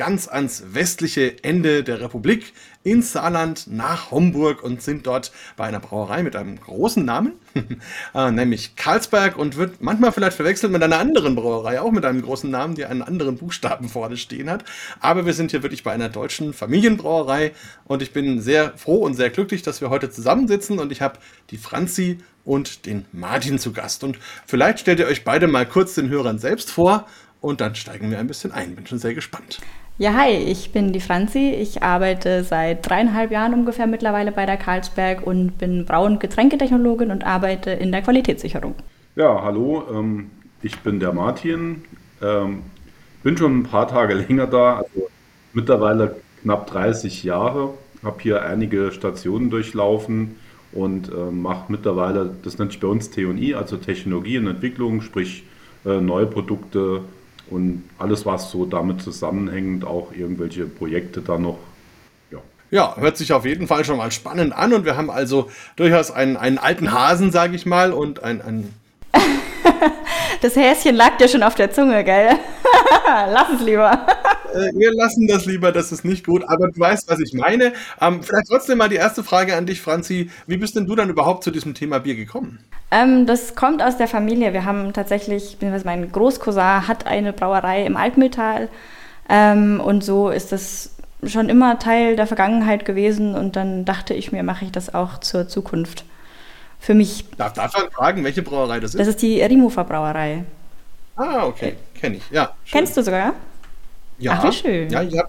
ganz 0.00 0.28
ans 0.28 0.64
westliche 0.72 1.44
Ende 1.44 1.84
der 1.84 2.00
Republik 2.00 2.54
ins 2.84 3.12
Saarland 3.12 3.66
nach 3.66 4.10
Homburg 4.10 4.62
und 4.62 4.80
sind 4.80 5.06
dort 5.06 5.30
bei 5.58 5.64
einer 5.64 5.78
Brauerei 5.78 6.22
mit 6.22 6.36
einem 6.36 6.58
großen 6.58 7.04
Namen, 7.04 7.34
äh, 8.14 8.30
nämlich 8.30 8.76
Karlsberg 8.76 9.36
und 9.36 9.56
wird 9.56 9.82
manchmal 9.82 10.12
vielleicht 10.12 10.38
verwechselt 10.38 10.72
mit 10.72 10.82
einer 10.82 10.98
anderen 10.98 11.34
Brauerei, 11.34 11.82
auch 11.82 11.90
mit 11.92 12.06
einem 12.06 12.22
großen 12.22 12.50
Namen, 12.50 12.76
die 12.76 12.86
einen 12.86 13.02
anderen 13.02 13.36
Buchstaben 13.36 13.90
vorne 13.90 14.16
stehen 14.16 14.48
hat. 14.48 14.64
Aber 15.00 15.26
wir 15.26 15.34
sind 15.34 15.50
hier 15.50 15.62
wirklich 15.62 15.82
bei 15.82 15.92
einer 15.92 16.08
deutschen 16.08 16.54
Familienbrauerei 16.54 17.52
und 17.84 18.00
ich 18.00 18.14
bin 18.14 18.40
sehr 18.40 18.72
froh 18.78 19.04
und 19.04 19.12
sehr 19.12 19.28
glücklich, 19.28 19.60
dass 19.60 19.82
wir 19.82 19.90
heute 19.90 20.08
zusammensitzen 20.08 20.78
und 20.78 20.92
ich 20.92 21.02
habe 21.02 21.18
die 21.50 21.58
Franzi 21.58 22.20
und 22.46 22.86
den 22.86 23.04
Martin 23.12 23.58
zu 23.58 23.74
Gast. 23.74 24.02
Und 24.02 24.18
vielleicht 24.46 24.78
stellt 24.78 24.98
ihr 24.98 25.08
euch 25.08 25.24
beide 25.24 25.46
mal 25.46 25.66
kurz 25.66 25.94
den 25.94 26.08
Hörern 26.08 26.38
selbst 26.38 26.70
vor 26.70 27.06
und 27.42 27.60
dann 27.60 27.74
steigen 27.74 28.10
wir 28.10 28.18
ein 28.18 28.28
bisschen 28.28 28.52
ein. 28.52 28.74
Bin 28.74 28.86
schon 28.86 28.98
sehr 28.98 29.12
gespannt. 29.12 29.60
Ja, 30.00 30.14
hi, 30.14 30.30
ich 30.30 30.72
bin 30.72 30.94
die 30.94 31.00
Franzi. 31.00 31.50
Ich 31.50 31.82
arbeite 31.82 32.42
seit 32.42 32.88
dreieinhalb 32.88 33.30
Jahren 33.30 33.52
ungefähr 33.52 33.86
mittlerweile 33.86 34.32
bei 34.32 34.46
der 34.46 34.56
Karlsberg 34.56 35.26
und 35.26 35.58
bin 35.58 35.84
Brau- 35.84 36.06
und 36.06 36.20
Getränketechnologin 36.20 37.10
und 37.10 37.26
arbeite 37.26 37.72
in 37.72 37.92
der 37.92 38.00
Qualitätssicherung. 38.00 38.74
Ja, 39.14 39.42
hallo, 39.42 39.84
ähm, 39.92 40.30
ich 40.62 40.78
bin 40.78 41.00
der 41.00 41.12
Martin. 41.12 41.82
Ähm, 42.22 42.62
bin 43.22 43.36
schon 43.36 43.58
ein 43.58 43.62
paar 43.64 43.88
Tage 43.88 44.14
länger 44.26 44.46
da, 44.46 44.78
also 44.78 45.10
mittlerweile 45.52 46.16
knapp 46.40 46.68
30 46.68 47.22
Jahre. 47.22 47.74
Habe 48.02 48.22
hier 48.22 48.42
einige 48.42 48.92
Stationen 48.92 49.50
durchlaufen 49.50 50.36
und 50.72 51.12
äh, 51.12 51.30
mache 51.30 51.70
mittlerweile, 51.70 52.34
das 52.42 52.56
nennt 52.56 52.72
sich 52.72 52.80
bei 52.80 52.88
uns 52.88 53.10
T&I, 53.10 53.54
also 53.54 53.76
Technologie 53.76 54.38
und 54.38 54.46
Entwicklung, 54.46 55.02
sprich 55.02 55.44
äh, 55.84 56.00
neue 56.00 56.24
Produkte 56.24 57.02
und 57.50 57.84
alles, 57.98 58.24
was 58.26 58.50
so 58.50 58.64
damit 58.64 59.02
zusammenhängt, 59.02 59.84
auch 59.84 60.12
irgendwelche 60.12 60.66
Projekte 60.66 61.20
da 61.20 61.38
noch. 61.38 61.58
Ja. 62.30 62.38
ja, 62.70 62.96
hört 62.96 63.16
sich 63.16 63.32
auf 63.32 63.44
jeden 63.44 63.66
Fall 63.66 63.84
schon 63.84 63.98
mal 63.98 64.10
spannend 64.10 64.52
an 64.52 64.72
und 64.72 64.84
wir 64.84 64.96
haben 64.96 65.10
also 65.10 65.50
durchaus 65.76 66.10
einen, 66.10 66.36
einen 66.36 66.58
alten 66.58 66.92
Hasen, 66.92 67.32
sage 67.32 67.56
ich 67.56 67.66
mal, 67.66 67.92
und 67.92 68.22
ein, 68.22 68.40
ein 68.40 68.74
das 70.42 70.56
Häschen 70.56 70.94
lag 70.94 71.16
dir 71.16 71.28
schon 71.28 71.42
auf 71.42 71.54
der 71.54 71.72
Zunge, 71.72 72.04
gell? 72.04 72.30
Lass 73.06 73.50
es 73.54 73.60
lieber. 73.60 74.06
Äh, 74.54 74.72
wir 74.74 74.92
lassen 74.94 75.26
das 75.26 75.46
lieber, 75.46 75.72
das 75.72 75.92
ist 75.92 76.04
nicht 76.04 76.26
gut, 76.26 76.44
aber 76.48 76.68
du 76.68 76.78
weißt, 76.78 77.08
was 77.08 77.20
ich 77.20 77.32
meine. 77.32 77.72
Ähm, 78.00 78.22
vielleicht 78.22 78.48
trotzdem 78.48 78.78
mal 78.78 78.88
die 78.88 78.96
erste 78.96 79.22
Frage 79.22 79.56
an 79.56 79.66
dich, 79.66 79.80
Franzi. 79.80 80.30
Wie 80.46 80.56
bist 80.56 80.76
denn 80.76 80.86
du 80.86 80.94
dann 80.96 81.08
überhaupt 81.10 81.44
zu 81.44 81.50
diesem 81.50 81.74
Thema 81.74 82.00
Bier 82.00 82.16
gekommen? 82.16 82.58
Ähm, 82.90 83.26
das 83.26 83.54
kommt 83.54 83.82
aus 83.82 83.96
der 83.96 84.08
Familie. 84.08 84.52
Wir 84.52 84.64
haben 84.64 84.92
tatsächlich, 84.92 85.56
mein 85.84 86.10
Großcousin 86.10 86.88
hat 86.88 87.06
eine 87.06 87.32
Brauerei 87.32 87.86
im 87.86 87.96
Altmühltal 87.96 88.68
ähm, 89.28 89.80
und 89.80 90.02
so 90.02 90.30
ist 90.30 90.52
das 90.52 90.90
schon 91.24 91.48
immer 91.48 91.78
Teil 91.78 92.16
der 92.16 92.26
Vergangenheit 92.26 92.84
gewesen 92.84 93.34
und 93.34 93.54
dann 93.56 93.84
dachte 93.84 94.14
ich 94.14 94.32
mir, 94.32 94.42
mache 94.42 94.64
ich 94.64 94.72
das 94.72 94.92
auch 94.92 95.20
zur 95.20 95.48
Zukunft. 95.48 96.04
Für 96.80 96.94
mich. 96.94 97.26
Darf, 97.36 97.52
darf 97.52 97.74
man 97.76 97.90
fragen, 97.90 98.24
welche 98.24 98.42
Brauerei 98.42 98.80
das 98.80 98.94
ist? 98.94 99.00
Das 99.00 99.06
ist 99.06 99.20
die 99.20 99.42
Rimufer 99.42 99.84
Brauerei. 99.84 100.44
Ah, 101.14 101.44
okay, 101.44 101.76
kenne 101.94 102.16
ich. 102.16 102.30
Ja. 102.30 102.54
Schön. 102.64 102.78
Kennst 102.78 102.96
du 102.96 103.02
sogar? 103.02 103.34
Ja. 104.20 104.38
Ach, 104.38 104.44
wie 104.44 104.52
schön. 104.52 104.90
Ja, 104.90 105.02
ich 105.02 105.16
habe 105.16 105.28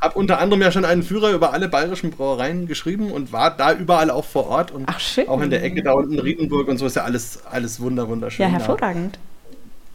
hab 0.00 0.16
unter 0.16 0.38
anderem 0.38 0.62
ja 0.62 0.70
schon 0.70 0.84
einen 0.84 1.02
Führer 1.02 1.32
über 1.32 1.52
alle 1.52 1.68
bayerischen 1.68 2.10
Brauereien 2.10 2.66
geschrieben 2.66 3.10
und 3.10 3.32
war 3.32 3.50
da 3.50 3.72
überall 3.72 4.10
auch 4.10 4.24
vor 4.24 4.46
Ort 4.48 4.70
und 4.70 4.84
Ach, 4.86 5.00
schön. 5.00 5.28
auch 5.28 5.40
in 5.40 5.50
der 5.50 5.62
Ecke 5.62 5.82
da 5.82 5.92
unten 5.92 6.18
Riedenburg 6.18 6.68
und 6.68 6.78
so 6.78 6.86
ist 6.86 6.96
ja 6.96 7.02
alles, 7.02 7.44
alles 7.46 7.80
wunder, 7.80 8.08
wunderschön. 8.08 8.46
Ja, 8.46 8.52
hervorragend. 8.52 9.18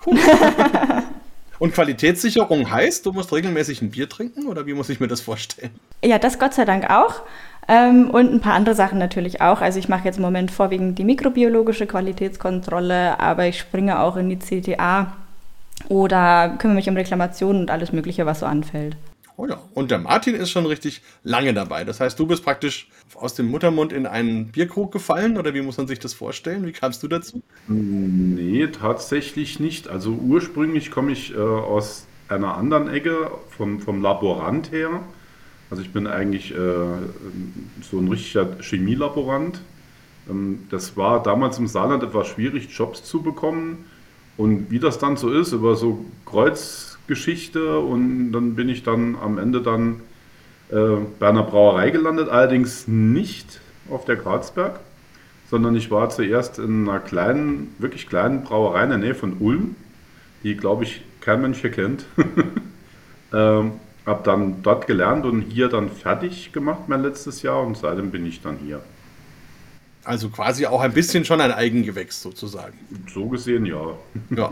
Cool. 0.06 0.18
und 1.60 1.74
Qualitätssicherung 1.74 2.70
heißt, 2.70 3.06
du 3.06 3.14
musst 3.14 3.32
regelmäßig 3.32 3.82
ein 3.82 3.92
Bier 3.92 4.10
trinken 4.10 4.48
oder 4.48 4.66
wie 4.66 4.74
muss 4.74 4.90
ich 4.90 5.00
mir 5.00 5.08
das 5.08 5.22
vorstellen? 5.22 5.72
Ja, 6.04 6.20
das 6.20 6.38
Gott 6.38 6.54
sei 6.54 6.66
Dank 6.66 6.90
auch. 6.90 7.22
Ähm, 7.70 8.10
und 8.10 8.34
ein 8.34 8.42
paar 8.42 8.56
andere 8.56 8.76
Sachen 8.76 9.00
natürlich 9.00 9.42
auch. 9.42 9.62
Also 9.62 9.80
ich 9.80 9.88
mache 9.88 10.04
jetzt 10.04 10.18
im 10.18 10.24
Moment 10.24 10.52
vorwiegend 10.52 11.00
die 11.00 11.06
mikrobiologische 11.06 11.88
Qualitätskontrolle, 11.88 13.22
aber 13.22 13.46
ich 13.46 13.58
springe 13.58 14.02
auch 14.02 14.18
in 14.18 14.30
die 14.30 14.40
CTA 14.40 15.14
oder 15.90 16.56
kümmere 16.60 16.76
mich 16.76 16.90
um 16.90 16.96
Reklamationen 16.96 17.64
und 17.64 17.72
alles 17.72 17.92
Mögliche, 17.92 18.26
was 18.26 18.40
so 18.40 18.46
anfällt. 18.46 18.96
Oh 19.36 19.48
ja, 19.48 19.60
und 19.74 19.90
der 19.90 19.98
Martin 19.98 20.36
ist 20.36 20.52
schon 20.52 20.68
richtig 20.68 21.02
lange 21.24 21.56
dabei. 21.56 21.84
Das 21.84 22.00
heißt, 22.00 22.20
du 22.20 22.28
bist 22.28 22.44
praktisch 22.44 22.88
aus 23.16 23.34
dem 23.34 23.50
Muttermund 23.50 23.92
in 23.92 24.06
einen 24.06 24.48
Bierkrug 24.52 24.92
gefallen 24.92 25.38
oder 25.38 25.56
wie 25.56 25.62
muss 25.62 25.78
man 25.78 25.88
sich 25.88 25.98
das 25.98 26.14
vorstellen? 26.14 26.66
Wie 26.68 26.72
kamst 26.72 27.02
du 27.02 27.08
dazu? 27.08 27.42
Nee, 27.68 28.68
tatsächlich 28.68 29.60
nicht. 29.60 29.88
Also 29.88 30.12
ursprünglich 30.12 30.92
komme 30.92 31.12
ich 31.12 31.34
äh, 31.34 31.40
aus 31.40 32.06
einer 32.28 32.56
anderen 32.56 32.88
Ecke, 32.90 33.32
vom, 33.50 33.80
vom 33.80 34.04
Laborant 34.04 34.72
her. 34.72 35.02
Also 35.72 35.82
ich 35.82 35.92
bin 35.92 36.06
eigentlich 36.06 36.52
äh, 36.52 36.58
so 37.82 37.98
ein 37.98 38.08
richtiger 38.08 38.58
Chemielaborant. 38.62 39.62
Ähm, 40.30 40.68
das 40.70 40.96
war 40.96 41.24
damals 41.24 41.58
im 41.58 41.66
Saarland 41.66 42.04
etwas 42.04 42.28
schwierig, 42.28 42.70
Jobs 42.70 43.04
zu 43.04 43.24
bekommen. 43.24 43.86
Und 44.38 44.72
wie 44.72 44.80
das 44.80 45.00
dann 45.00 45.18
so 45.18 45.32
ist, 45.32 45.52
über 45.52 45.76
so 45.76 46.06
Kreuzgeschichte 46.26 47.80
und 47.80 48.32
dann 48.32 48.56
bin 48.56 48.70
ich 48.70 48.84
dann 48.84 49.16
am 49.22 49.38
Ende 49.38 49.62
dann 49.62 50.02
äh, 50.72 50.98
bei 51.20 51.30
einer 51.30 51.44
Brauerei 51.44 51.92
gelandet, 51.92 52.30
allerdings 52.30 52.88
nicht 52.88 53.62
auf 53.90 54.06
der 54.06 54.16
Grazberg, 54.16 54.80
sondern 55.50 55.76
ich 55.76 55.92
war 55.92 56.10
zuerst 56.10 56.58
in 56.58 56.90
einer 56.90 57.00
kleinen, 57.00 57.76
wirklich 57.78 58.08
kleinen 58.08 58.44
Brauerei 58.44 58.84
in 58.84 58.90
der 58.90 58.98
Nähe 58.98 59.16
von 59.16 59.38
Ulm, 59.40 59.76
die 60.44 60.58
glaube 60.58 60.84
ich 60.84 61.04
kein 61.22 61.42
Mensch 61.42 61.62
hier 61.62 61.72
kennt. 61.72 62.06
ähm, 63.34 63.74
habe 64.06 64.24
dann 64.24 64.64
dort 64.64 64.88
gelernt 64.88 65.26
und 65.26 65.42
hier 65.42 65.70
dann 65.70 65.90
fertig 65.90 66.52
gemacht 66.52 66.88
mein 66.88 67.02
letztes 67.02 67.42
Jahr 67.42 67.62
und 67.62 67.78
seitdem 67.78 68.12
bin 68.12 68.26
ich 68.26 68.42
dann 68.42 68.58
hier. 68.58 68.82
Also 70.06 70.30
quasi 70.30 70.66
auch 70.66 70.82
ein 70.82 70.94
bisschen 70.94 71.26
schon 71.26 71.42
ein 71.42 71.52
Eigengewächs 71.52 72.22
sozusagen. 72.22 72.78
So 73.14 73.28
gesehen, 73.28 73.66
ja. 73.66 73.98
Ja. 74.36 74.52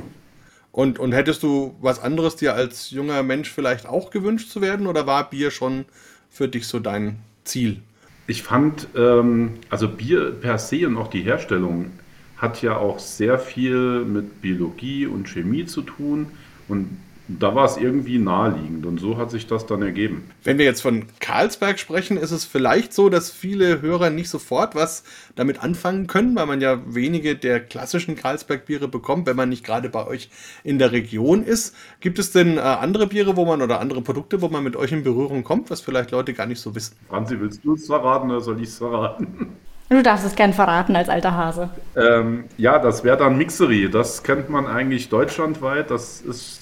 Und, 0.71 0.99
und 0.99 1.11
hättest 1.11 1.43
du 1.43 1.75
was 1.81 1.99
anderes 1.99 2.37
dir 2.37 2.53
als 2.53 2.91
junger 2.91 3.23
Mensch 3.23 3.51
vielleicht 3.51 3.85
auch 3.85 4.09
gewünscht 4.09 4.49
zu 4.49 4.61
werden 4.61 4.87
oder 4.87 5.05
war 5.05 5.29
Bier 5.29 5.51
schon 5.51 5.85
für 6.29 6.47
dich 6.47 6.67
so 6.67 6.79
dein 6.79 7.17
Ziel? 7.43 7.81
Ich 8.27 8.43
fand, 8.43 8.87
ähm, 8.95 9.53
also 9.69 9.89
Bier 9.89 10.31
per 10.31 10.57
se 10.57 10.87
und 10.87 10.97
auch 10.97 11.09
die 11.09 11.21
Herstellung 11.23 11.91
hat 12.37 12.61
ja 12.61 12.77
auch 12.77 12.99
sehr 12.99 13.37
viel 13.37 14.05
mit 14.05 14.41
Biologie 14.41 15.05
und 15.05 15.27
Chemie 15.27 15.65
zu 15.65 15.81
tun. 15.81 16.27
Und 16.67 16.97
da 17.27 17.55
war 17.55 17.65
es 17.65 17.77
irgendwie 17.77 18.17
naheliegend 18.17 18.85
und 18.85 18.99
so 18.99 19.17
hat 19.17 19.31
sich 19.31 19.47
das 19.47 19.65
dann 19.65 19.81
ergeben. 19.81 20.29
Wenn 20.43 20.57
wir 20.57 20.65
jetzt 20.65 20.81
von 20.81 21.05
Karlsberg 21.19 21.79
sprechen, 21.79 22.17
ist 22.17 22.31
es 22.31 22.45
vielleicht 22.45 22.93
so, 22.93 23.09
dass 23.09 23.31
viele 23.31 23.81
Hörer 23.81 24.09
nicht 24.09 24.29
sofort 24.29 24.75
was 24.75 25.03
damit 25.35 25.63
anfangen 25.63 26.07
können, 26.07 26.35
weil 26.35 26.45
man 26.45 26.61
ja 26.61 26.79
wenige 26.85 27.35
der 27.35 27.59
klassischen 27.59 28.15
Karlsberg-Biere 28.15 28.87
bekommt, 28.87 29.27
wenn 29.27 29.35
man 29.35 29.49
nicht 29.49 29.63
gerade 29.63 29.89
bei 29.89 30.05
euch 30.05 30.29
in 30.63 30.79
der 30.79 30.91
Region 30.91 31.43
ist. 31.43 31.75
Gibt 31.99 32.19
es 32.19 32.31
denn 32.31 32.57
äh, 32.57 32.61
andere 32.61 33.07
Biere, 33.07 33.37
wo 33.37 33.45
man 33.45 33.61
oder 33.61 33.79
andere 33.79 34.01
Produkte, 34.01 34.41
wo 34.41 34.49
man 34.49 34.63
mit 34.63 34.75
euch 34.75 34.91
in 34.91 35.03
Berührung 35.03 35.43
kommt, 35.43 35.69
was 35.69 35.81
vielleicht 35.81 36.11
Leute 36.11 36.33
gar 36.33 36.47
nicht 36.47 36.59
so 36.59 36.75
wissen? 36.75 36.95
Franzi, 37.07 37.39
willst 37.39 37.63
du 37.63 37.75
es 37.75 37.85
verraten 37.85 38.29
oder 38.29 38.41
soll 38.41 38.61
ich 38.61 38.69
es 38.69 38.77
verraten? 38.77 39.57
Du 39.89 40.01
darfst 40.01 40.25
es 40.25 40.35
gern 40.35 40.53
verraten 40.53 40.95
als 40.95 41.09
alter 41.09 41.35
Hase. 41.35 41.69
Ähm, 41.97 42.45
ja, 42.55 42.79
das 42.79 43.03
wäre 43.03 43.17
dann 43.17 43.37
Mixery. 43.37 43.89
Das 43.91 44.23
kennt 44.23 44.49
man 44.49 44.65
eigentlich 44.65 45.09
deutschlandweit. 45.09 45.91
Das 45.91 46.21
ist 46.21 46.60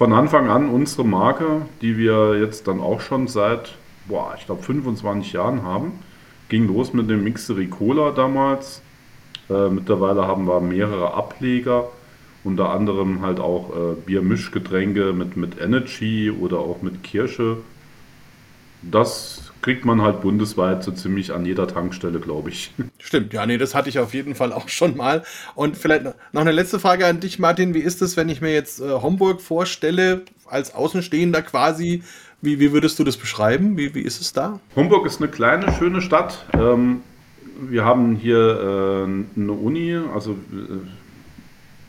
von 0.00 0.14
Anfang 0.14 0.48
an 0.48 0.70
unsere 0.70 1.04
Marke, 1.04 1.66
die 1.82 1.98
wir 1.98 2.40
jetzt 2.40 2.66
dann 2.66 2.80
auch 2.80 3.02
schon 3.02 3.28
seit, 3.28 3.76
boah, 4.08 4.34
ich 4.34 4.46
glaube 4.46 4.62
25 4.62 5.34
Jahren 5.34 5.62
haben. 5.62 5.92
Ging 6.48 6.66
los 6.68 6.94
mit 6.94 7.10
dem 7.10 7.22
Mixery 7.22 7.66
Cola 7.66 8.10
damals. 8.10 8.80
Äh, 9.50 9.68
mittlerweile 9.68 10.26
haben 10.26 10.46
wir 10.46 10.62
mehrere 10.62 11.12
Ableger, 11.12 11.88
unter 12.44 12.70
anderem 12.70 13.20
halt 13.20 13.40
auch 13.40 13.76
äh, 13.76 13.94
Biermischgetränke 14.06 15.12
mit, 15.12 15.36
mit 15.36 15.60
Energy 15.60 16.30
oder 16.30 16.60
auch 16.60 16.80
mit 16.80 17.02
Kirsche. 17.02 17.58
Das 18.80 19.39
kriegt 19.62 19.84
man 19.84 20.00
halt 20.00 20.22
bundesweit 20.22 20.82
so 20.82 20.92
ziemlich 20.92 21.32
an 21.32 21.44
jeder 21.44 21.68
Tankstelle, 21.68 22.20
glaube 22.20 22.50
ich. 22.50 22.72
Stimmt, 22.98 23.32
ja, 23.32 23.44
nee, 23.46 23.58
das 23.58 23.74
hatte 23.74 23.88
ich 23.88 23.98
auf 23.98 24.14
jeden 24.14 24.34
Fall 24.34 24.52
auch 24.52 24.68
schon 24.68 24.96
mal. 24.96 25.22
Und 25.54 25.76
vielleicht 25.76 26.04
noch 26.04 26.40
eine 26.40 26.52
letzte 26.52 26.78
Frage 26.78 27.06
an 27.06 27.20
dich, 27.20 27.38
Martin. 27.38 27.74
Wie 27.74 27.80
ist 27.80 28.02
es, 28.02 28.16
wenn 28.16 28.28
ich 28.28 28.40
mir 28.40 28.52
jetzt 28.52 28.80
äh, 28.80 28.90
Homburg 28.90 29.40
vorstelle, 29.40 30.22
als 30.46 30.74
Außenstehender 30.74 31.42
quasi? 31.42 32.02
Wie, 32.42 32.58
wie 32.58 32.72
würdest 32.72 32.98
du 32.98 33.04
das 33.04 33.16
beschreiben? 33.16 33.76
Wie, 33.76 33.94
wie 33.94 34.00
ist 34.00 34.20
es 34.20 34.32
da? 34.32 34.60
Homburg 34.74 35.06
ist 35.06 35.20
eine 35.20 35.30
kleine, 35.30 35.72
schöne 35.72 36.00
Stadt. 36.00 36.46
Ähm, 36.54 37.02
wir 37.60 37.84
haben 37.84 38.16
hier 38.16 38.38
äh, 38.38 39.40
eine 39.40 39.52
Uni, 39.52 39.94
also 40.14 40.32
äh, 40.32 40.78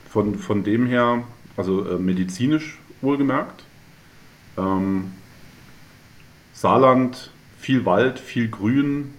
von, 0.09 0.35
von 0.35 0.63
dem 0.63 0.87
her, 0.87 1.23
also 1.55 1.87
äh, 1.87 1.97
medizinisch 1.97 2.79
wohlgemerkt. 3.01 3.63
Ähm, 4.57 5.13
Saarland 6.53 7.31
viel 7.61 7.85
Wald, 7.85 8.19
viel 8.19 8.49
Grün, 8.49 9.13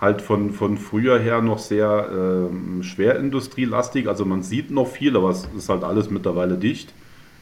halt 0.00 0.22
von, 0.22 0.52
von 0.52 0.76
früher 0.76 1.18
her 1.18 1.40
noch 1.40 1.58
sehr 1.58 2.08
ähm, 2.12 2.82
schwerindustrielastig. 2.82 4.08
Also 4.08 4.24
man 4.24 4.42
sieht 4.42 4.70
noch 4.70 4.86
viel, 4.86 5.16
aber 5.16 5.30
es 5.30 5.48
ist 5.56 5.68
halt 5.68 5.82
alles 5.84 6.10
mittlerweile 6.10 6.56
dicht. 6.56 6.92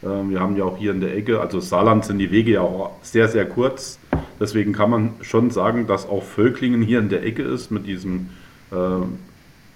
Ähm, 0.03 0.31
wir 0.31 0.41
haben 0.41 0.57
ja 0.57 0.65
auch 0.65 0.79
hier 0.79 0.93
in 0.93 1.01
der 1.01 1.17
Ecke, 1.17 1.41
also 1.41 1.61
Saarland 1.61 2.05
sind 2.05 2.19
die 2.19 2.31
Wege 2.31 2.53
ja 2.53 2.61
auch 2.61 2.93
sehr, 3.03 3.29
sehr 3.29 3.45
kurz. 3.45 3.99
Deswegen 4.39 4.73
kann 4.73 4.91
man 4.91 5.15
schon 5.21 5.51
sagen, 5.51 5.87
dass 5.87 6.09
auch 6.09 6.23
Völklingen 6.23 6.83
hier 6.83 7.01
in 7.01 7.09
der 7.09 7.25
Ecke 7.25 7.43
ist 7.43 7.71
mit 7.71 7.87
diesem 7.87 8.29
äh, 8.71 8.77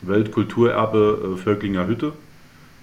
Weltkulturerbe 0.03 1.35
äh, 1.35 1.37
Völklinger 1.37 1.87
Hütte, 1.87 2.13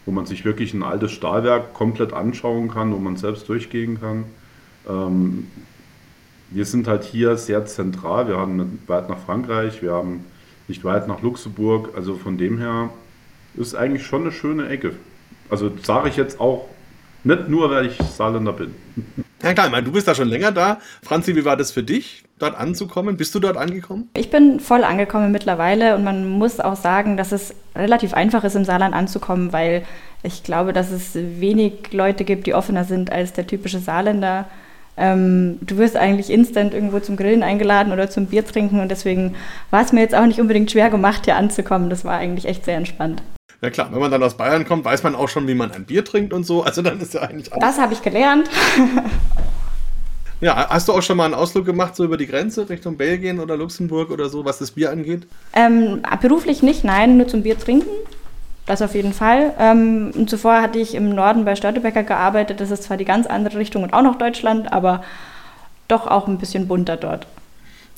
wo 0.06 0.12
man 0.12 0.25
sich 0.25 0.44
wirklich 0.44 0.74
ein 0.74 0.84
altes 0.84 1.12
Stahlwerk 1.12 1.74
komplett 1.74 2.12
anschauen 2.13 2.69
kann, 2.69 2.94
wo 2.94 2.98
man 2.98 3.16
selbst 3.16 3.48
durchgehen 3.48 4.00
kann. 4.01 4.25
Ähm, 4.89 5.48
wir 6.49 6.65
sind 6.65 6.88
halt 6.88 7.03
hier 7.03 7.38
sehr 7.38 7.65
zentral. 7.65 8.27
Wir 8.27 8.38
haben 8.38 8.57
nicht 8.57 8.88
weit 8.88 9.09
nach 9.09 9.19
Frankreich, 9.19 9.81
wir 9.81 9.94
haben 9.94 10.25
nicht 10.67 10.83
weit 10.83 11.07
nach 11.07 11.21
Luxemburg. 11.21 11.89
Also 11.95 12.15
von 12.15 12.38
dem 12.38 12.59
her 12.59 12.89
ist 13.55 13.75
eigentlich 13.75 14.05
schon 14.05 14.21
eine 14.21 14.31
schöne 14.31 14.69
Ecke. 14.69 14.94
Also 15.49 15.71
sage 15.83 16.09
ich 16.09 16.17
jetzt 16.17 16.39
auch 16.39 16.67
nicht 17.23 17.49
nur, 17.49 17.69
weil 17.69 17.88
ich 17.88 17.97
Saarländer 17.97 18.53
bin. 18.53 18.73
Ja 19.44 19.53
klar, 19.53 19.67
ich 19.67 19.71
meine, 19.71 19.83
du 19.83 19.91
bist 19.91 20.07
da 20.07 20.15
schon 20.15 20.27
länger 20.27 20.51
da. 20.51 20.79
Franzi, 21.03 21.35
wie 21.35 21.45
war 21.45 21.57
das 21.57 21.71
für 21.71 21.83
dich, 21.83 22.23
dort 22.39 22.55
anzukommen? 22.55 23.17
Bist 23.17 23.35
du 23.35 23.39
dort 23.39 23.57
angekommen? 23.57 24.09
Ich 24.15 24.29
bin 24.29 24.59
voll 24.59 24.83
angekommen 24.83 25.31
mittlerweile 25.31 25.95
und 25.95 26.03
man 26.03 26.27
muss 26.27 26.59
auch 26.59 26.75
sagen, 26.75 27.17
dass 27.17 27.31
es 27.31 27.53
relativ 27.75 28.13
einfach 28.13 28.43
ist, 28.43 28.55
im 28.55 28.65
Saarland 28.65 28.95
anzukommen, 28.95 29.53
weil 29.53 29.83
ich 30.23 30.43
glaube, 30.43 30.73
dass 30.73 30.91
es 30.91 31.15
wenig 31.15 31.91
Leute 31.91 32.23
gibt, 32.23 32.47
die 32.47 32.53
offener 32.53 32.83
sind 32.83 33.11
als 33.11 33.33
der 33.33 33.45
typische 33.45 33.79
Saarländer. 33.79 34.47
Ähm, 34.97 35.59
du 35.61 35.77
wirst 35.77 35.95
eigentlich 35.95 36.31
instant 36.31 36.73
irgendwo 36.73 36.99
zum 36.99 37.17
Grillen 37.17 37.44
eingeladen 37.44 37.94
oder 37.94 38.09
zum 38.09 38.25
Bier 38.25 38.44
trinken 38.44 38.79
und 38.79 38.89
deswegen 38.89 39.35
war 39.69 39.83
es 39.83 39.94
mir 39.94 40.01
jetzt 40.01 40.15
auch 40.15 40.25
nicht 40.25 40.41
unbedingt 40.41 40.71
schwer 40.71 40.89
gemacht, 40.89 41.25
hier 41.25 41.35
anzukommen. 41.35 41.89
Das 41.89 42.03
war 42.03 42.17
eigentlich 42.17 42.45
echt 42.45 42.65
sehr 42.65 42.77
entspannt. 42.77 43.21
Ja 43.61 43.69
klar, 43.71 43.89
wenn 43.91 43.99
man 43.99 44.11
dann 44.11 44.21
aus 44.21 44.38
Bayern 44.38 44.65
kommt, 44.65 44.85
weiß 44.85 45.03
man 45.03 45.15
auch 45.15 45.29
schon, 45.29 45.47
wie 45.47 45.55
man 45.55 45.71
ein 45.71 45.85
Bier 45.85 46.05
trinkt 46.05 46.33
und 46.33 46.45
so. 46.45 46.63
Also 46.63 46.81
dann 46.81 46.99
ist 46.99 47.13
ja 47.13 47.21
eigentlich 47.21 47.51
auch. 47.53 47.59
Das 47.59 47.79
habe 47.79 47.94
ich 47.94 48.01
gelernt. 48.01 48.49
ja, 50.41 50.69
hast 50.69 50.88
du 50.88 50.94
auch 50.94 51.01
schon 51.01 51.17
mal 51.17 51.25
einen 51.25 51.33
Ausflug 51.33 51.65
gemacht, 51.65 51.95
so 51.95 52.03
über 52.03 52.17
die 52.17 52.27
Grenze 52.27 52.69
Richtung 52.69 52.97
Belgien 52.97 53.39
oder 53.39 53.57
Luxemburg 53.57 54.11
oder 54.11 54.29
so, 54.29 54.45
was 54.45 54.59
das 54.59 54.71
Bier 54.71 54.91
angeht? 54.91 55.27
Ähm, 55.53 56.01
beruflich 56.21 56.61
nicht, 56.61 56.83
nein, 56.83 57.17
nur 57.17 57.27
zum 57.27 57.41
Bier 57.43 57.57
trinken. 57.57 57.89
Das 58.67 58.81
auf 58.81 58.93
jeden 58.93 59.13
Fall. 59.13 59.53
Ähm, 59.57 60.11
und 60.13 60.29
zuvor 60.29 60.61
hatte 60.61 60.77
ich 60.77 60.93
im 60.93 61.09
Norden 61.09 61.45
bei 61.45 61.55
Störtebecker 61.55 62.03
gearbeitet. 62.03 62.59
Das 62.59 62.69
ist 62.69 62.83
zwar 62.83 62.97
die 62.97 63.05
ganz 63.05 63.25
andere 63.25 63.57
Richtung 63.57 63.81
und 63.81 63.93
auch 63.93 64.01
noch 64.01 64.17
Deutschland, 64.17 64.71
aber 64.71 65.03
doch 65.87 66.05
auch 66.05 66.27
ein 66.27 66.37
bisschen 66.37 66.67
bunter 66.67 66.97
dort. 66.97 67.27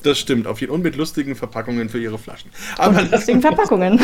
Das 0.02 0.18
stimmt, 0.18 0.46
auf 0.46 0.60
jeden 0.60 0.70
Fall. 0.70 0.76
Und 0.76 0.82
mit 0.82 0.96
lustigen 0.96 1.34
Verpackungen 1.34 1.88
für 1.88 2.00
ihre 2.00 2.18
Flaschen. 2.18 2.50
Aber 2.78 3.00
und 3.00 3.10
lustigen 3.10 3.42
Verpackungen. 3.42 4.00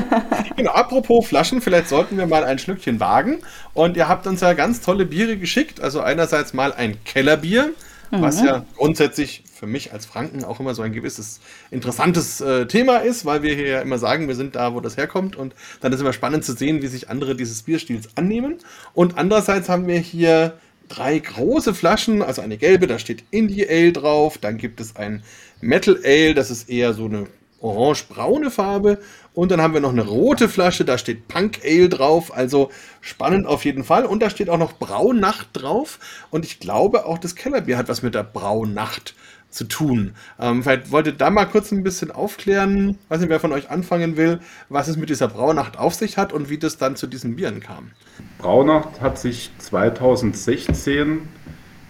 genau, 0.56 0.72
apropos 0.72 1.26
Flaschen, 1.26 1.60
vielleicht 1.60 1.88
sollten 1.88 2.16
wir 2.16 2.26
mal 2.26 2.44
ein 2.44 2.58
Schlückchen 2.58 3.00
wagen. 3.00 3.38
Und 3.74 3.96
ihr 3.96 4.06
habt 4.06 4.26
uns 4.26 4.42
ja 4.42 4.52
ganz 4.52 4.82
tolle 4.82 5.06
Biere 5.06 5.38
geschickt. 5.38 5.80
Also 5.80 6.00
einerseits 6.00 6.52
mal 6.52 6.72
ein 6.72 7.02
Kellerbier, 7.04 7.70
mhm. 8.10 8.20
was 8.20 8.42
ja 8.42 8.64
grundsätzlich 8.76 9.42
für 9.62 9.68
mich 9.68 9.92
als 9.92 10.06
Franken 10.06 10.42
auch 10.42 10.58
immer 10.58 10.74
so 10.74 10.82
ein 10.82 10.92
gewisses 10.92 11.38
interessantes 11.70 12.40
äh, 12.40 12.66
Thema 12.66 12.96
ist, 12.96 13.24
weil 13.24 13.44
wir 13.44 13.54
hier 13.54 13.68
ja 13.68 13.80
immer 13.80 13.96
sagen, 13.96 14.26
wir 14.26 14.34
sind 14.34 14.56
da, 14.56 14.74
wo 14.74 14.80
das 14.80 14.96
herkommt. 14.96 15.36
Und 15.36 15.54
dann 15.80 15.92
ist 15.92 16.00
immer 16.00 16.12
spannend 16.12 16.44
zu 16.44 16.54
sehen, 16.54 16.82
wie 16.82 16.88
sich 16.88 17.08
andere 17.08 17.36
dieses 17.36 17.62
Bierstils 17.62 18.08
annehmen. 18.16 18.56
Und 18.92 19.18
andererseits 19.18 19.68
haben 19.68 19.86
wir 19.86 20.00
hier 20.00 20.54
drei 20.88 21.16
große 21.16 21.74
Flaschen, 21.74 22.22
also 22.22 22.42
eine 22.42 22.56
gelbe, 22.56 22.88
da 22.88 22.98
steht 22.98 23.22
Indie 23.30 23.68
Ale 23.68 23.92
drauf. 23.92 24.36
Dann 24.36 24.58
gibt 24.58 24.80
es 24.80 24.96
ein 24.96 25.22
Metal 25.60 25.96
Ale, 26.04 26.34
das 26.34 26.50
ist 26.50 26.68
eher 26.68 26.92
so 26.92 27.04
eine 27.04 27.28
orange-braune 27.60 28.50
Farbe. 28.50 28.98
Und 29.32 29.52
dann 29.52 29.62
haben 29.62 29.74
wir 29.74 29.80
noch 29.80 29.92
eine 29.92 30.04
rote 30.04 30.48
Flasche, 30.48 30.84
da 30.84 30.98
steht 30.98 31.28
Punk 31.28 31.60
Ale 31.64 31.88
drauf. 31.88 32.34
Also 32.36 32.72
spannend 33.00 33.46
auf 33.46 33.64
jeden 33.64 33.84
Fall. 33.84 34.06
Und 34.06 34.24
da 34.24 34.28
steht 34.28 34.50
auch 34.50 34.58
noch 34.58 34.72
Braunacht 34.72 35.50
drauf. 35.52 36.00
Und 36.30 36.44
ich 36.44 36.58
glaube, 36.58 37.06
auch 37.06 37.18
das 37.18 37.36
Kellerbier 37.36 37.78
hat 37.78 37.88
was 37.88 38.02
mit 38.02 38.16
der 38.16 38.24
Braunacht 38.24 39.14
zu 39.52 39.64
tun. 39.64 40.12
Ähm, 40.40 40.62
vielleicht 40.62 40.90
wolltet 40.90 41.20
da 41.20 41.30
mal 41.30 41.44
kurz 41.44 41.70
ein 41.72 41.82
bisschen 41.82 42.10
aufklären, 42.10 42.98
weiß 43.08 43.20
nicht, 43.20 43.28
wer 43.28 43.40
von 43.40 43.52
euch 43.52 43.70
anfangen 43.70 44.16
will, 44.16 44.40
was 44.68 44.88
es 44.88 44.96
mit 44.96 45.10
dieser 45.10 45.28
Braunacht 45.28 45.78
auf 45.78 45.94
sich 45.94 46.18
hat 46.18 46.32
und 46.32 46.50
wie 46.50 46.58
das 46.58 46.78
dann 46.78 46.96
zu 46.96 47.06
diesen 47.06 47.36
Bieren 47.36 47.60
kam. 47.60 47.90
Braunacht 48.38 49.00
hat 49.00 49.18
sich 49.18 49.50
2016 49.58 51.28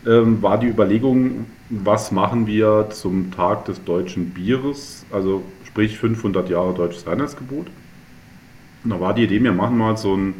ähm, 0.06 0.42
war 0.42 0.58
die 0.58 0.66
Überlegung, 0.66 1.46
was 1.70 2.10
machen 2.10 2.46
wir 2.46 2.88
zum 2.90 3.30
Tag 3.30 3.64
des 3.66 3.82
deutschen 3.84 4.30
Bieres, 4.30 5.06
also 5.12 5.42
sprich 5.64 5.98
500 5.98 6.50
Jahre 6.50 6.74
deutsches 6.74 7.06
Reinheitsgebot. 7.06 7.68
Und 8.84 8.90
da 8.90 9.00
war 9.00 9.14
die 9.14 9.24
Idee, 9.24 9.42
wir 9.42 9.52
machen 9.52 9.78
mal 9.78 9.96
so, 9.96 10.14
ein, 10.16 10.34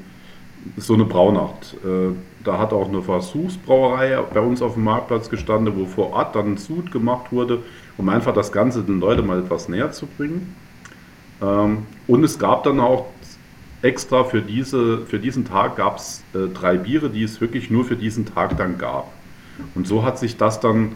so 0.77 0.95
eine 0.95 1.05
Braunacht. 1.05 1.77
Äh, 1.85 2.15
da 2.45 2.59
hat 2.59 2.73
auch 2.73 2.89
eine 2.89 3.03
Versuchsbrauerei 3.03 4.19
bei 4.33 4.41
uns 4.41 4.63
auf 4.63 4.75
dem 4.75 4.85
Marktplatz 4.85 5.31
gestanden, 5.31 5.75
wo 5.77 5.87
vor 5.87 6.13
Ort 6.13 6.35
dann 6.35 6.53
ein 6.53 6.57
Sud 6.57 6.91
gemacht 6.91 7.33
wurde, 7.33 7.61
um 7.99 8.09
einfach 8.09 8.35
das 8.35 8.53
Ganze 8.53 8.83
den 8.83 9.01
Leuten 9.01 9.27
mal 9.27 9.41
etwas 9.41 9.69
näher 9.69 9.93
zu 9.93 10.07
bringen. 10.07 10.55
Ähm, 11.41 11.87
und 12.07 12.25
es 12.25 12.39
gab 12.39 12.65
dann 12.65 12.81
auch 12.81 13.07
extra 13.83 14.25
für, 14.25 14.43
diese, 14.43 15.07
für 15.07 15.19
diesen 15.19 15.45
Tag 15.45 15.77
gab 15.77 15.99
es 15.99 16.23
äh, 16.35 16.49
drei 16.53 16.77
Biere, 16.77 17.11
die 17.11 17.23
es 17.23 17.41
wirklich 17.41 17.71
nur 17.71 17.85
für 17.85 17.97
diesen 17.97 18.27
Tag 18.27 18.57
dann 18.57 18.79
gab. 18.79 19.13
Und 19.75 19.87
so 19.87 20.05
hat 20.05 20.19
sich 20.19 20.37
das 20.37 20.61
dann 20.61 20.93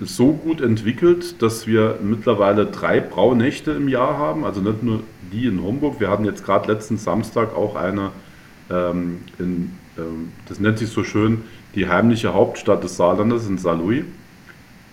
so 0.00 0.32
gut 0.32 0.60
entwickelt, 0.60 1.42
dass 1.42 1.66
wir 1.66 1.98
mittlerweile 2.02 2.66
drei 2.66 3.00
Braunächte 3.00 3.72
im 3.72 3.88
Jahr 3.88 4.16
haben. 4.16 4.44
Also 4.44 4.60
nicht 4.60 4.82
nur 4.82 5.00
die 5.32 5.46
in 5.46 5.62
Homburg. 5.62 6.00
Wir 6.00 6.10
hatten 6.10 6.24
jetzt 6.24 6.44
gerade 6.44 6.72
letzten 6.72 6.96
Samstag 6.96 7.54
auch 7.54 7.76
eine 7.76 8.10
ähm, 8.70 9.20
in 9.38 9.72
das 10.48 10.58
nennt 10.58 10.78
sich 10.78 10.90
so 10.90 11.04
schön, 11.04 11.42
die 11.74 11.88
heimliche 11.88 12.32
Hauptstadt 12.34 12.82
des 12.82 12.96
Saarlandes 12.96 13.46
in 13.46 13.58
Saarlouis. 13.58 14.04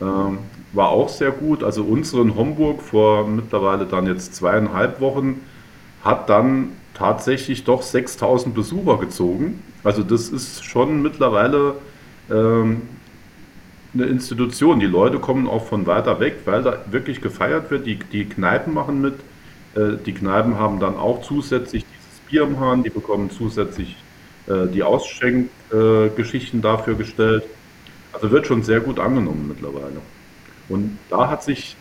Ähm, 0.01 0.39
war 0.73 0.89
auch 0.89 1.09
sehr 1.09 1.31
gut. 1.31 1.63
Also 1.63 1.83
unsere 1.83 2.21
in 2.21 2.35
Homburg 2.35 2.81
vor 2.81 3.27
mittlerweile 3.27 3.85
dann 3.85 4.07
jetzt 4.07 4.35
zweieinhalb 4.35 4.99
Wochen 5.01 5.41
hat 6.03 6.29
dann 6.29 6.69
tatsächlich 6.93 7.63
doch 7.63 7.81
6000 7.81 8.53
Besucher 8.53 8.97
gezogen. 8.97 9.61
Also 9.83 10.03
das 10.03 10.29
ist 10.29 10.63
schon 10.63 11.01
mittlerweile 11.01 11.75
ähm, 12.29 12.81
eine 13.93 14.05
Institution. 14.05 14.79
Die 14.79 14.85
Leute 14.85 15.19
kommen 15.19 15.47
auch 15.47 15.65
von 15.65 15.87
weiter 15.87 16.19
weg, 16.19 16.37
weil 16.45 16.61
da 16.61 16.77
wirklich 16.91 17.21
gefeiert 17.21 17.71
wird. 17.71 17.85
Die, 17.85 17.97
die 17.97 18.25
Kneipen 18.25 18.73
machen 18.73 19.01
mit. 19.01 19.15
Äh, 19.75 19.97
die 20.05 20.13
Kneipen 20.13 20.59
haben 20.59 20.79
dann 20.79 20.95
auch 20.97 21.21
zusätzlich 21.21 21.85
dieses 21.85 22.19
Bier 22.29 22.43
im 22.43 22.59
Hahn, 22.59 22.83
die 22.83 22.89
bekommen 22.89 23.31
zusätzlich 23.31 23.95
die 24.49 24.81
Ausschenkgeschichten 24.81 26.61
dafür 26.61 26.95
gestellt. 26.95 27.43
Also 28.11 28.31
wird 28.31 28.47
schon 28.47 28.63
sehr 28.63 28.79
gut 28.79 28.99
angenommen 28.99 29.45
mittlerweile. 29.47 30.01
Und 30.69 30.97
da 31.09 31.29
hat 31.29 31.43
sich 31.43 31.75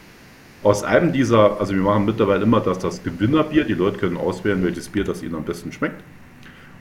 aus 0.62 0.82
einem 0.82 1.12
dieser, 1.12 1.60
also 1.60 1.74
wir 1.74 1.82
machen 1.82 2.04
mittlerweile 2.04 2.42
immer 2.42 2.60
das, 2.60 2.78
das 2.78 3.02
Gewinnerbier, 3.02 3.64
die 3.64 3.74
Leute 3.74 3.98
können 3.98 4.16
auswählen, 4.16 4.62
welches 4.64 4.88
Bier 4.88 5.04
das 5.04 5.22
ihnen 5.22 5.34
am 5.34 5.44
besten 5.44 5.72
schmeckt. 5.72 6.02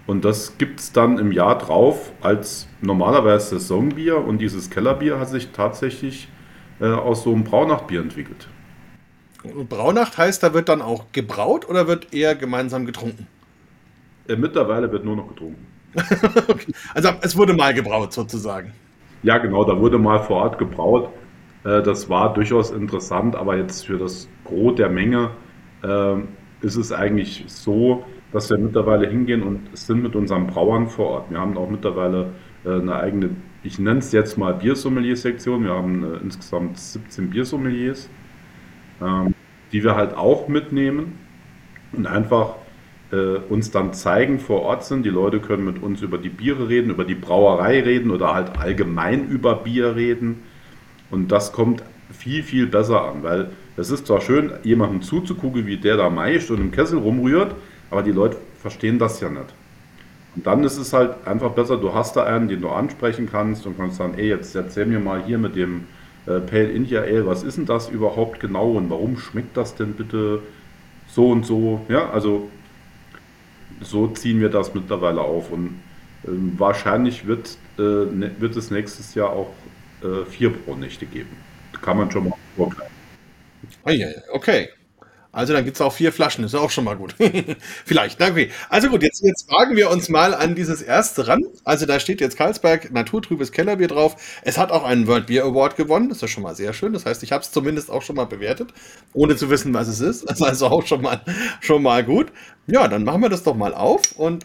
Und 0.08 0.24
das 0.24 0.58
gibt 0.58 0.80
es 0.80 0.94
dann 0.94 1.20
im 1.20 1.32
Jahr 1.32 1.58
drauf 1.58 2.14
als 2.22 2.68
normalerweise 2.82 3.60
Saisonbier 3.60 4.18
und 4.18 4.40
dieses 4.40 4.70
Kellerbier 4.70 5.20
hat 5.20 5.30
sich 5.30 5.50
tatsächlich 5.52 6.30
äh, 6.80 6.86
aus 6.86 7.24
so 7.24 7.34
einem 7.34 7.44
Braunachtbier 7.44 8.02
entwickelt. 8.02 8.48
Und 9.44 9.70
Braunacht 9.70 10.18
heißt, 10.18 10.42
da 10.42 10.54
wird 10.54 10.70
dann 10.70 10.82
auch 10.82 11.06
gebraut 11.12 11.68
oder 11.68 11.88
wird 11.88 12.14
eher 12.14 12.36
gemeinsam 12.36 12.86
getrunken? 12.86 13.28
Äh, 14.28 14.38
mittlerweile 14.38 14.92
wird 14.92 15.04
nur 15.04 15.18
noch 15.18 15.28
getrunken. 15.28 15.66
Also 16.94 17.10
es 17.22 17.38
wurde 17.38 17.54
mal 17.54 17.74
gebraut 17.74 18.14
sozusagen. 18.14 18.74
Ja, 19.24 19.38
genau, 19.38 19.64
da 19.64 19.80
wurde 19.80 19.98
mal 19.98 20.20
vor 20.20 20.38
Ort 20.44 20.58
gebraut. 20.58 21.10
Äh, 21.64 21.82
das 21.82 22.10
war 22.10 22.34
durchaus 22.34 22.72
interessant, 22.72 23.36
aber 23.36 23.58
jetzt 23.58 23.86
für 23.86 23.98
das 23.98 24.28
Gros 24.46 24.76
der 24.76 24.90
Menge 24.90 25.32
äh, 25.84 26.16
ist 26.62 26.76
es 26.76 26.92
eigentlich 26.92 27.46
so, 27.48 28.06
dass 28.32 28.50
wir 28.50 28.58
mittlerweile 28.58 29.08
hingehen 29.08 29.44
und 29.44 29.76
sind 29.78 30.04
mit 30.04 30.16
unseren 30.16 30.48
Brauern 30.48 30.88
vor 30.88 31.08
Ort. 31.08 31.32
Wir 31.32 31.40
haben 31.40 31.58
auch 31.58 31.70
mittlerweile 31.70 32.32
äh, 32.66 32.72
eine 32.72 32.96
eigene, 32.96 33.30
ich 33.64 33.80
nenne 33.80 34.00
es 34.00 34.12
jetzt 34.12 34.38
mal 34.38 34.54
Biersommelier-Sektion. 34.54 35.64
Wir 35.64 35.74
haben 35.74 36.20
insgesamt 36.24 36.78
17 36.78 37.30
Biersommeliers, 37.30 38.10
ähm, 39.02 39.34
die 39.72 39.84
wir 39.84 39.96
halt 39.96 40.16
auch 40.16 40.48
mitnehmen 40.48 41.18
und 41.92 42.06
einfach 42.08 42.56
uns 43.10 43.72
dann 43.72 43.94
zeigen, 43.94 44.40
vor 44.40 44.64
Ort 44.64 44.84
sind. 44.84 45.06
Die 45.06 45.10
Leute 45.10 45.40
können 45.40 45.64
mit 45.64 45.82
uns 45.82 46.02
über 46.02 46.18
die 46.18 46.30
Biere 46.30 46.68
reden, 46.68 46.90
über 46.90 47.06
die 47.06 47.16
Brauerei 47.16 47.80
reden 47.82 48.12
oder 48.12 48.34
halt 48.34 48.58
allgemein 48.58 49.30
über 49.30 49.56
Bier 49.56 49.96
reden. 49.96 50.44
Und 51.10 51.32
das 51.32 51.54
kommt 51.54 51.84
viel, 52.12 52.44
viel 52.44 52.68
besser 52.68 53.04
an, 53.04 53.24
weil 53.24 53.52
es 53.78 53.92
ist 53.92 54.08
zwar 54.08 54.22
schön, 54.22 54.52
jemandem 54.64 55.02
zuzugucken, 55.02 55.66
wie 55.66 55.78
der 55.78 55.98
da 55.98 56.10
meischt 56.10 56.50
und 56.52 56.60
im 56.60 56.72
Kessel 56.72 57.00
rumrührt, 57.00 57.56
aber 57.92 58.04
die 58.04 58.12
Leute 58.12 58.38
verstehen 58.60 59.00
das 59.00 59.20
ja 59.22 59.30
nicht. 59.30 59.54
Und 60.36 60.46
dann 60.46 60.64
ist 60.64 60.78
es 60.78 60.94
halt 60.94 61.16
einfach 61.26 61.52
besser, 61.52 61.78
du 61.78 61.94
hast 61.94 62.16
da 62.16 62.24
einen, 62.24 62.48
den 62.48 62.62
du 62.62 62.70
ansprechen 62.70 63.28
kannst 63.32 63.66
und 63.66 63.78
kannst 63.78 63.98
sagen, 63.98 64.14
ey, 64.18 64.28
jetzt 64.28 64.56
erzähl 64.56 64.86
mir 64.86 65.00
mal 65.00 65.24
hier 65.24 65.38
mit 65.38 65.56
dem 65.56 65.86
äh, 66.26 66.40
Pale 66.40 66.70
India 66.72 67.02
Ale, 67.02 67.26
was 67.26 67.44
ist 67.44 67.58
denn 67.58 67.66
das 67.66 67.90
überhaupt 67.90 68.40
genau 68.40 68.74
und 68.74 68.90
warum 68.90 69.18
schmeckt 69.18 69.58
das 69.58 69.76
denn 69.76 69.94
bitte 69.94 70.42
so 71.08 71.32
und 71.32 71.46
so? 71.46 71.86
Ja, 71.90 72.10
also 72.10 72.50
so 73.82 74.08
ziehen 74.08 74.40
wir 74.40 74.50
das 74.50 74.74
mittlerweile 74.74 75.22
auf 75.22 75.52
und 75.52 75.80
äh, 76.24 76.30
wahrscheinlich 76.58 77.28
wird, 77.28 77.58
äh, 77.78 77.82
ne, 77.82 78.32
wird 78.40 78.56
es 78.56 78.72
nächstes 78.72 79.16
Jahr 79.16 79.30
auch 79.30 79.54
äh, 80.04 80.26
vier 80.26 80.52
Braunächte 80.52 81.06
geben. 81.06 81.36
Kann 81.82 81.98
man 81.98 82.12
schon 82.12 82.30
mal 82.30 82.38
vorgreifen. 82.56 82.96
Okay. 84.32 84.70
Also 85.38 85.54
dann 85.54 85.66
gibt 85.66 85.78
es 85.78 85.82
auch 85.82 85.94
vier 85.94 86.12
Flaschen, 86.12 86.44
ist 86.44 86.56
auch 86.56 86.72
schon 86.72 86.84
mal 86.84 86.96
gut. 86.96 87.14
Vielleicht, 87.86 88.20
okay. 88.20 88.50
Also 88.70 88.90
gut, 88.90 89.04
jetzt, 89.04 89.24
jetzt 89.24 89.48
fragen 89.48 89.76
wir 89.76 89.92
uns 89.92 90.10
mal 90.10 90.34
an 90.34 90.56
dieses 90.56 90.82
erste 90.82 91.28
ran. 91.28 91.44
Also 91.64 91.86
da 91.86 92.00
steht 92.00 92.22
jetzt 92.22 92.38
Karlsberg 92.38 92.92
Naturtrübes 92.92 93.52
Kellerbier 93.52 93.88
drauf. 93.88 94.16
Es 94.42 94.58
hat 94.58 94.72
auch 94.72 94.84
einen 94.84 95.06
World 95.06 95.28
Beer 95.28 95.44
Award 95.44 95.76
gewonnen, 95.76 96.10
das 96.10 96.24
ist 96.24 96.32
schon 96.32 96.42
mal 96.42 96.56
sehr 96.56 96.74
schön. 96.74 96.92
Das 96.92 97.06
heißt, 97.06 97.22
ich 97.22 97.34
habe 97.34 97.44
es 97.44 97.52
zumindest 97.52 97.92
auch 97.92 98.02
schon 98.02 98.16
mal 98.16 98.26
bewertet, 98.26 98.74
ohne 99.14 99.36
zu 99.36 99.52
wissen, 99.52 99.76
was 99.76 99.88
es 99.88 100.00
ist. 100.00 100.28
Das 100.28 100.40
ist 100.40 100.42
also 100.42 100.70
auch 100.70 100.88
schon 100.88 101.04
mal, 101.04 101.22
schon 101.62 101.84
mal 101.84 102.04
gut. 102.04 102.32
Ja, 102.66 102.88
dann 102.88 103.04
machen 103.04 103.22
wir 103.22 103.30
das 103.30 103.44
doch 103.44 103.56
mal 103.56 103.76
auf 103.76 104.14
und 104.14 104.44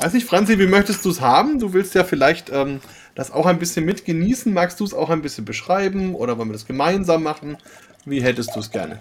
weiß 0.00 0.12
nicht, 0.12 0.28
Franzi, 0.28 0.60
wie 0.60 0.68
möchtest 0.68 1.04
du 1.04 1.10
es 1.10 1.20
haben? 1.20 1.58
Du 1.58 1.72
willst 1.72 1.96
ja 1.96 2.04
vielleicht 2.04 2.48
ähm, 2.50 2.78
das 3.16 3.32
auch 3.32 3.46
ein 3.46 3.58
bisschen 3.58 3.84
mit 3.84 4.04
genießen. 4.04 4.54
Magst 4.54 4.78
du 4.78 4.84
es 4.84 4.94
auch 4.94 5.10
ein 5.10 5.20
bisschen 5.20 5.44
beschreiben 5.44 6.14
oder 6.14 6.38
wollen 6.38 6.50
wir 6.50 6.52
das 6.52 6.68
gemeinsam 6.68 7.24
machen? 7.24 7.56
Wie 8.04 8.22
hättest 8.22 8.54
du 8.54 8.60
es 8.60 8.70
gerne? 8.70 9.00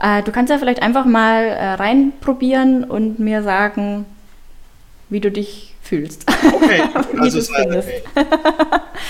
Äh, 0.00 0.22
du 0.22 0.32
kannst 0.32 0.50
ja 0.50 0.58
vielleicht 0.58 0.82
einfach 0.82 1.04
mal 1.04 1.44
äh, 1.44 1.74
reinprobieren 1.74 2.84
und 2.84 3.18
mir 3.18 3.42
sagen, 3.42 4.06
wie 5.08 5.20
du 5.20 5.30
dich 5.30 5.74
fühlst. 5.82 6.26
Okay, 6.28 6.82
also 7.18 7.38
es 7.38 7.48
ist 7.48 7.54
eine, 7.54 7.84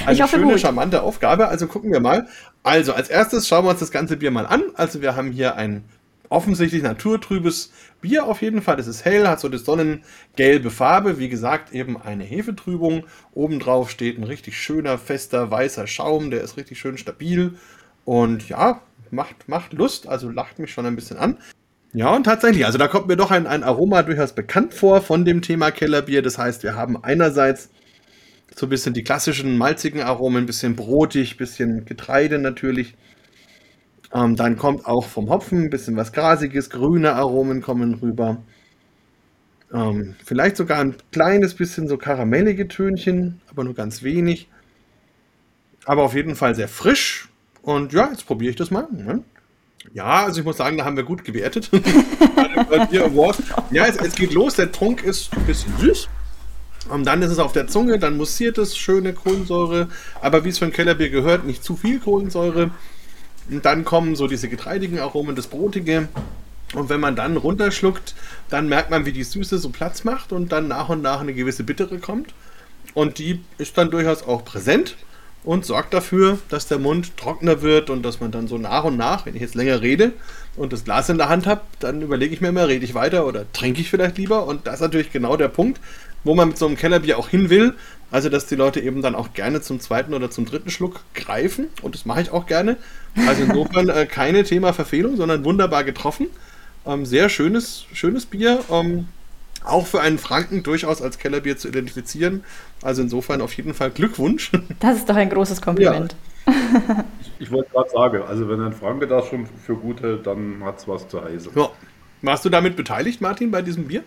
eine 0.06 0.22
hoffe, 0.22 0.36
schöne, 0.36 0.52
gut. 0.52 0.60
charmante 0.60 1.02
Aufgabe. 1.02 1.48
Also 1.48 1.66
gucken 1.66 1.92
wir 1.92 2.00
mal. 2.00 2.26
Also 2.62 2.92
als 2.92 3.08
erstes 3.08 3.48
schauen 3.48 3.64
wir 3.64 3.70
uns 3.70 3.80
das 3.80 3.90
ganze 3.90 4.16
Bier 4.16 4.30
mal 4.30 4.46
an. 4.46 4.62
Also 4.74 5.00
wir 5.00 5.16
haben 5.16 5.30
hier 5.30 5.56
ein 5.56 5.84
offensichtlich 6.28 6.82
naturtrübes 6.82 7.72
Bier 8.00 8.26
auf 8.26 8.42
jeden 8.42 8.60
Fall. 8.60 8.78
Es 8.80 8.86
ist 8.86 9.04
hell, 9.04 9.28
hat 9.28 9.40
so 9.40 9.48
eine 9.48 9.58
sonnengelbe 9.58 10.70
Farbe. 10.70 11.18
Wie 11.18 11.28
gesagt, 11.28 11.72
eben 11.72 12.00
eine 12.00 12.24
Hefetrübung. 12.24 13.04
Obendrauf 13.32 13.90
steht 13.90 14.18
ein 14.18 14.24
richtig 14.24 14.58
schöner, 14.58 14.98
fester, 14.98 15.50
weißer 15.50 15.86
Schaum. 15.86 16.30
Der 16.30 16.42
ist 16.42 16.56
richtig 16.56 16.78
schön 16.78 16.98
stabil. 16.98 17.54
Und 18.04 18.48
ja, 18.48 18.80
macht, 19.14 19.49
macht 19.49 19.73
Lust, 19.73 20.06
also 20.06 20.30
lacht 20.30 20.59
mich 20.59 20.73
schon 20.73 20.87
ein 20.87 20.97
bisschen 20.97 21.16
an. 21.16 21.38
Ja, 21.92 22.14
und 22.14 22.25
tatsächlich, 22.25 22.66
also 22.66 22.76
da 22.76 22.88
kommt 22.88 23.06
mir 23.06 23.16
doch 23.16 23.30
ein, 23.30 23.47
ein 23.47 23.62
Aroma 23.62 24.02
durchaus 24.02 24.35
bekannt 24.35 24.75
vor 24.75 25.00
von 25.00 25.25
dem 25.25 25.42
Thema 25.42 25.71
Kellerbier. 25.71 26.23
Das 26.23 26.38
heißt, 26.38 26.64
wir 26.64 26.75
haben 26.75 27.02
einerseits 27.02 27.71
so 28.56 28.66
ein 28.66 28.68
bisschen 28.68 28.94
die 28.94 29.04
klassischen 29.04 29.56
malzigen 29.56 30.00
Aromen, 30.00 30.44
ein 30.44 30.47
bisschen 30.47 30.75
brotig, 30.75 31.35
ein 31.35 31.38
bisschen 31.38 31.85
Getreide 31.85 32.38
natürlich. 32.38 32.97
Ähm, 34.12 34.37
dann 34.37 34.56
kommt 34.56 34.87
auch 34.87 35.06
vom 35.06 35.30
Hopfen 35.30 35.64
ein 35.64 35.71
bisschen 35.71 35.97
was 35.97 36.12
Grasiges, 36.12 36.71
grüne 36.71 37.14
Aromen 37.14 37.62
kommen 37.62 37.94
rüber. 37.94 38.42
Ähm, 39.73 40.14
vielleicht 40.25 40.56
sogar 40.56 40.78
ein 40.78 40.97
kleines 41.11 41.54
bisschen 41.54 41.88
so 41.88 41.97
karamellige 41.97 42.68
Tönchen, 42.68 43.40
aber 43.50 43.64
nur 43.64 43.75
ganz 43.75 44.02
wenig. 44.02 44.49
Aber 45.85 46.02
auf 46.02 46.14
jeden 46.14 46.37
Fall 46.37 46.54
sehr 46.54 46.68
frisch, 46.68 47.28
und 47.64 47.92
ja, 47.92 48.09
jetzt 48.11 48.26
probiere 48.26 48.50
ich 48.50 48.56
das 48.56 48.71
mal. 48.71 48.87
Ja, 49.92 50.25
also 50.25 50.40
ich 50.40 50.47
muss 50.47 50.56
sagen, 50.56 50.78
da 50.78 50.85
haben 50.85 50.97
wir 50.97 51.04
gut 51.04 51.25
gewertet. 51.25 51.71
ja, 53.71 53.87
es, 53.87 53.97
es, 53.97 54.14
geht 54.14 54.33
los. 54.33 54.54
Der 54.56 54.71
Trunk 54.73 55.02
ist 55.02 55.33
ein 55.35 55.44
bisschen 55.44 55.73
süß. 55.78 56.09
Und 56.90 57.06
dann 57.06 57.23
ist 57.23 57.30
es 57.30 57.38
auf 57.38 57.52
der 57.52 57.66
Zunge, 57.66 57.99
dann 57.99 58.16
mussiert 58.16 58.59
es, 58.59 58.76
schöne 58.76 59.14
Kohlensäure. 59.14 59.88
Aber 60.21 60.44
wie 60.44 60.50
es 60.50 60.59
für 60.59 60.66
ein 60.66 60.73
Kellerbier 60.73 61.09
gehört, 61.09 61.44
nicht 61.44 61.64
zu 61.64 61.76
viel 61.76 62.00
Kohlensäure. 62.00 62.71
Und 63.50 63.64
dann 63.64 63.85
kommen 63.85 64.16
so 64.16 64.26
diese 64.26 64.49
getreidigen 64.49 64.99
Aromen, 64.99 65.37
das 65.37 65.47
Brotige. 65.47 66.09
Und 66.75 66.88
wenn 66.88 67.00
man 67.00 67.16
dann 67.16 67.37
runterschluckt, 67.37 68.14
dann 68.50 68.68
merkt 68.68 68.90
man, 68.90 69.06
wie 69.06 69.12
die 69.12 69.25
Süße 69.25 69.59
so 69.59 69.71
Platz 69.71 70.04
macht 70.04 70.33
und 70.33 70.52
dann 70.52 70.68
nach 70.68 70.88
und 70.88 71.02
nach 71.02 71.21
eine 71.21 71.33
gewisse 71.33 71.64
Bittere 71.64 71.99
kommt. 71.99 72.35
Und 72.92 73.18
die 73.18 73.40
ist 73.59 73.78
dann 73.78 73.90
durchaus 73.90 74.23
auch 74.23 74.44
präsent 74.44 74.97
und 75.44 75.66
sorgt 75.66 75.92
dafür, 75.92 76.38
dass 76.48 76.66
der 76.66 76.78
Mund 76.78 77.16
trockener 77.16 77.62
wird 77.62 77.90
und 77.90 78.02
dass 78.02 78.20
man 78.20 78.30
dann 78.30 78.48
so 78.48 78.58
nach 78.58 78.84
und 78.84 78.96
nach, 78.96 79.26
wenn 79.26 79.34
ich 79.34 79.42
jetzt 79.42 79.54
länger 79.54 79.82
rede 79.82 80.12
und 80.56 80.72
das 80.72 80.84
Glas 80.84 81.08
in 81.10 81.18
der 81.18 81.28
Hand 81.28 81.46
habe, 81.46 81.60
dann 81.80 82.00
überlege 82.02 82.34
ich 82.34 82.40
mir 82.40 82.48
immer, 82.48 82.66
rede 82.66 82.84
ich 82.84 82.94
weiter 82.94 83.26
oder 83.26 83.50
trinke 83.52 83.80
ich 83.80 83.90
vielleicht 83.90 84.16
lieber. 84.16 84.46
Und 84.46 84.66
das 84.66 84.76
ist 84.76 84.80
natürlich 84.80 85.12
genau 85.12 85.36
der 85.36 85.48
Punkt, 85.48 85.80
wo 86.24 86.34
man 86.34 86.48
mit 86.48 86.58
so 86.58 86.66
einem 86.66 86.76
Kellerbier 86.76 87.18
auch 87.18 87.28
hin 87.28 87.50
will. 87.50 87.74
Also, 88.10 88.28
dass 88.28 88.46
die 88.46 88.54
Leute 88.54 88.80
eben 88.80 89.02
dann 89.02 89.14
auch 89.14 89.34
gerne 89.34 89.60
zum 89.60 89.80
zweiten 89.80 90.14
oder 90.14 90.30
zum 90.30 90.46
dritten 90.46 90.70
Schluck 90.70 91.00
greifen. 91.14 91.68
Und 91.82 91.94
das 91.94 92.06
mache 92.06 92.22
ich 92.22 92.30
auch 92.30 92.46
gerne. 92.46 92.76
Also 93.26 93.42
insofern 93.42 93.88
äh, 93.88 94.06
keine 94.06 94.44
Thema 94.44 94.72
Verfehlung, 94.72 95.16
sondern 95.16 95.44
wunderbar 95.44 95.84
getroffen. 95.84 96.28
Ähm, 96.86 97.04
sehr 97.04 97.28
schönes, 97.28 97.86
schönes 97.92 98.26
Bier. 98.26 98.60
Ähm, 98.70 99.08
auch 99.64 99.87
für 99.87 100.00
einen 100.00 100.18
Franken 100.18 100.62
durchaus 100.62 101.02
als 101.02 101.18
Kellerbier 101.18 101.56
zu 101.56 101.68
identifizieren. 101.68 102.44
Also 102.83 103.02
insofern 103.02 103.40
auf 103.40 103.52
jeden 103.54 103.75
Fall 103.75 103.90
Glückwunsch. 103.90 104.52
Das 104.80 104.97
ist 104.97 105.09
doch 105.09 105.16
ein 105.16 105.30
großes 105.30 105.61
Kompliment. 105.62 106.14
Ja. 106.47 107.04
ich, 107.21 107.33
ich 107.38 107.50
wollte 107.50 107.71
gerade 107.71 107.90
sagen, 107.90 108.23
also 108.28 108.49
wenn 108.49 108.61
ein 108.61 108.73
Franke 108.73 109.06
das 109.06 109.26
schon 109.26 109.47
für 109.47 109.75
gut 109.75 110.02
hält, 110.02 110.26
dann 110.26 110.62
hat 110.62 110.78
es 110.78 110.88
was 110.88 111.09
zu 111.09 111.23
heißen. 111.23 111.52
Ja. 111.54 111.71
Warst 112.23 112.44
du 112.44 112.50
damit 112.50 112.76
beteiligt, 112.76 113.21
Martin, 113.21 113.50
bei 113.50 113.62
diesem 113.62 113.87
Bier? 113.87 114.02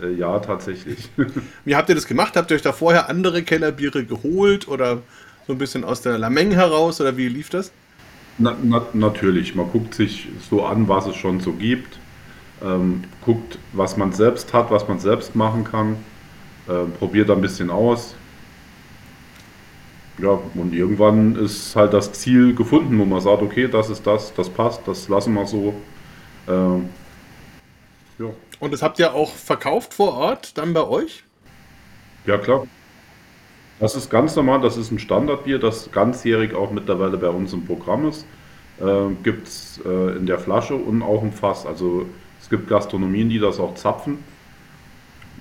Äh, 0.00 0.12
ja, 0.12 0.38
tatsächlich. 0.38 1.10
Wie 1.64 1.76
habt 1.76 1.88
ihr 1.88 1.94
das 1.94 2.06
gemacht? 2.06 2.36
Habt 2.36 2.50
ihr 2.50 2.56
euch 2.56 2.62
da 2.62 2.72
vorher 2.72 3.08
andere 3.08 3.42
Kellerbiere 3.42 4.04
geholt 4.04 4.68
oder 4.68 5.02
so 5.46 5.52
ein 5.52 5.58
bisschen 5.58 5.84
aus 5.84 6.02
der 6.02 6.18
Lameng 6.18 6.52
heraus 6.52 7.00
oder 7.00 7.16
wie 7.16 7.28
lief 7.28 7.50
das? 7.50 7.72
Na, 8.38 8.56
na, 8.62 8.86
natürlich, 8.92 9.56
man 9.56 9.68
guckt 9.70 9.94
sich 9.94 10.28
so 10.48 10.64
an, 10.64 10.88
was 10.88 11.06
es 11.06 11.16
schon 11.16 11.40
so 11.40 11.52
gibt 11.52 11.98
ähm, 12.64 13.04
guckt, 13.24 13.58
was 13.72 13.96
man 13.96 14.12
selbst 14.12 14.52
hat, 14.52 14.70
was 14.70 14.86
man 14.88 14.98
selbst 14.98 15.34
machen 15.34 15.64
kann, 15.64 15.96
äh, 16.68 16.84
probiert 16.98 17.30
ein 17.30 17.40
bisschen 17.40 17.70
aus. 17.70 18.14
Ja, 20.18 20.38
und 20.54 20.74
irgendwann 20.74 21.36
ist 21.36 21.74
halt 21.74 21.94
das 21.94 22.12
Ziel 22.12 22.54
gefunden, 22.54 22.98
wo 22.98 23.04
man 23.04 23.20
sagt, 23.20 23.42
okay, 23.42 23.66
das 23.66 23.90
ist 23.90 24.06
das, 24.06 24.32
das 24.34 24.48
passt, 24.48 24.86
das 24.86 25.08
lassen 25.08 25.34
wir 25.34 25.46
so. 25.46 25.74
Ähm, 26.48 26.90
ja. 28.18 28.26
Und 28.60 28.72
das 28.72 28.82
habt 28.82 28.98
ihr 28.98 29.12
auch 29.14 29.34
verkauft 29.34 29.94
vor 29.94 30.14
Ort, 30.14 30.56
dann 30.58 30.72
bei 30.72 30.86
euch? 30.86 31.24
Ja, 32.26 32.38
klar. 32.38 32.66
Das 33.80 33.96
ist 33.96 34.10
ganz 34.10 34.36
normal, 34.36 34.60
das 34.60 34.76
ist 34.76 34.92
ein 34.92 35.00
Standardbier, 35.00 35.58
das 35.58 35.90
ganzjährig 35.90 36.54
auch 36.54 36.70
mittlerweile 36.70 37.16
bei 37.16 37.28
uns 37.28 37.52
im 37.52 37.64
Programm 37.64 38.08
ist. 38.08 38.26
Äh, 38.80 39.08
Gibt 39.24 39.48
es 39.48 39.80
äh, 39.84 40.16
in 40.16 40.26
der 40.26 40.38
Flasche 40.38 40.76
und 40.76 41.02
auch 41.02 41.22
im 41.22 41.32
Fass. 41.32 41.66
Also 41.66 42.06
gibt 42.48 42.68
Gastronomien, 42.68 43.28
die 43.28 43.38
das 43.38 43.58
auch 43.58 43.74
zapfen. 43.74 44.18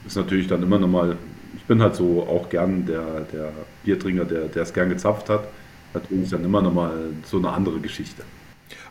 Ist 0.05 0.15
natürlich 0.15 0.47
dann 0.47 0.63
immer 0.63 0.79
nochmal, 0.79 1.17
ich 1.55 1.63
bin 1.63 1.81
halt 1.81 1.95
so 1.95 2.23
auch 2.23 2.49
gern 2.49 2.85
der, 2.85 3.21
der 3.31 3.51
Biertrinker, 3.83 4.25
der, 4.25 4.47
der 4.47 4.63
es 4.63 4.73
gern 4.73 4.89
gezapft 4.89 5.29
hat. 5.29 5.47
Natürlich 5.93 6.25
ist 6.25 6.33
dann 6.33 6.43
immer 6.43 6.61
nochmal 6.61 7.09
so 7.25 7.37
eine 7.37 7.49
andere 7.49 7.79
Geschichte. 7.79 8.23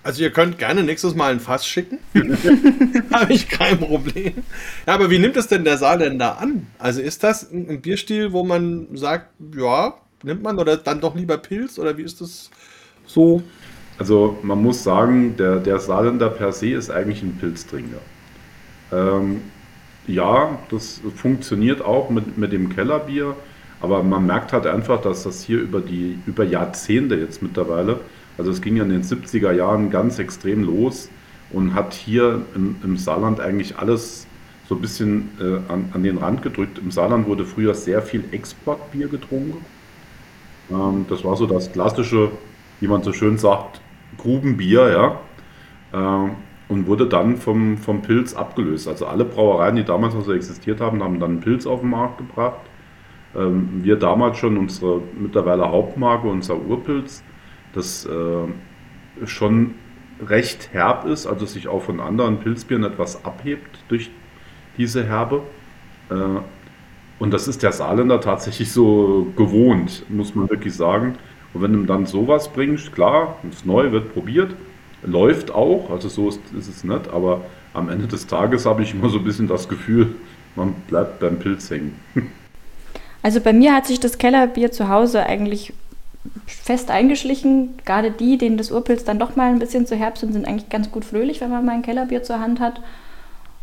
Also 0.02 0.22
ihr 0.22 0.30
könnt 0.30 0.58
gerne 0.58 0.82
nächstes 0.82 1.14
Mal 1.14 1.32
ein 1.32 1.40
Fass 1.40 1.66
schicken. 1.66 1.98
Habe 3.12 3.32
ich 3.32 3.48
kein 3.48 3.78
Problem. 3.78 4.34
Ja, 4.86 4.94
aber 4.94 5.10
wie 5.10 5.18
nimmt 5.18 5.36
es 5.36 5.48
denn 5.48 5.64
der 5.64 5.78
Saarländer 5.78 6.38
an? 6.38 6.66
Also 6.78 7.00
ist 7.00 7.22
das 7.22 7.50
ein 7.50 7.80
Bierstil, 7.80 8.32
wo 8.32 8.44
man 8.44 8.88
sagt, 8.96 9.30
ja, 9.56 9.94
nimmt 10.22 10.42
man 10.42 10.58
oder 10.58 10.76
dann 10.76 11.00
doch 11.00 11.14
lieber 11.14 11.38
Pilz 11.38 11.78
oder 11.78 11.96
wie 11.96 12.02
ist 12.02 12.20
das 12.20 12.50
so? 13.06 13.42
Also 14.00 14.38
man 14.42 14.62
muss 14.62 14.82
sagen, 14.82 15.36
der, 15.36 15.56
der 15.56 15.78
Saarländer 15.78 16.30
per 16.30 16.52
se 16.52 16.70
ist 16.70 16.90
eigentlich 16.90 17.22
ein 17.22 17.36
Pilztrinker. 17.36 17.98
Ähm, 18.90 19.42
ja, 20.06 20.58
das 20.70 21.02
funktioniert 21.16 21.82
auch 21.82 22.08
mit, 22.08 22.38
mit 22.38 22.50
dem 22.50 22.70
Kellerbier, 22.70 23.36
aber 23.82 24.02
man 24.02 24.24
merkt 24.24 24.54
halt 24.54 24.66
einfach, 24.66 25.02
dass 25.02 25.24
das 25.24 25.42
hier 25.42 25.60
über 25.60 25.82
die 25.82 26.18
über 26.24 26.44
Jahrzehnte 26.44 27.14
jetzt 27.16 27.42
mittlerweile, 27.42 28.00
also 28.38 28.50
es 28.50 28.62
ging 28.62 28.76
ja 28.76 28.84
in 28.84 28.88
den 28.88 29.02
70er 29.02 29.52
Jahren 29.52 29.90
ganz 29.90 30.18
extrem 30.18 30.64
los 30.64 31.10
und 31.50 31.74
hat 31.74 31.92
hier 31.92 32.40
im, 32.54 32.76
im 32.82 32.96
Saarland 32.96 33.38
eigentlich 33.38 33.76
alles 33.76 34.26
so 34.66 34.76
ein 34.76 34.80
bisschen 34.80 35.28
äh, 35.38 35.70
an, 35.70 35.90
an 35.92 36.02
den 36.02 36.16
Rand 36.16 36.40
gedrückt. 36.40 36.78
Im 36.78 36.90
Saarland 36.90 37.26
wurde 37.26 37.44
früher 37.44 37.74
sehr 37.74 38.00
viel 38.00 38.24
Exportbier 38.32 39.08
getrunken. 39.08 39.62
Ähm, 40.70 41.04
das 41.10 41.22
war 41.22 41.36
so 41.36 41.44
das 41.44 41.70
klassische, 41.70 42.30
wie 42.80 42.88
man 42.88 43.02
so 43.02 43.12
schön 43.12 43.36
sagt, 43.36 43.79
Grubenbier, 44.18 44.90
ja. 44.90 45.20
Ähm, 45.92 46.36
und 46.68 46.86
wurde 46.86 47.08
dann 47.08 47.36
vom, 47.36 47.78
vom 47.78 48.02
Pilz 48.02 48.34
abgelöst. 48.34 48.86
Also 48.88 49.06
alle 49.06 49.24
Brauereien, 49.24 49.76
die 49.76 49.84
damals 49.84 50.14
noch 50.14 50.24
so 50.24 50.32
existiert 50.32 50.80
haben, 50.80 51.02
haben 51.02 51.18
dann 51.20 51.40
Pilz 51.40 51.66
auf 51.66 51.80
den 51.80 51.90
Markt 51.90 52.18
gebracht. 52.18 52.60
Ähm, 53.34 53.82
wir 53.84 53.96
damals 53.96 54.38
schon 54.38 54.56
unsere 54.58 55.02
mittlerweile 55.18 55.70
Hauptmarke, 55.70 56.28
unser 56.28 56.56
Urpilz, 56.60 57.24
das 57.72 58.06
äh, 58.06 59.26
schon 59.26 59.74
recht 60.20 60.72
herb 60.72 61.06
ist, 61.06 61.26
also 61.26 61.46
sich 61.46 61.68
auch 61.68 61.82
von 61.82 62.00
anderen 62.00 62.40
Pilzbieren 62.40 62.84
etwas 62.84 63.24
abhebt 63.24 63.84
durch 63.88 64.10
diese 64.76 65.04
Herbe. 65.04 65.42
Äh, 66.10 66.14
Und 67.18 67.32
das 67.32 67.48
ist 67.48 67.62
der 67.62 67.72
Saarländer 67.72 68.20
tatsächlich 68.20 68.72
so 68.72 69.32
gewohnt, 69.36 70.06
muss 70.08 70.34
man 70.34 70.48
wirklich 70.50 70.74
sagen. 70.74 71.18
Und 71.52 71.62
wenn 71.62 71.72
du 71.72 71.84
dann 71.84 72.06
sowas 72.06 72.48
bringst, 72.48 72.92
klar, 72.92 73.36
ist 73.50 73.66
neu, 73.66 73.92
wird 73.92 74.12
probiert, 74.12 74.54
läuft 75.02 75.50
auch, 75.52 75.90
also 75.90 76.08
so 76.08 76.28
ist, 76.28 76.40
ist 76.56 76.68
es 76.68 76.84
nicht, 76.84 77.08
aber 77.08 77.42
am 77.74 77.88
Ende 77.88 78.06
des 78.06 78.26
Tages 78.26 78.66
habe 78.66 78.82
ich 78.82 78.94
immer 78.94 79.08
so 79.08 79.18
ein 79.18 79.24
bisschen 79.24 79.48
das 79.48 79.68
Gefühl, 79.68 80.14
man 80.56 80.74
bleibt 80.88 81.20
beim 81.20 81.38
Pilz 81.38 81.70
hängen. 81.70 81.98
Also 83.22 83.42
bei 83.42 83.52
mir 83.52 83.74
hat 83.74 83.86
sich 83.86 84.00
das 84.00 84.16
Kellerbier 84.16 84.72
zu 84.72 84.88
Hause 84.88 85.26
eigentlich 85.26 85.74
fest 86.46 86.90
eingeschlichen. 86.90 87.74
Gerade 87.84 88.10
die, 88.10 88.38
denen 88.38 88.56
das 88.56 88.70
Urpilz 88.70 89.04
dann 89.04 89.18
doch 89.18 89.36
mal 89.36 89.50
ein 89.50 89.58
bisschen 89.58 89.86
zu 89.86 89.94
herbst 89.94 90.20
sind, 90.22 90.32
sind 90.32 90.46
eigentlich 90.46 90.70
ganz 90.70 90.90
gut 90.90 91.04
fröhlich, 91.04 91.40
wenn 91.42 91.50
man 91.50 91.64
mal 91.64 91.72
ein 91.72 91.82
Kellerbier 91.82 92.22
zur 92.22 92.40
Hand 92.40 92.60
hat. 92.60 92.80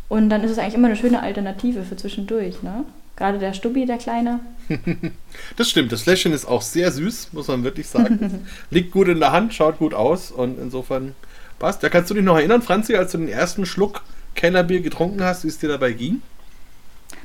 Und 0.08 0.30
dann 0.30 0.42
ist 0.42 0.52
es 0.52 0.58
eigentlich 0.58 0.74
immer 0.74 0.86
eine 0.86 0.96
schöne 0.96 1.22
Alternative 1.22 1.82
für 1.82 1.96
zwischendurch. 1.96 2.62
Ne? 2.62 2.84
Gerade 3.18 3.40
der 3.40 3.52
Stubbi, 3.52 3.84
der 3.84 3.98
Kleine. 3.98 4.38
das 5.56 5.68
stimmt, 5.68 5.90
das 5.90 6.02
Fläschchen 6.02 6.32
ist 6.32 6.44
auch 6.44 6.62
sehr 6.62 6.92
süß, 6.92 7.32
muss 7.32 7.48
man 7.48 7.64
wirklich 7.64 7.88
sagen. 7.88 8.46
Liegt 8.70 8.92
gut 8.92 9.08
in 9.08 9.18
der 9.18 9.32
Hand, 9.32 9.52
schaut 9.52 9.78
gut 9.78 9.92
aus 9.92 10.30
und 10.30 10.56
insofern 10.56 11.16
passt. 11.58 11.82
Ja, 11.82 11.88
kannst 11.88 12.10
du 12.10 12.14
dich 12.14 12.22
noch 12.22 12.36
erinnern, 12.36 12.62
Franzi, 12.62 12.94
als 12.94 13.10
du 13.10 13.18
den 13.18 13.28
ersten 13.28 13.66
Schluck 13.66 14.02
Kellerbier 14.36 14.82
getrunken 14.82 15.20
hast, 15.24 15.42
wie 15.42 15.48
es 15.48 15.58
dir 15.58 15.68
dabei 15.68 15.92
ging? 15.92 16.22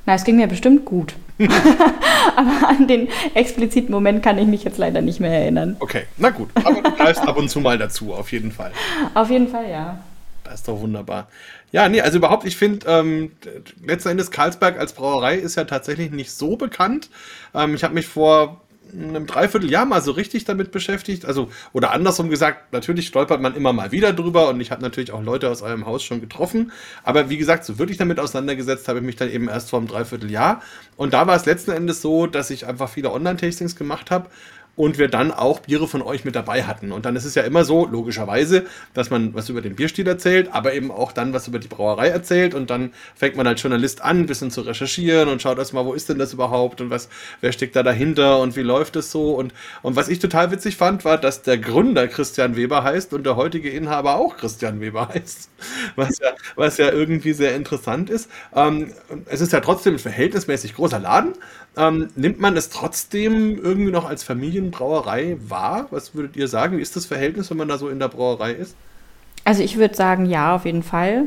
Na, 0.07 0.15
es 0.15 0.23
ging 0.23 0.35
mir 0.35 0.47
bestimmt 0.47 0.83
gut. 0.83 1.13
aber 1.37 2.69
an 2.69 2.87
den 2.87 3.07
expliziten 3.35 3.91
Moment 3.91 4.23
kann 4.23 4.39
ich 4.39 4.47
mich 4.47 4.63
jetzt 4.63 4.79
leider 4.79 5.01
nicht 5.01 5.19
mehr 5.19 5.31
erinnern. 5.31 5.75
Okay, 5.79 6.05
na 6.17 6.31
gut. 6.31 6.49
Aber 6.55 6.81
du 6.81 6.89
bleibst 6.89 7.21
ab 7.21 7.37
und 7.37 7.49
zu 7.49 7.59
mal 7.59 7.77
dazu, 7.77 8.15
auf 8.15 8.31
jeden 8.31 8.51
Fall. 8.51 8.71
Auf 9.13 9.29
jeden 9.29 9.47
Fall, 9.47 9.69
ja. 9.69 9.99
Das 10.43 10.55
ist 10.55 10.67
doch 10.67 10.79
wunderbar. 10.79 11.27
Ja, 11.73 11.89
nee, 11.89 12.01
also 12.01 12.19
überhaupt, 12.19 12.45
ich 12.45 12.55
finde, 12.55 12.85
ähm, 12.87 13.31
letzten 13.83 14.09
Endes 14.09 14.29
Karlsberg 14.29 14.77
als 14.79 14.93
Brauerei 14.93 15.35
ist 15.35 15.55
ja 15.55 15.63
tatsächlich 15.63 16.11
nicht 16.11 16.31
so 16.31 16.55
bekannt. 16.55 17.09
Ähm, 17.55 17.73
ich 17.73 17.83
habe 17.83 17.95
mich 17.95 18.05
vor 18.05 18.61
einem 18.93 19.25
Dreivierteljahr 19.25 19.87
mal 19.87 19.99
so 19.99 20.11
richtig 20.11 20.45
damit 20.45 20.71
beschäftigt. 20.71 21.25
Also, 21.25 21.49
oder 21.71 21.91
andersrum 21.91 22.29
gesagt, 22.29 22.73
natürlich 22.73 23.07
stolpert 23.07 23.41
man 23.41 23.55
immer 23.55 23.73
mal 23.73 23.91
wieder 23.91 24.13
drüber 24.13 24.49
und 24.49 24.61
ich 24.61 24.69
habe 24.69 24.83
natürlich 24.83 25.11
auch 25.11 25.23
Leute 25.23 25.49
aus 25.49 25.63
eurem 25.63 25.87
Haus 25.87 26.03
schon 26.03 26.21
getroffen. 26.21 26.71
Aber 27.03 27.31
wie 27.31 27.37
gesagt, 27.37 27.65
so 27.65 27.79
wirklich 27.79 27.97
damit 27.97 28.19
auseinandergesetzt 28.19 28.87
habe 28.87 28.99
ich 28.99 29.05
mich 29.05 29.15
dann 29.15 29.31
eben 29.31 29.47
erst 29.47 29.71
vor 29.71 29.79
einem 29.79 29.87
Dreivierteljahr. 29.87 30.61
Und 30.95 31.15
da 31.15 31.25
war 31.25 31.35
es 31.35 31.47
letzten 31.47 31.71
Endes 31.71 32.03
so, 32.03 32.27
dass 32.27 32.51
ich 32.51 32.67
einfach 32.67 32.87
viele 32.87 33.11
Online-Tastings 33.11 33.75
gemacht 33.75 34.11
habe 34.11 34.29
und 34.75 34.97
wir 34.97 35.07
dann 35.07 35.31
auch 35.31 35.59
Biere 35.59 35.87
von 35.87 36.01
euch 36.01 36.25
mit 36.25 36.35
dabei 36.35 36.63
hatten. 36.63 36.91
Und 36.91 37.05
dann 37.05 37.15
ist 37.15 37.25
es 37.25 37.35
ja 37.35 37.43
immer 37.43 37.63
so, 37.63 37.85
logischerweise, 37.85 38.65
dass 38.93 39.11
man 39.11 39.33
was 39.33 39.49
über 39.49 39.61
den 39.61 39.75
Bierstil 39.75 40.07
erzählt, 40.07 40.49
aber 40.51 40.73
eben 40.73 40.89
auch 40.89 41.11
dann 41.11 41.31
was 41.31 41.47
über 41.47 41.59
die 41.59 41.67
Brauerei 41.67 42.07
erzählt 42.07 42.55
und 42.55 42.69
dann 42.69 42.91
fängt 43.15 43.35
man 43.35 43.45
als 43.45 43.61
Journalist 43.61 44.01
an, 44.01 44.21
ein 44.21 44.25
bisschen 44.25 44.49
zu 44.49 44.61
recherchieren 44.61 45.29
und 45.29 45.41
schaut 45.41 45.59
erstmal, 45.59 45.85
wo 45.85 45.93
ist 45.93 46.09
denn 46.09 46.17
das 46.17 46.33
überhaupt 46.33 46.81
und 46.81 46.89
was, 46.89 47.09
wer 47.41 47.51
steckt 47.51 47.75
da 47.75 47.83
dahinter 47.83 48.39
und 48.39 48.55
wie 48.55 48.61
läuft 48.61 48.95
es 48.95 49.11
so 49.11 49.35
und, 49.35 49.53
und 49.83 49.95
was 49.95 50.09
ich 50.09 50.19
total 50.19 50.49
witzig 50.51 50.75
fand, 50.75 51.05
war, 51.05 51.19
dass 51.19 51.43
der 51.43 51.59
Gründer 51.59 52.07
Christian 52.07 52.55
Weber 52.55 52.83
heißt 52.83 53.13
und 53.13 53.25
der 53.25 53.35
heutige 53.35 53.69
Inhaber 53.69 54.15
auch 54.15 54.37
Christian 54.37 54.81
Weber 54.81 55.09
heißt, 55.13 55.49
was 55.95 56.17
ja, 56.17 56.31
was 56.55 56.77
ja 56.77 56.91
irgendwie 56.91 57.33
sehr 57.33 57.55
interessant 57.55 58.09
ist. 58.09 58.29
Ähm, 58.55 58.91
es 59.27 59.41
ist 59.41 59.53
ja 59.53 59.59
trotzdem 59.59 59.95
ein 59.95 59.99
verhältnismäßig 59.99 60.73
großer 60.73 60.99
Laden, 60.99 61.33
ähm, 61.77 62.09
nimmt 62.15 62.39
man 62.39 62.55
es 62.55 62.69
trotzdem 62.69 63.57
irgendwie 63.61 63.91
noch 63.91 64.05
als 64.05 64.23
Familienbrauerei 64.23 65.37
wahr? 65.47 65.87
Was 65.91 66.15
würdet 66.15 66.35
ihr 66.35 66.47
sagen? 66.47 66.77
Wie 66.77 66.81
ist 66.81 66.95
das 66.95 67.05
Verhältnis, 67.05 67.49
wenn 67.49 67.57
man 67.57 67.67
da 67.67 67.77
so 67.77 67.89
in 67.89 67.99
der 67.99 68.09
Brauerei 68.09 68.51
ist? 68.51 68.75
Also 69.43 69.63
ich 69.63 69.77
würde 69.77 69.95
sagen, 69.95 70.25
ja, 70.25 70.55
auf 70.55 70.65
jeden 70.65 70.83
Fall. 70.83 71.23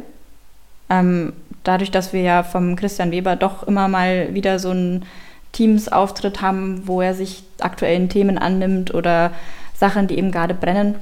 Ähm, 0.89 1.33
dadurch, 1.65 1.91
dass 1.91 2.13
wir 2.13 2.23
ja 2.23 2.43
vom 2.43 2.77
Christian 2.77 3.11
Weber 3.11 3.37
doch 3.37 3.65
immer 3.65 3.89
mal 3.89 4.33
wieder 4.35 4.59
so 4.59 4.71
einen 4.71 5.05
Teams-Auftritt 5.53 6.41
haben, 6.41 6.87
wo 6.87 7.01
er 7.01 7.15
sich 7.15 7.43
aktuellen 7.61 8.09
Themen 8.09 8.39
annimmt 8.39 8.95
oder 8.95 9.33
Sachen, 9.75 10.07
die 10.07 10.19
eben 10.19 10.31
gerade 10.31 10.55
brennen, 10.55 10.95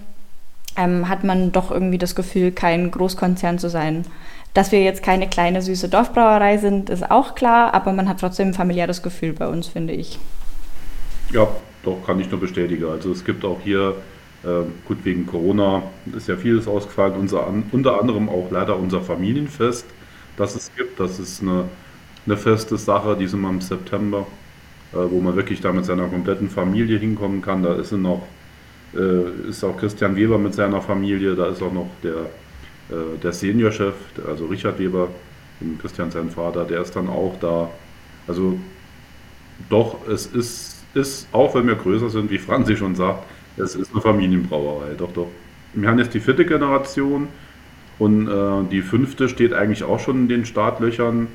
ähm, 0.77 1.09
hat 1.09 1.23
man 1.23 1.53
doch 1.53 1.71
irgendwie 1.71 1.99
das 1.99 2.15
Gefühl, 2.15 2.51
kein 2.51 2.91
Großkonzern 2.91 3.59
zu 3.59 3.69
sein. 3.69 4.07
Dass 4.55 4.71
wir 4.71 4.83
jetzt 4.83 5.03
keine 5.03 5.29
kleine 5.29 5.63
süße 5.63 5.89
Dorfbrauerei 5.89 6.59
sind, 6.59 6.89
ist 6.89 7.11
auch 7.11 7.35
klar, 7.35 7.75
aber 7.75 7.93
man 7.93 8.09
hat 8.09 8.21
trotzdem 8.21 8.49
ein 8.49 8.55
familiäres 8.55 9.03
Gefühl 9.03 9.33
bei 9.33 9.49
uns, 9.49 9.67
finde 9.67 9.93
ich. 9.95 10.21
Ja, 11.33 11.49
doch, 11.83 12.07
kann 12.07 12.21
ich 12.21 12.31
nur 12.31 12.39
bestätigen. 12.39 12.85
Also 12.85 13.11
es 13.11 13.25
gibt 13.25 13.45
auch 13.45 13.59
hier, 13.65 13.97
äh, 14.45 14.63
gut 14.87 14.99
wegen 15.05 15.27
Corona 15.27 15.83
ist 16.17 16.29
ja 16.29 16.37
vieles 16.37 16.69
ausgefallen, 16.69 17.15
unser, 17.15 17.53
unter 17.73 18.01
anderem 18.01 18.29
auch 18.29 18.47
leider 18.53 18.79
unser 18.79 19.01
Familienfest, 19.01 19.87
das 20.37 20.55
es 20.55 20.71
gibt. 20.77 21.01
Das 21.01 21.19
ist 21.19 21.43
eine, 21.43 21.65
eine 22.25 22.37
feste 22.37 22.77
Sache, 22.77 23.17
die 23.17 23.27
sind 23.27 23.41
wir 23.41 23.51
im 23.51 23.61
September, 23.61 24.25
äh, 24.93 24.99
wo 24.99 25.21
man 25.21 25.35
wirklich 25.35 25.63
da 25.63 25.73
mit 25.73 25.85
seiner 25.85 26.07
kompletten 26.07 26.49
Familie 26.49 26.99
hinkommen 26.99 27.43
kann. 27.43 27.65
Da 27.65 27.75
ist 27.75 27.91
noch, 27.91 28.23
äh, 28.95 29.49
ist 29.49 29.65
auch 29.65 29.77
Christian 29.77 30.15
Weber 30.15 30.39
mit 30.39 30.55
seiner 30.55 30.81
Familie, 30.81 31.35
da 31.35 31.47
ist 31.47 31.61
auch 31.61 31.73
noch 31.73 31.91
der 32.05 32.27
äh, 32.91 33.19
der 33.23 33.33
Seniorchef, 33.33 33.95
also 34.27 34.47
Richard 34.47 34.79
Weber, 34.79 35.09
Christian 35.81 36.11
sein 36.11 36.31
Vater, 36.31 36.65
der 36.65 36.83
ist 36.83 36.95
dann 36.97 37.09
auch 37.09 37.37
da. 37.41 37.71
Also 38.27 38.59
doch, 39.69 40.07
es 40.09 40.27
ist, 40.27 40.83
ist, 40.95 41.29
auch 41.33 41.55
wenn 41.55 41.67
wir 41.67 41.77
größer 41.77 42.11
sind, 42.11 42.31
wie 42.31 42.39
Franzi 42.39 42.77
schon 42.77 42.95
sagt, 42.95 43.25
es 43.57 43.75
ist 43.75 43.93
eine 43.93 44.01
Familienbrauerei, 44.01 44.95
doch, 44.97 45.13
doch. 45.13 45.29
Wir 45.75 45.89
haben 45.89 45.99
jetzt 45.99 46.15
die 46.15 46.21
vierte 46.21 46.45
Generation 46.45 47.29
und 47.99 48.29
äh, 48.29 48.69
die 48.71 48.83
fünfte 48.83 49.29
steht 49.29 49.53
eigentlich 49.53 49.85
auch 49.85 50.01
schon 50.01 50.23
in 50.23 50.29
den 50.29 50.45
Startlöchern, 50.45 51.29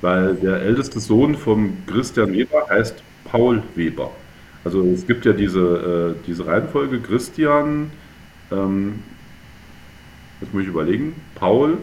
weil 0.00 0.34
der 0.34 0.60
älteste 0.62 1.00
Sohn 1.00 1.34
von 1.34 1.76
Christian 1.86 2.32
Weber 2.32 2.66
heißt 2.68 3.02
Paul 3.24 3.62
Weber. 3.74 4.10
Also 4.64 4.82
es 4.82 5.06
gibt 5.06 5.24
ja 5.26 5.32
diese, 5.32 6.14
äh, 6.16 6.26
diese 6.26 6.46
Reihenfolge 6.46 7.00
Christian, 7.00 7.90
ähm, 8.50 9.00
Jetzt 10.44 10.52
muss 10.52 10.64
ich 10.64 10.68
überlegen. 10.68 11.14
Paul, 11.36 11.78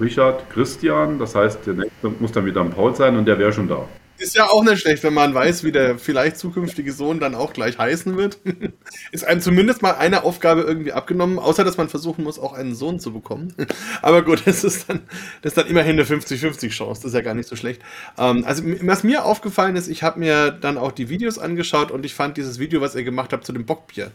Richard, 0.00 0.48
Christian. 0.48 1.18
Das 1.18 1.34
heißt, 1.34 1.66
der 1.66 1.74
nächste 1.74 2.08
muss 2.20 2.32
dann 2.32 2.46
wieder 2.46 2.62
ein 2.62 2.70
Paul 2.70 2.94
sein 2.94 3.18
und 3.18 3.26
der 3.26 3.38
wäre 3.38 3.52
schon 3.52 3.68
da. 3.68 3.84
Ist 4.18 4.34
ja 4.34 4.46
auch 4.46 4.64
nicht 4.64 4.80
schlecht, 4.80 5.04
wenn 5.04 5.14
man 5.14 5.32
weiß, 5.32 5.62
wie 5.62 5.70
der 5.70 5.96
vielleicht 5.96 6.38
zukünftige 6.38 6.92
Sohn 6.92 7.20
dann 7.20 7.36
auch 7.36 7.52
gleich 7.52 7.78
heißen 7.78 8.16
wird. 8.16 8.38
ist 9.12 9.24
einem 9.24 9.40
zumindest 9.40 9.80
mal 9.80 9.92
eine 9.92 10.24
Aufgabe 10.24 10.62
irgendwie 10.62 10.92
abgenommen, 10.92 11.38
außer 11.38 11.62
dass 11.62 11.76
man 11.76 11.88
versuchen 11.88 12.24
muss, 12.24 12.38
auch 12.40 12.52
einen 12.52 12.74
Sohn 12.74 12.98
zu 12.98 13.12
bekommen. 13.12 13.54
Aber 14.02 14.22
gut, 14.22 14.42
das 14.44 14.64
ist 14.64 14.88
dann, 14.88 15.02
das 15.42 15.52
ist 15.52 15.58
dann 15.58 15.68
immerhin 15.68 15.92
eine 15.92 16.04
50-50 16.04 16.70
Chance. 16.70 17.02
Das 17.02 17.12
ist 17.12 17.14
ja 17.14 17.20
gar 17.20 17.34
nicht 17.34 17.48
so 17.48 17.54
schlecht. 17.54 17.80
Ähm, 18.18 18.44
also, 18.44 18.64
was 18.82 19.04
mir 19.04 19.24
aufgefallen 19.24 19.76
ist, 19.76 19.86
ich 19.86 20.02
habe 20.02 20.18
mir 20.18 20.50
dann 20.50 20.78
auch 20.78 20.90
die 20.90 21.08
Videos 21.08 21.38
angeschaut 21.38 21.92
und 21.92 22.04
ich 22.04 22.14
fand 22.14 22.36
dieses 22.36 22.58
Video, 22.58 22.80
was 22.80 22.96
ihr 22.96 23.04
gemacht 23.04 23.32
habt 23.32 23.46
zu 23.46 23.52
dem 23.52 23.66
Bockbier, 23.66 24.10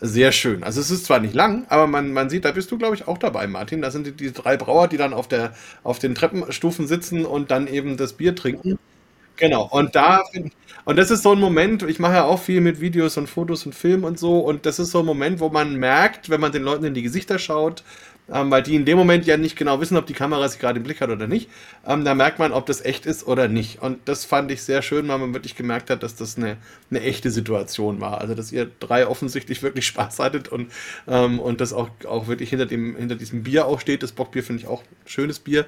sehr 0.00 0.32
schön. 0.32 0.64
Also, 0.64 0.82
es 0.82 0.90
ist 0.90 1.06
zwar 1.06 1.20
nicht 1.20 1.34
lang, 1.34 1.64
aber 1.70 1.86
man, 1.86 2.12
man 2.12 2.28
sieht, 2.28 2.44
da 2.44 2.52
bist 2.52 2.70
du, 2.70 2.76
glaube 2.76 2.94
ich, 2.94 3.08
auch 3.08 3.16
dabei, 3.16 3.46
Martin. 3.46 3.80
Da 3.80 3.90
sind 3.90 4.06
die, 4.06 4.12
die 4.12 4.32
drei 4.32 4.58
Brauer, 4.58 4.88
die 4.88 4.98
dann 4.98 5.14
auf, 5.14 5.28
der, 5.28 5.54
auf 5.82 5.98
den 5.98 6.14
Treppenstufen 6.14 6.86
sitzen 6.86 7.24
und 7.24 7.50
dann 7.50 7.66
eben 7.68 7.96
das 7.96 8.12
Bier 8.12 8.34
trinken. 8.34 8.78
Genau, 9.36 9.68
und 9.70 9.94
da 9.94 10.22
und 10.86 10.96
das 10.96 11.10
ist 11.10 11.22
so 11.22 11.32
ein 11.32 11.40
Moment, 11.40 11.82
ich 11.82 11.98
mache 11.98 12.14
ja 12.14 12.24
auch 12.24 12.40
viel 12.40 12.62
mit 12.62 12.80
Videos 12.80 13.16
und 13.18 13.26
Fotos 13.26 13.66
und 13.66 13.74
Film 13.74 14.04
und 14.04 14.18
so, 14.18 14.38
und 14.38 14.64
das 14.64 14.78
ist 14.78 14.92
so 14.92 15.00
ein 15.00 15.04
Moment, 15.04 15.40
wo 15.40 15.50
man 15.50 15.76
merkt, 15.76 16.30
wenn 16.30 16.40
man 16.40 16.52
den 16.52 16.62
Leuten 16.62 16.84
in 16.84 16.94
die 16.94 17.02
Gesichter 17.02 17.38
schaut, 17.38 17.82
ähm, 18.32 18.50
weil 18.50 18.62
die 18.62 18.74
in 18.74 18.84
dem 18.84 18.98
Moment 18.98 19.24
ja 19.26 19.36
nicht 19.36 19.56
genau 19.56 19.80
wissen, 19.80 19.96
ob 19.96 20.06
die 20.06 20.12
Kamera 20.12 20.48
sie 20.48 20.58
gerade 20.58 20.78
im 20.78 20.82
Blick 20.82 21.00
hat 21.00 21.10
oder 21.10 21.26
nicht. 21.26 21.48
Ähm, 21.86 22.04
da 22.04 22.14
merkt 22.14 22.38
man, 22.38 22.52
ob 22.52 22.66
das 22.66 22.84
echt 22.84 23.06
ist 23.06 23.26
oder 23.26 23.46
nicht. 23.46 23.82
Und 23.82 23.98
das 24.06 24.24
fand 24.24 24.50
ich 24.50 24.62
sehr 24.62 24.82
schön, 24.82 25.06
weil 25.06 25.18
man 25.18 25.32
wirklich 25.32 25.54
gemerkt 25.54 25.90
hat, 25.90 26.02
dass 26.02 26.16
das 26.16 26.36
eine, 26.36 26.56
eine 26.90 27.02
echte 27.02 27.30
Situation 27.30 28.00
war. 28.00 28.20
Also, 28.20 28.34
dass 28.34 28.50
ihr 28.50 28.68
drei 28.80 29.06
offensichtlich 29.06 29.62
wirklich 29.62 29.86
Spaß 29.86 30.18
hattet 30.18 30.48
und, 30.48 30.72
ähm, 31.06 31.38
und 31.38 31.60
das 31.60 31.72
auch, 31.72 31.88
auch 32.06 32.26
wirklich 32.26 32.50
hinter, 32.50 32.66
dem, 32.66 32.96
hinter 32.96 33.14
diesem 33.14 33.44
Bier 33.44 33.66
auch 33.66 33.80
steht. 33.80 34.02
Das 34.02 34.12
Bockbier 34.12 34.42
finde 34.42 34.62
ich 34.62 34.68
auch 34.68 34.82
ein 34.82 35.08
schönes 35.08 35.38
Bier. 35.38 35.66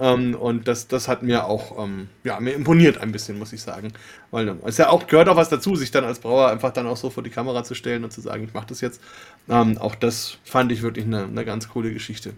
Ähm, 0.00 0.34
und 0.34 0.66
das, 0.66 0.88
das 0.88 1.06
hat 1.06 1.22
mir 1.22 1.44
auch, 1.44 1.82
ähm, 1.82 2.08
ja, 2.24 2.40
mir 2.40 2.54
imponiert 2.54 2.98
ein 2.98 3.12
bisschen, 3.12 3.38
muss 3.38 3.52
ich 3.52 3.62
sagen. 3.62 3.92
Weil 4.32 4.56
es 4.64 4.76
ja 4.78 4.88
auch 4.88 5.06
gehört 5.06 5.28
auch 5.28 5.36
was 5.36 5.48
dazu, 5.48 5.76
sich 5.76 5.90
dann 5.90 6.04
als 6.04 6.18
Brauer 6.18 6.48
einfach 6.48 6.72
dann 6.72 6.86
auch 6.86 6.96
so 6.96 7.10
vor 7.10 7.22
die 7.22 7.30
Kamera 7.30 7.64
zu 7.64 7.74
stellen 7.74 8.04
und 8.04 8.12
zu 8.12 8.20
sagen, 8.20 8.44
ich 8.44 8.54
mache 8.54 8.66
das 8.68 8.80
jetzt. 8.80 9.00
Ähm, 9.48 9.78
auch 9.78 9.94
das 9.94 10.38
fand 10.44 10.72
ich 10.72 10.82
wirklich 10.82 11.04
eine, 11.04 11.24
eine 11.24 11.44
ganz 11.44 11.68
coole 11.68 11.92
Geschichte. 11.92 12.32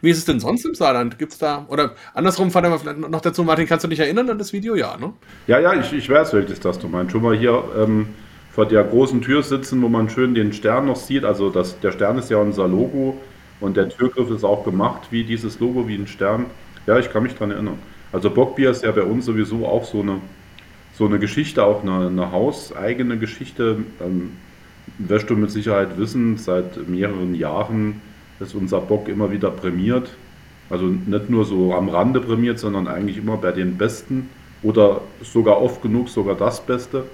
Wie 0.00 0.10
ist 0.10 0.18
es 0.18 0.24
denn 0.24 0.40
sonst 0.40 0.64
im 0.64 0.74
Saarland? 0.74 1.18
Gibt 1.18 1.32
es 1.32 1.38
da, 1.38 1.64
oder 1.68 1.94
andersrum, 2.14 2.50
fahren 2.50 2.70
wir 2.70 2.78
vielleicht 2.78 2.98
noch 2.98 3.20
dazu, 3.20 3.44
Martin, 3.44 3.66
kannst 3.66 3.84
du 3.84 3.88
dich 3.88 4.00
erinnern 4.00 4.28
an 4.30 4.38
das 4.38 4.52
Video? 4.52 4.74
Ja, 4.74 4.96
ne? 4.96 5.12
Ja, 5.46 5.60
ja, 5.60 5.74
ich, 5.74 5.92
ich 5.92 6.08
weiß 6.08 6.32
welches 6.32 6.60
das 6.60 6.78
du 6.78 6.88
meinst. 6.88 7.12
Schon 7.12 7.22
mal 7.22 7.36
hier 7.36 7.62
ähm, 7.76 8.08
vor 8.52 8.66
der 8.66 8.84
großen 8.84 9.22
Tür 9.22 9.42
sitzen, 9.42 9.82
wo 9.82 9.88
man 9.88 10.08
schön 10.08 10.34
den 10.34 10.52
Stern 10.52 10.86
noch 10.86 10.96
sieht. 10.96 11.24
Also 11.24 11.50
das, 11.50 11.78
der 11.80 11.92
Stern 11.92 12.18
ist 12.18 12.30
ja 12.30 12.38
unser 12.38 12.66
Logo 12.66 13.16
und 13.60 13.76
der 13.76 13.88
Türgriff 13.88 14.30
ist 14.30 14.44
auch 14.44 14.64
gemacht 14.64 15.08
wie 15.10 15.24
dieses 15.24 15.60
Logo, 15.60 15.86
wie 15.88 15.96
ein 15.96 16.06
Stern. 16.06 16.46
Ja, 16.86 16.98
ich 16.98 17.12
kann 17.12 17.22
mich 17.22 17.34
daran 17.34 17.50
erinnern. 17.50 17.78
Also 18.12 18.30
Bockbier 18.30 18.70
ist 18.70 18.84
ja 18.84 18.92
bei 18.92 19.02
uns 19.02 19.26
sowieso 19.26 19.66
auch 19.66 19.84
so 19.84 20.00
eine, 20.00 20.20
so 20.96 21.04
eine 21.04 21.18
Geschichte, 21.18 21.64
auch 21.64 21.82
eine, 21.82 22.06
eine 22.06 22.32
hauseigene 22.32 23.18
Geschichte. 23.18 23.78
Ähm, 24.00 24.32
wirst 24.98 25.28
du 25.28 25.36
mit 25.36 25.50
Sicherheit 25.50 25.98
wissen, 25.98 26.38
seit 26.38 26.88
mehreren 26.88 27.34
Jahren 27.34 28.00
ist 28.40 28.54
unser 28.54 28.80
Bock 28.80 29.08
immer 29.08 29.30
wieder 29.30 29.50
prämiert. 29.50 30.10
Also 30.70 30.86
nicht 30.86 31.30
nur 31.30 31.44
so 31.44 31.74
am 31.74 31.88
Rande 31.88 32.20
prämiert, 32.20 32.58
sondern 32.58 32.88
eigentlich 32.88 33.18
immer 33.18 33.36
bei 33.36 33.52
den 33.52 33.76
besten 33.76 34.28
oder 34.62 35.02
sogar 35.22 35.60
oft 35.60 35.82
genug 35.82 36.08
sogar 36.08 36.34
das 36.34 36.64
Beste. 36.64 37.04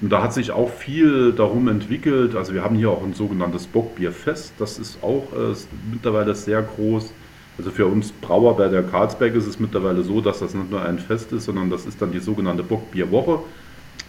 Und 0.00 0.12
da 0.12 0.22
hat 0.22 0.34
sich 0.34 0.50
auch 0.50 0.70
viel 0.70 1.32
darum 1.32 1.68
entwickelt. 1.68 2.36
Also 2.36 2.52
wir 2.52 2.62
haben 2.62 2.76
hier 2.76 2.90
auch 2.90 3.02
ein 3.02 3.14
sogenanntes 3.14 3.66
Bockbierfest. 3.66 4.52
Das 4.58 4.78
ist 4.78 5.02
auch 5.02 5.32
äh, 5.32 5.54
mittlerweile 5.90 6.34
sehr 6.34 6.62
groß. 6.62 7.12
Also 7.58 7.70
für 7.70 7.86
uns 7.86 8.12
Brauer 8.12 8.56
bei 8.56 8.68
der 8.68 8.82
Karlsberg 8.82 9.34
ist 9.34 9.46
es 9.46 9.58
mittlerweile 9.58 10.02
so, 10.02 10.20
dass 10.20 10.40
das 10.40 10.54
nicht 10.54 10.70
nur 10.70 10.82
ein 10.84 10.98
Fest 10.98 11.32
ist, 11.32 11.44
sondern 11.44 11.70
das 11.70 11.86
ist 11.86 12.02
dann 12.02 12.12
die 12.12 12.18
sogenannte 12.18 12.62
Bockbierwoche. 12.62 13.40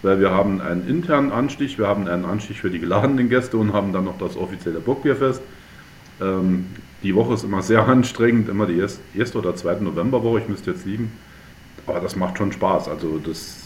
Weil 0.01 0.19
wir 0.19 0.31
haben 0.31 0.61
einen 0.61 0.87
internen 0.87 1.31
Anstich, 1.31 1.79
wir 1.79 1.87
haben 1.87 2.07
einen 2.07 2.25
Anstich 2.25 2.59
für 2.59 2.69
die 2.69 2.79
geladenen 2.79 3.29
Gäste 3.29 3.57
und 3.57 3.73
haben 3.73 3.93
dann 3.93 4.05
noch 4.05 4.17
das 4.17 4.35
offizielle 4.37 4.79
Bockbierfest. 4.79 5.41
Ähm, 6.21 6.65
die 7.03 7.15
Woche 7.15 7.33
ist 7.33 7.43
immer 7.43 7.61
sehr 7.61 7.87
anstrengend, 7.87 8.49
immer 8.49 8.65
die 8.65 8.79
erste 8.79 9.37
oder 9.37 9.55
zweite 9.55 9.83
Novemberwoche, 9.83 10.39
ich 10.39 10.49
müsste 10.49 10.71
jetzt 10.71 10.85
liegen. 10.85 11.11
Aber 11.85 11.99
das 12.01 12.15
macht 12.15 12.37
schon 12.37 12.51
Spaß. 12.51 12.89
Also 12.89 13.17
das 13.17 13.63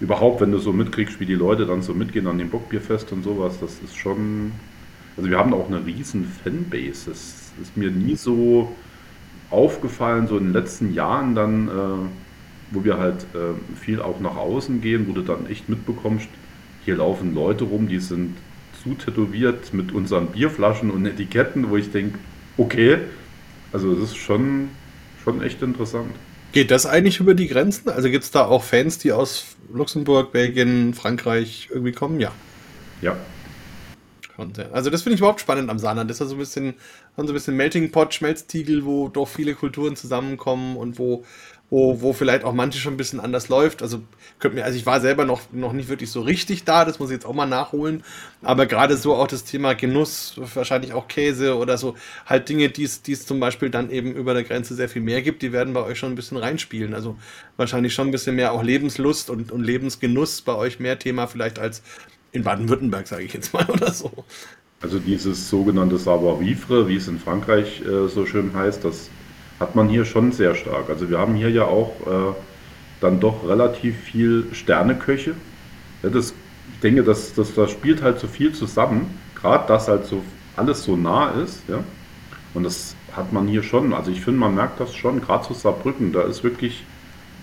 überhaupt, 0.00 0.40
wenn 0.40 0.52
du 0.52 0.58
so 0.58 0.72
mitkriegst, 0.72 1.18
wie 1.18 1.26
die 1.26 1.34
Leute 1.34 1.66
dann 1.66 1.82
so 1.82 1.94
mitgehen 1.94 2.26
an 2.28 2.38
dem 2.38 2.48
Bockbierfest 2.48 3.12
und 3.12 3.24
sowas, 3.24 3.58
das 3.60 3.80
ist 3.84 3.96
schon. 3.96 4.52
Also 5.16 5.28
wir 5.30 5.38
haben 5.38 5.52
auch 5.52 5.66
eine 5.66 5.84
riesen 5.84 6.24
Fanbase. 6.24 7.10
Das 7.10 7.52
ist 7.60 7.76
mir 7.76 7.90
nie 7.90 8.16
so 8.16 8.70
aufgefallen, 9.50 10.26
so 10.26 10.36
in 10.38 10.44
den 10.44 10.52
letzten 10.52 10.92
Jahren 10.92 11.34
dann, 11.34 11.68
äh, 11.68 12.72
wo 12.72 12.84
wir 12.84 12.98
halt 12.98 13.26
äh, 13.34 13.76
viel 13.76 14.02
auch 14.02 14.20
nach 14.20 14.36
außen 14.36 14.80
gehen, 14.80 15.06
wo 15.08 15.12
du 15.12 15.22
dann 15.22 15.46
echt 15.48 15.68
mitbekommst, 15.68 16.28
hier 16.84 16.96
laufen 16.96 17.34
Leute 17.34 17.64
rum, 17.64 17.88
die 17.88 17.98
sind 17.98 18.36
zu 18.82 18.94
tätowiert 18.94 19.72
mit 19.74 19.92
unseren 19.92 20.28
Bierflaschen 20.28 20.90
und 20.90 21.06
Etiketten, 21.06 21.70
wo 21.70 21.76
ich 21.76 21.90
denke, 21.90 22.18
okay, 22.56 22.98
also 23.72 23.94
das 23.94 24.10
ist 24.10 24.16
schon, 24.16 24.68
schon 25.22 25.42
echt 25.42 25.62
interessant. 25.62 26.12
Geht 26.52 26.70
das 26.70 26.86
eigentlich 26.86 27.20
über 27.20 27.34
die 27.34 27.48
Grenzen? 27.48 27.90
Also 27.90 28.08
gibt 28.08 28.24
es 28.24 28.30
da 28.30 28.46
auch 28.46 28.62
Fans, 28.62 28.98
die 28.98 29.12
aus 29.12 29.56
Luxemburg, 29.72 30.32
Belgien, 30.32 30.94
Frankreich 30.94 31.68
irgendwie 31.70 31.92
kommen? 31.92 32.20
Ja. 32.20 32.32
Ja. 33.02 33.16
Also 34.72 34.90
das 34.90 35.02
finde 35.02 35.14
ich 35.14 35.20
überhaupt 35.20 35.40
spannend 35.40 35.70
am 35.70 35.78
Saarland. 35.78 36.10
Das 36.10 36.20
ist 36.20 36.28
so 36.28 36.34
ein 36.34 36.38
bisschen, 36.38 36.74
so 37.16 37.22
ein 37.22 37.32
bisschen 37.32 37.56
Melting 37.56 37.90
Pot, 37.90 38.14
Schmelztiegel, 38.14 38.84
wo 38.84 39.08
doch 39.08 39.28
viele 39.28 39.54
Kulturen 39.54 39.96
zusammenkommen 39.96 40.76
und 40.76 40.98
wo 40.98 41.24
wo, 41.68 42.00
wo 42.00 42.12
vielleicht 42.12 42.44
auch 42.44 42.52
manche 42.52 42.78
schon 42.78 42.94
ein 42.94 42.96
bisschen 42.96 43.18
anders 43.18 43.48
läuft. 43.48 43.82
Also, 43.82 44.02
könnte 44.38 44.56
mir, 44.56 44.64
also 44.64 44.78
ich 44.78 44.86
war 44.86 45.00
selber 45.00 45.24
noch, 45.24 45.40
noch 45.52 45.72
nicht 45.72 45.88
wirklich 45.88 46.10
so 46.10 46.20
richtig 46.20 46.64
da, 46.64 46.84
das 46.84 46.98
muss 46.98 47.10
ich 47.10 47.14
jetzt 47.14 47.26
auch 47.26 47.34
mal 47.34 47.46
nachholen. 47.46 48.04
Aber 48.42 48.66
gerade 48.66 48.96
so 48.96 49.14
auch 49.14 49.26
das 49.26 49.44
Thema 49.44 49.74
Genuss, 49.74 50.34
wahrscheinlich 50.54 50.92
auch 50.92 51.08
Käse 51.08 51.56
oder 51.56 51.76
so, 51.76 51.96
halt 52.24 52.48
Dinge, 52.48 52.68
die 52.68 52.84
es 52.84 53.26
zum 53.26 53.40
Beispiel 53.40 53.70
dann 53.70 53.90
eben 53.90 54.14
über 54.14 54.34
der 54.34 54.44
Grenze 54.44 54.74
sehr 54.74 54.88
viel 54.88 55.02
mehr 55.02 55.22
gibt, 55.22 55.42
die 55.42 55.52
werden 55.52 55.74
bei 55.74 55.82
euch 55.82 55.98
schon 55.98 56.12
ein 56.12 56.16
bisschen 56.16 56.36
reinspielen. 56.36 56.94
Also 56.94 57.16
wahrscheinlich 57.56 57.94
schon 57.94 58.08
ein 58.08 58.12
bisschen 58.12 58.36
mehr 58.36 58.52
auch 58.52 58.62
Lebenslust 58.62 59.30
und, 59.30 59.50
und 59.50 59.64
Lebensgenuss 59.64 60.42
bei 60.42 60.54
euch 60.54 60.78
mehr 60.78 60.98
Thema 60.98 61.26
vielleicht 61.26 61.58
als 61.58 61.82
in 62.32 62.42
Baden-Württemberg, 62.42 63.06
sage 63.06 63.24
ich 63.24 63.32
jetzt 63.32 63.52
mal, 63.52 63.64
oder 63.68 63.92
so. 63.92 64.10
Also 64.80 64.98
dieses 64.98 65.48
sogenannte 65.48 65.96
Savoir-vivre, 65.96 66.88
wie 66.88 66.96
es 66.96 67.08
in 67.08 67.18
Frankreich 67.18 67.82
äh, 67.82 68.08
so 68.08 68.26
schön 68.26 68.52
heißt, 68.54 68.84
das 68.84 69.10
hat 69.58 69.74
man 69.74 69.88
hier 69.88 70.04
schon 70.04 70.32
sehr 70.32 70.54
stark. 70.54 70.90
Also 70.90 71.08
wir 71.08 71.18
haben 71.18 71.34
hier 71.34 71.50
ja 71.50 71.64
auch 71.64 71.92
äh, 72.06 72.34
dann 73.00 73.20
doch 73.20 73.48
relativ 73.48 73.96
viel 73.96 74.46
Sterneköche. 74.52 75.34
Ja, 76.02 76.10
das, 76.10 76.34
ich 76.74 76.80
denke, 76.80 77.02
das, 77.02 77.32
das, 77.34 77.54
das 77.54 77.70
spielt 77.70 78.02
halt 78.02 78.18
so 78.18 78.26
viel 78.26 78.52
zusammen, 78.52 79.18
gerade 79.34 79.66
dass 79.66 79.88
halt 79.88 80.04
so 80.04 80.22
alles 80.56 80.84
so 80.84 80.96
nah 80.96 81.30
ist. 81.30 81.62
Ja? 81.68 81.82
Und 82.52 82.64
das 82.64 82.94
hat 83.12 83.32
man 83.32 83.48
hier 83.48 83.62
schon. 83.62 83.94
Also 83.94 84.10
ich 84.10 84.20
finde, 84.20 84.40
man 84.40 84.54
merkt 84.54 84.78
das 84.78 84.94
schon, 84.94 85.20
gerade 85.20 85.46
zu 85.46 85.54
Saarbrücken, 85.54 86.12
da 86.12 86.22
ist 86.22 86.44
wirklich 86.44 86.84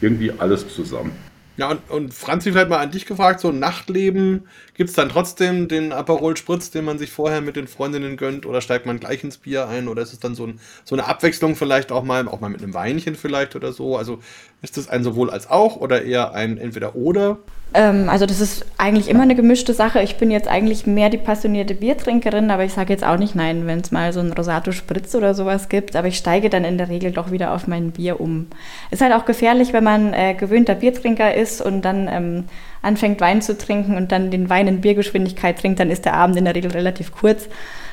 irgendwie 0.01 0.31
alles 0.31 0.73
zusammen. 0.73 1.11
Ja, 1.55 1.69
und, 1.69 1.87
und 1.91 2.13
Franzi, 2.15 2.51
vielleicht 2.51 2.69
mal 2.69 2.79
an 2.79 2.89
dich 2.89 3.05
gefragt, 3.05 3.39
so 3.39 3.51
Nachtleben, 3.51 4.47
gibt 4.73 4.89
es 4.89 4.95
dann 4.95 5.09
trotzdem 5.09 5.67
den 5.67 5.91
Aperol 5.91 6.35
Spritz, 6.35 6.71
den 6.71 6.83
man 6.83 6.97
sich 6.97 7.11
vorher 7.11 7.41
mit 7.41 7.55
den 7.55 7.67
Freundinnen 7.67 8.17
gönnt 8.17 8.47
oder 8.47 8.59
steigt 8.59 8.87
man 8.87 8.99
gleich 8.99 9.23
ins 9.23 9.37
Bier 9.37 9.67
ein 9.67 9.87
oder 9.87 10.01
ist 10.01 10.13
es 10.13 10.19
dann 10.19 10.33
so, 10.33 10.47
ein, 10.47 10.59
so 10.83 10.95
eine 10.95 11.05
Abwechslung 11.05 11.55
vielleicht 11.55 11.91
auch 11.91 12.03
mal, 12.03 12.27
auch 12.27 12.39
mal 12.39 12.49
mit 12.49 12.63
einem 12.63 12.73
Weinchen 12.73 13.13
vielleicht 13.13 13.55
oder 13.55 13.71
so? 13.71 13.95
Also 13.97 14.19
ist 14.63 14.77
das 14.77 14.89
ein 14.89 15.03
sowohl 15.03 15.29
als 15.29 15.49
auch 15.49 15.75
oder 15.75 16.03
eher 16.03 16.33
ein 16.33 16.57
entweder 16.57 16.95
oder? 16.95 17.37
Ähm, 17.73 18.07
also 18.07 18.25
das 18.25 18.39
ist 18.39 18.65
eigentlich 18.77 19.09
immer 19.09 19.23
eine 19.23 19.35
gemischte 19.35 19.73
Sache. 19.73 20.01
Ich 20.01 20.15
bin 20.15 20.31
jetzt 20.31 20.47
eigentlich 20.47 20.87
mehr 20.87 21.09
die 21.09 21.17
passionierte 21.17 21.75
Biertrinkerin, 21.75 22.49
aber 22.49 22.63
ich 22.63 22.71
sage 22.71 22.93
jetzt 22.93 23.03
auch 23.03 23.17
nicht 23.17 23.35
nein, 23.35 23.67
wenn 23.67 23.81
es 23.81 23.91
mal 23.91 24.13
so 24.13 24.21
ein 24.21 24.31
Rosato 24.31 24.71
Spritz 24.71 25.13
oder 25.15 25.33
sowas 25.33 25.67
gibt. 25.67 25.97
Aber 25.97 26.07
ich 26.07 26.17
steige 26.17 26.49
dann 26.49 26.63
in 26.63 26.77
der 26.77 26.87
Regel 26.87 27.11
doch 27.11 27.29
wieder 27.29 27.53
auf 27.53 27.67
mein 27.67 27.91
Bier 27.91 28.21
um. 28.21 28.47
Ist 28.89 29.01
halt 29.01 29.11
auch 29.11 29.25
gefährlich, 29.25 29.73
wenn 29.73 29.83
man 29.83 30.13
äh, 30.13 30.33
gewöhnter 30.33 30.75
Biertrinker 30.75 31.33
ist 31.33 31.61
und 31.61 31.81
dann 31.81 32.07
ähm, 32.07 32.45
anfängt 32.81 33.19
Wein 33.19 33.41
zu 33.41 33.57
trinken 33.57 33.97
und 33.97 34.13
dann 34.13 34.31
den 34.31 34.49
Wein 34.49 34.69
in 34.69 34.79
Biergeschwindigkeit 34.79 35.59
trinkt, 35.59 35.81
dann 35.81 35.89
ist 35.89 36.05
der 36.05 36.13
Abend 36.13 36.37
in 36.37 36.45
der 36.45 36.55
Regel 36.55 36.71
relativ 36.71 37.11
kurz. 37.11 37.49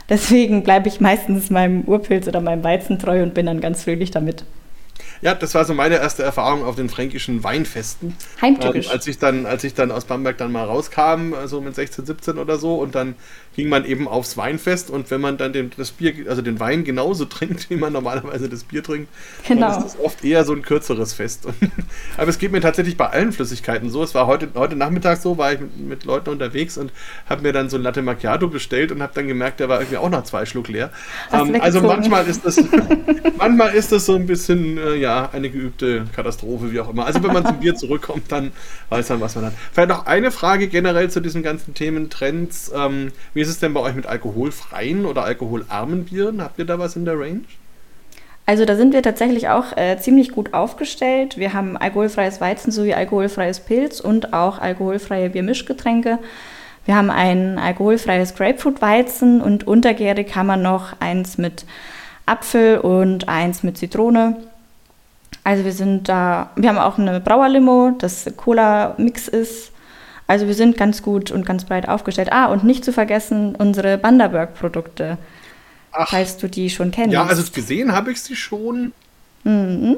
Deswegen 0.09 0.63
bleibe 0.63 0.87
ich 0.87 1.01
meistens 1.01 1.51
meinem 1.51 1.83
Urpilz 1.83 2.29
oder 2.29 2.41
meinem 2.41 2.63
Weizen 2.63 3.01
treu 3.01 3.25
und 3.25 3.35
bin 3.35 3.47
dann 3.47 3.61
ganz 3.61 3.83
fröhlich 3.83 4.13
damit. 4.13 4.45
Ja, 5.23 5.35
das 5.35 5.55
war 5.55 5.65
so 5.65 5.75
meine 5.75 5.97
erste 5.97 6.23
Erfahrung 6.23 6.65
auf 6.65 6.77
den 6.77 6.89
fränkischen 6.89 7.45
Weinfesten. 7.45 8.17
Heimtückisch. 8.41 8.87
Ähm, 8.87 8.93
als, 8.93 9.07
ich 9.07 9.19
dann, 9.19 9.45
als 9.45 9.65
ich 9.65 9.75
dann 9.75 9.91
aus 9.91 10.07
Bamberg 10.07 10.39
dann 10.39 10.51
mal 10.51 10.65
rauskam, 10.65 11.31
so 11.33 11.37
also 11.37 11.61
mit 11.61 11.75
16, 11.75 12.07
17 12.07 12.39
oder 12.39 12.57
so, 12.57 12.77
und 12.77 12.95
dann 12.95 13.15
ging 13.57 13.69
man 13.69 13.85
eben 13.85 14.07
aufs 14.07 14.37
Weinfest 14.37 14.91
und 14.91 15.11
wenn 15.11 15.21
man 15.21 15.37
dann 15.37 15.53
den, 15.53 15.71
das 15.77 15.91
Bier, 15.91 16.15
also 16.29 16.41
den 16.41 16.61
Wein 16.61 16.85
genauso 16.85 17.25
trinkt, 17.27 17.69
wie 17.71 17.77
man 17.77 17.93
normalerweise 17.93 18.49
das 18.49 18.65
Bier 18.65 18.83
trinkt, 18.83 19.09
genau. 19.47 19.69
dann 19.69 19.79
ist 19.79 19.85
das 19.95 20.01
oft 20.01 20.25
eher 20.25 20.45
so 20.45 20.53
ein 20.53 20.63
kürzeres 20.63 21.13
Fest. 21.13 21.47
aber 22.17 22.29
es 22.29 22.39
geht 22.39 22.53
mir 22.53 22.61
tatsächlich 22.61 22.97
bei 22.97 23.09
allen 23.09 23.33
Flüssigkeiten 23.33 23.91
so. 23.91 24.03
Es 24.03 24.15
war 24.15 24.27
heute, 24.27 24.49
heute 24.55 24.77
Nachmittag 24.77 25.19
so, 25.19 25.37
war 25.37 25.53
ich 25.53 25.61
mit, 25.61 25.79
mit 25.79 26.05
Leuten 26.05 26.31
unterwegs 26.31 26.79
und 26.79 26.93
habe 27.29 27.43
mir 27.43 27.53
dann 27.53 27.69
so 27.69 27.77
ein 27.77 27.83
Latte 27.83 28.03
Macchiato 28.03 28.49
bestellt 28.49 28.93
und 28.93 29.03
habe 29.03 29.13
dann 29.15 29.27
gemerkt, 29.27 29.61
der 29.61 29.69
war 29.69 29.81
irgendwie 29.81 29.99
auch 29.99 30.11
nach 30.11 30.25
zwei 30.25 30.47
Schluck 30.47 30.69
leer. 30.69 30.91
Ähm, 31.33 31.61
also 31.61 31.81
manchmal 31.81 32.27
ist 32.27 32.47
das, 32.47 32.63
manchmal 33.37 33.75
ist 33.75 33.91
das 33.93 34.07
so 34.07 34.15
ein 34.15 34.27
bisschen, 34.27 34.79
äh, 34.79 34.95
ja, 34.95 35.29
eine 35.33 35.51
geübte 35.51 36.07
Katastrophe, 36.15 36.73
wie 36.73 36.81
auch 36.81 36.91
immer. 36.91 37.07
Also 37.07 37.23
wenn 37.23 37.33
man 37.33 37.45
zum 37.45 37.59
Bier 37.59 37.75
zurückkommt, 37.75 38.31
dann 38.31 38.53
weiß 38.89 39.09
man, 39.11 39.21
was 39.21 39.35
man 39.35 39.47
hat. 39.47 39.53
Vielleicht 39.73 39.89
noch 39.89 40.07
eine 40.07 40.31
Frage 40.31 40.69
generell 40.69 41.11
zu 41.11 41.21
diesen 41.21 41.43
ganzen 41.43 41.75
Themen, 41.75 42.11
Trends. 42.11 42.71
Ähm, 42.75 43.13
wie 43.35 43.41
ist 43.41 43.50
es 43.51 43.59
denn 43.59 43.75
bei 43.75 43.81
euch 43.81 43.95
mit 43.95 44.07
alkoholfreien 44.07 45.05
oder 45.05 45.25
alkoholarmen 45.25 46.05
Bieren? 46.05 46.43
Habt 46.43 46.59
ihr 46.59 46.65
da 46.65 46.79
was 46.79 46.97
in 46.97 47.05
der 47.05 47.19
Range? 47.19 47.43
Also 48.47 48.65
da 48.65 48.75
sind 48.75 48.95
wir 48.95 49.03
tatsächlich 49.03 49.49
auch 49.49 49.77
äh, 49.77 49.97
ziemlich 49.99 50.33
gut 50.33 50.55
aufgestellt. 50.55 51.37
Wir 51.37 51.53
haben 51.53 51.77
alkoholfreies 51.77 52.41
Weizen 52.41 52.73
sowie 52.73 52.95
alkoholfreies 52.95 53.61
Pilz 53.61 54.01
und 54.01 54.33
auch 54.33 54.59
alkoholfreie 54.59 55.31
Biermischgetränke. 55.31 56.19
Wir 56.87 56.97
haben 56.97 57.11
ein 57.11 57.59
alkoholfreies 57.59 58.35
Grapefruit-Weizen 58.35 59.41
und 59.41 59.67
untergärig 59.67 60.35
haben 60.35 60.47
wir 60.47 60.57
noch 60.57 60.95
eins 60.99 61.39
mit 61.39 61.65
Apfel 62.27 62.79
und 62.79 63.29
eins 63.29 63.63
mit 63.63 63.79
Zitrone. 63.79 64.37
Also 65.45 65.65
wir 65.65 65.73
sind 65.73 66.09
da, 66.09 66.51
wir 66.57 66.69
haben 66.69 66.79
auch 66.79 66.99
eine 66.99 67.21
Brauerlimo, 67.21 67.93
das 67.99 68.27
Cola-Mix 68.37 69.29
ist. 69.29 69.70
Also 70.31 70.47
wir 70.47 70.55
sind 70.55 70.77
ganz 70.77 71.03
gut 71.03 71.33
und 71.33 71.45
ganz 71.45 71.65
breit 71.65 71.89
aufgestellt. 71.89 72.31
Ah, 72.31 72.47
und 72.47 72.63
nicht 72.63 72.85
zu 72.85 72.93
vergessen 72.93 73.57
unsere 73.57 73.99
Banderberg-Produkte, 73.99 75.19
falls 76.07 76.37
du 76.37 76.49
die 76.49 76.71
schon 76.71 76.93
kennst. 76.93 77.13
Ja, 77.13 77.27
also 77.27 77.43
gesehen 77.53 77.91
habe 77.91 78.13
ich 78.13 78.23
sie 78.23 78.37
schon. 78.37 78.93
Mhm. 79.43 79.97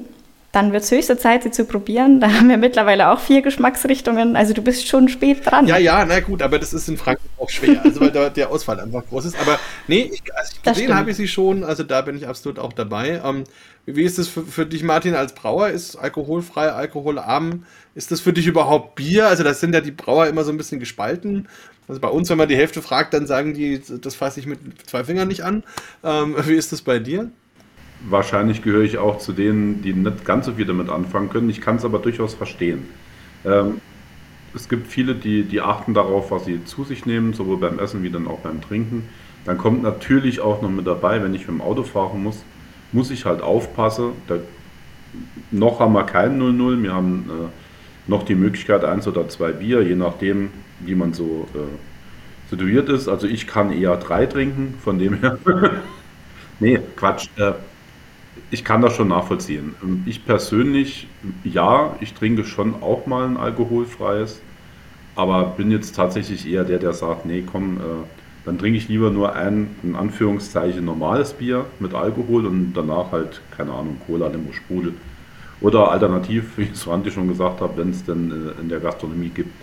Dann 0.53 0.75
wird 0.75 0.83
es 0.83 0.91
höchste 0.91 1.17
Zeit, 1.17 1.43
sie 1.43 1.51
zu 1.51 1.65
probieren. 1.65 2.21
Da 2.21 2.31
haben 2.31 2.51
wir 2.51 2.59
mittlerweile 2.59 3.11
auch 3.11 3.21
vier 3.21 3.41
Geschmacksrichtungen. 3.41 4.37
Also 4.37 4.53
du 4.53 4.61
bist 4.61 4.87
schon 4.87 5.09
spät 5.09 5.47
dran. 5.47 5.67
Ja, 5.67 5.79
ja, 5.79 6.05
na 6.05 6.21
gut, 6.21 6.43
aber 6.43 6.59
das 6.59 6.75
ist 6.75 6.89
in 6.89 6.99
Frankreich 6.99 7.31
auch 7.39 7.49
schwer, 7.49 7.83
also 7.83 8.03
weil 8.03 8.11
da 8.11 8.29
der 8.29 8.51
Ausfall 8.51 8.79
einfach 8.79 9.03
groß 9.09 9.25
ist. 9.25 9.41
Aber 9.41 9.59
nee, 9.89 10.11
ich, 10.13 10.23
also 10.35 10.53
gesehen 10.63 10.95
habe 10.95 11.11
ich 11.11 11.17
sie 11.17 11.27
schon, 11.27 11.65
also 11.65 11.83
da 11.85 12.03
bin 12.03 12.17
ich 12.17 12.29
absolut 12.29 12.59
auch 12.59 12.75
dabei. 12.75 13.23
Ähm, 13.25 13.45
wie 13.87 14.03
ist 14.03 14.19
das 14.19 14.29
für, 14.29 14.43
für, 14.43 14.67
dich, 14.67 14.83
Martin, 14.83 15.15
als 15.15 15.35
Brauer? 15.35 15.69
Ist 15.69 15.97
alkoholfrei, 15.97 16.71
alkoholarm? 16.71 17.65
Ist 17.95 18.13
das 18.13 18.21
für 18.21 18.33
dich 18.33 18.47
überhaupt 18.47 18.95
Bier? 18.95 19.27
Also, 19.29 19.43
das 19.43 19.59
sind 19.59 19.75
ja 19.75 19.81
die 19.81 19.91
Brauer 19.91 20.27
immer 20.27 20.45
so 20.45 20.53
ein 20.53 20.57
bisschen 20.57 20.79
gespalten. 20.79 21.49
Also 21.89 22.01
bei 22.01 22.09
uns, 22.09 22.31
wenn 22.31 22.39
man 22.39 22.49
die 22.49 22.57
Hälfte 22.57 22.81
fragt, 22.81 23.13
dann 23.13 23.27
sagen 23.27 23.55
die, 23.55 23.83
das 24.01 24.15
fasse 24.15 24.39
ich 24.39 24.47
mit 24.47 24.59
zwei 24.87 25.03
Fingern 25.03 25.29
nicht 25.29 25.43
an. 25.43 25.65
Ähm, 26.05 26.37
wie 26.47 26.55
ist 26.55 26.73
das 26.73 26.83
bei 26.83 27.01
dir? 27.01 27.31
Wahrscheinlich 28.09 28.63
gehöre 28.63 28.83
ich 28.83 28.99
auch 28.99 29.19
zu 29.19 29.33
denen, 29.33 29.83
die 29.83 29.93
nicht 29.93 30.25
ganz 30.25 30.47
so 30.47 30.53
viel 30.53 30.67
damit 30.67 30.89
anfangen 30.89 31.31
können. 31.31 31.51
Ich 31.51 31.61
kann 31.61 31.77
es 31.77 31.85
aber 31.85 31.99
durchaus 31.99 32.35
verstehen. 32.35 32.89
Ähm, 33.45 33.81
es 34.55 34.69
gibt 34.69 34.89
viele, 34.89 35.15
die, 35.15 35.45
die 35.45 35.61
achten 35.61 35.95
darauf, 35.95 36.31
was 36.31 36.45
sie 36.45 36.65
zu 36.65 36.85
sich 36.85 37.07
nehmen, 37.07 37.33
sowohl 37.33 37.59
beim 37.59 37.79
Essen 37.79 38.03
wie 38.03 38.11
dann 38.11 38.27
auch 38.27 38.41
beim 38.41 38.61
Trinken. 38.61 39.09
Dann 39.45 39.59
kommt 39.59 39.83
natürlich 39.83 40.41
auch 40.41 40.63
noch 40.63 40.71
mit 40.71 40.87
dabei, 40.87 41.23
wenn 41.23 41.35
ich 41.35 41.43
mit 41.43 41.59
dem 41.59 41.61
Auto 41.61 41.83
fahren 41.83 42.23
muss, 42.23 42.45
muss 42.93 43.11
ich 43.11 43.25
halt 43.25 43.41
aufpassen. 43.41 44.13
Da, 44.29 44.37
noch 45.51 45.81
haben 45.81 45.93
wir 45.95 46.05
kein 46.05 46.41
0-0, 46.41 46.83
wir 46.83 46.93
haben 46.93 47.31
äh, 47.31 48.11
noch 48.11 48.25
die 48.25 48.35
Möglichkeit, 48.35 48.85
eins 48.85 49.07
oder 49.09 49.29
zwei 49.29 49.53
Bier, 49.53 49.83
je 49.83 49.95
nachdem, 49.95 50.51
wie 50.81 50.95
man 50.95 51.13
so 51.13 51.49
äh, 51.55 52.51
situiert 52.51 52.89
ist. 52.89 53.09
Also 53.09 53.27
ich 53.27 53.47
kann 53.47 53.73
eher 53.73 53.97
drei 53.97 54.27
trinken, 54.27 54.75
von 54.83 54.99
dem 54.99 55.21
her. 55.21 55.39
nee, 56.61 56.79
Quatsch. 56.97 57.29
Äh, 57.37 57.53
ich 58.53 58.65
kann 58.65 58.83
das 58.83 58.95
schon 58.95 59.09
nachvollziehen. 59.09 59.75
Ich 60.05 60.27
persönlich, 60.27 61.09
ja, 61.43 61.97
ich 62.01 62.13
trinke 62.13 62.45
schon 62.45 62.83
auch 62.83 63.07
mal 63.07 63.27
ein 63.27 63.39
alkoholfreies, 63.39 64.43
aber 65.17 65.55
bin 65.57 65.71
jetzt 65.71 65.97
tatsächlich 65.97 66.47
eher 66.47 66.63
der, 66.63 66.79
der 66.79 66.93
sagt, 66.93 67.25
nee, 67.25 67.43
komm, 67.51 67.79
äh, 67.79 67.81
dann 68.45 68.59
trinke 68.59 68.77
ich 68.77 68.89
lieber 68.89 69.11
nur 69.11 69.35
ein, 69.35 69.75
in 69.83 69.97
Anführungszeichen, 69.97 70.85
normales 70.85 71.33
Bier 71.33 71.65
mit 71.81 71.95
Alkohol 71.95 72.45
und 72.45 72.75
danach 72.75 73.11
halt, 73.11 73.41
keine 73.57 73.73
Ahnung, 73.73 73.97
Cola, 74.07 74.29
Limo, 74.29 74.53
Sprudel. 74.53 74.95
Oder 75.63 75.91
alternativ, 75.91 76.59
wie 76.59 76.65
ich 76.65 76.73
es 76.73 76.87
Randy 76.87 77.11
schon 77.11 77.29
gesagt 77.29 77.63
habe, 77.63 77.79
wenn 77.79 77.91
es 77.91 78.05
denn 78.05 78.31
äh, 78.31 78.61
in 78.61 78.69
der 78.69 78.81
Gastronomie 78.81 79.31
gibt, 79.31 79.55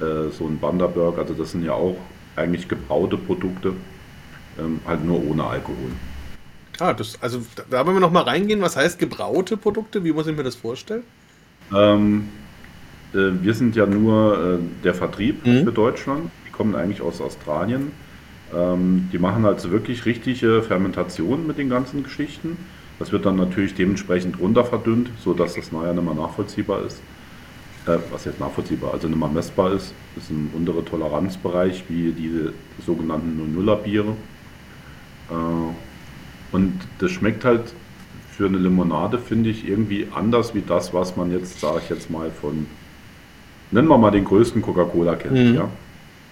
äh, 0.00 0.30
so 0.32 0.46
ein 0.48 0.58
Banderberg, 0.58 1.16
also 1.16 1.32
das 1.34 1.52
sind 1.52 1.64
ja 1.64 1.74
auch 1.74 1.96
eigentlich 2.34 2.66
gebraute 2.66 3.18
Produkte, 3.18 3.74
ähm, 4.58 4.80
halt 4.84 5.04
nur 5.04 5.24
ohne 5.24 5.44
Alkohol. 5.44 5.92
Ah, 6.82 6.94
das, 6.94 7.16
also 7.22 7.42
da 7.70 7.86
wollen 7.86 7.94
wir 7.94 8.00
noch 8.00 8.10
mal 8.10 8.24
reingehen. 8.24 8.60
Was 8.60 8.76
heißt 8.76 8.98
gebraute 8.98 9.56
Produkte? 9.56 10.02
Wie 10.02 10.10
muss 10.10 10.26
ich 10.26 10.36
mir 10.36 10.42
das 10.42 10.56
vorstellen? 10.56 11.04
Ähm, 11.72 12.28
äh, 13.14 13.18
wir 13.40 13.54
sind 13.54 13.76
ja 13.76 13.86
nur 13.86 14.58
äh, 14.58 14.82
der 14.82 14.92
Vertrieb 14.92 15.46
mhm. 15.46 15.62
für 15.62 15.70
Deutschland. 15.70 16.32
Die 16.44 16.50
kommen 16.50 16.74
eigentlich 16.74 17.00
aus 17.00 17.20
Australien. 17.20 17.92
Ähm, 18.52 19.08
die 19.12 19.18
machen 19.18 19.46
also 19.46 19.70
wirklich 19.70 20.06
richtige 20.06 20.60
Fermentation 20.64 21.46
mit 21.46 21.56
den 21.56 21.70
ganzen 21.70 22.02
Geschichten. 22.02 22.56
Das 22.98 23.12
wird 23.12 23.26
dann 23.26 23.36
natürlich 23.36 23.76
dementsprechend 23.76 24.40
runter 24.40 24.64
verdünnt, 24.64 25.08
sodass 25.22 25.54
das 25.54 25.70
nachher 25.70 25.94
nicht 25.94 26.04
mehr 26.04 26.14
nachvollziehbar 26.14 26.84
ist. 26.84 27.00
Äh, 27.86 27.98
was 28.10 28.24
jetzt 28.24 28.40
nachvollziehbar, 28.40 28.92
also 28.92 29.06
nicht 29.06 29.20
mehr 29.20 29.28
messbar 29.28 29.72
ist. 29.72 29.94
Das 30.16 30.24
ist 30.24 30.30
ein 30.30 30.50
unterer 30.52 30.84
Toleranzbereich 30.84 31.84
wie 31.88 32.10
diese 32.10 32.54
sogenannten 32.84 33.54
0 33.54 33.76
Biere. 33.84 34.16
Äh, 35.30 35.91
und 36.52 36.78
das 36.98 37.10
schmeckt 37.10 37.44
halt 37.44 37.72
für 38.30 38.46
eine 38.46 38.58
Limonade, 38.58 39.18
finde 39.18 39.50
ich, 39.50 39.68
irgendwie 39.68 40.08
anders 40.14 40.54
wie 40.54 40.62
das, 40.62 40.94
was 40.94 41.16
man 41.16 41.32
jetzt, 41.32 41.60
sage 41.60 41.80
ich 41.82 41.90
jetzt 41.90 42.10
mal, 42.10 42.30
von, 42.30 42.66
nennen 43.70 43.88
wir 43.88 43.98
mal 43.98 44.10
den 44.10 44.24
größten 44.24 44.62
Coca-Cola 44.62 45.16
kennt. 45.16 45.34
Mhm. 45.34 45.54
Ja? 45.54 45.68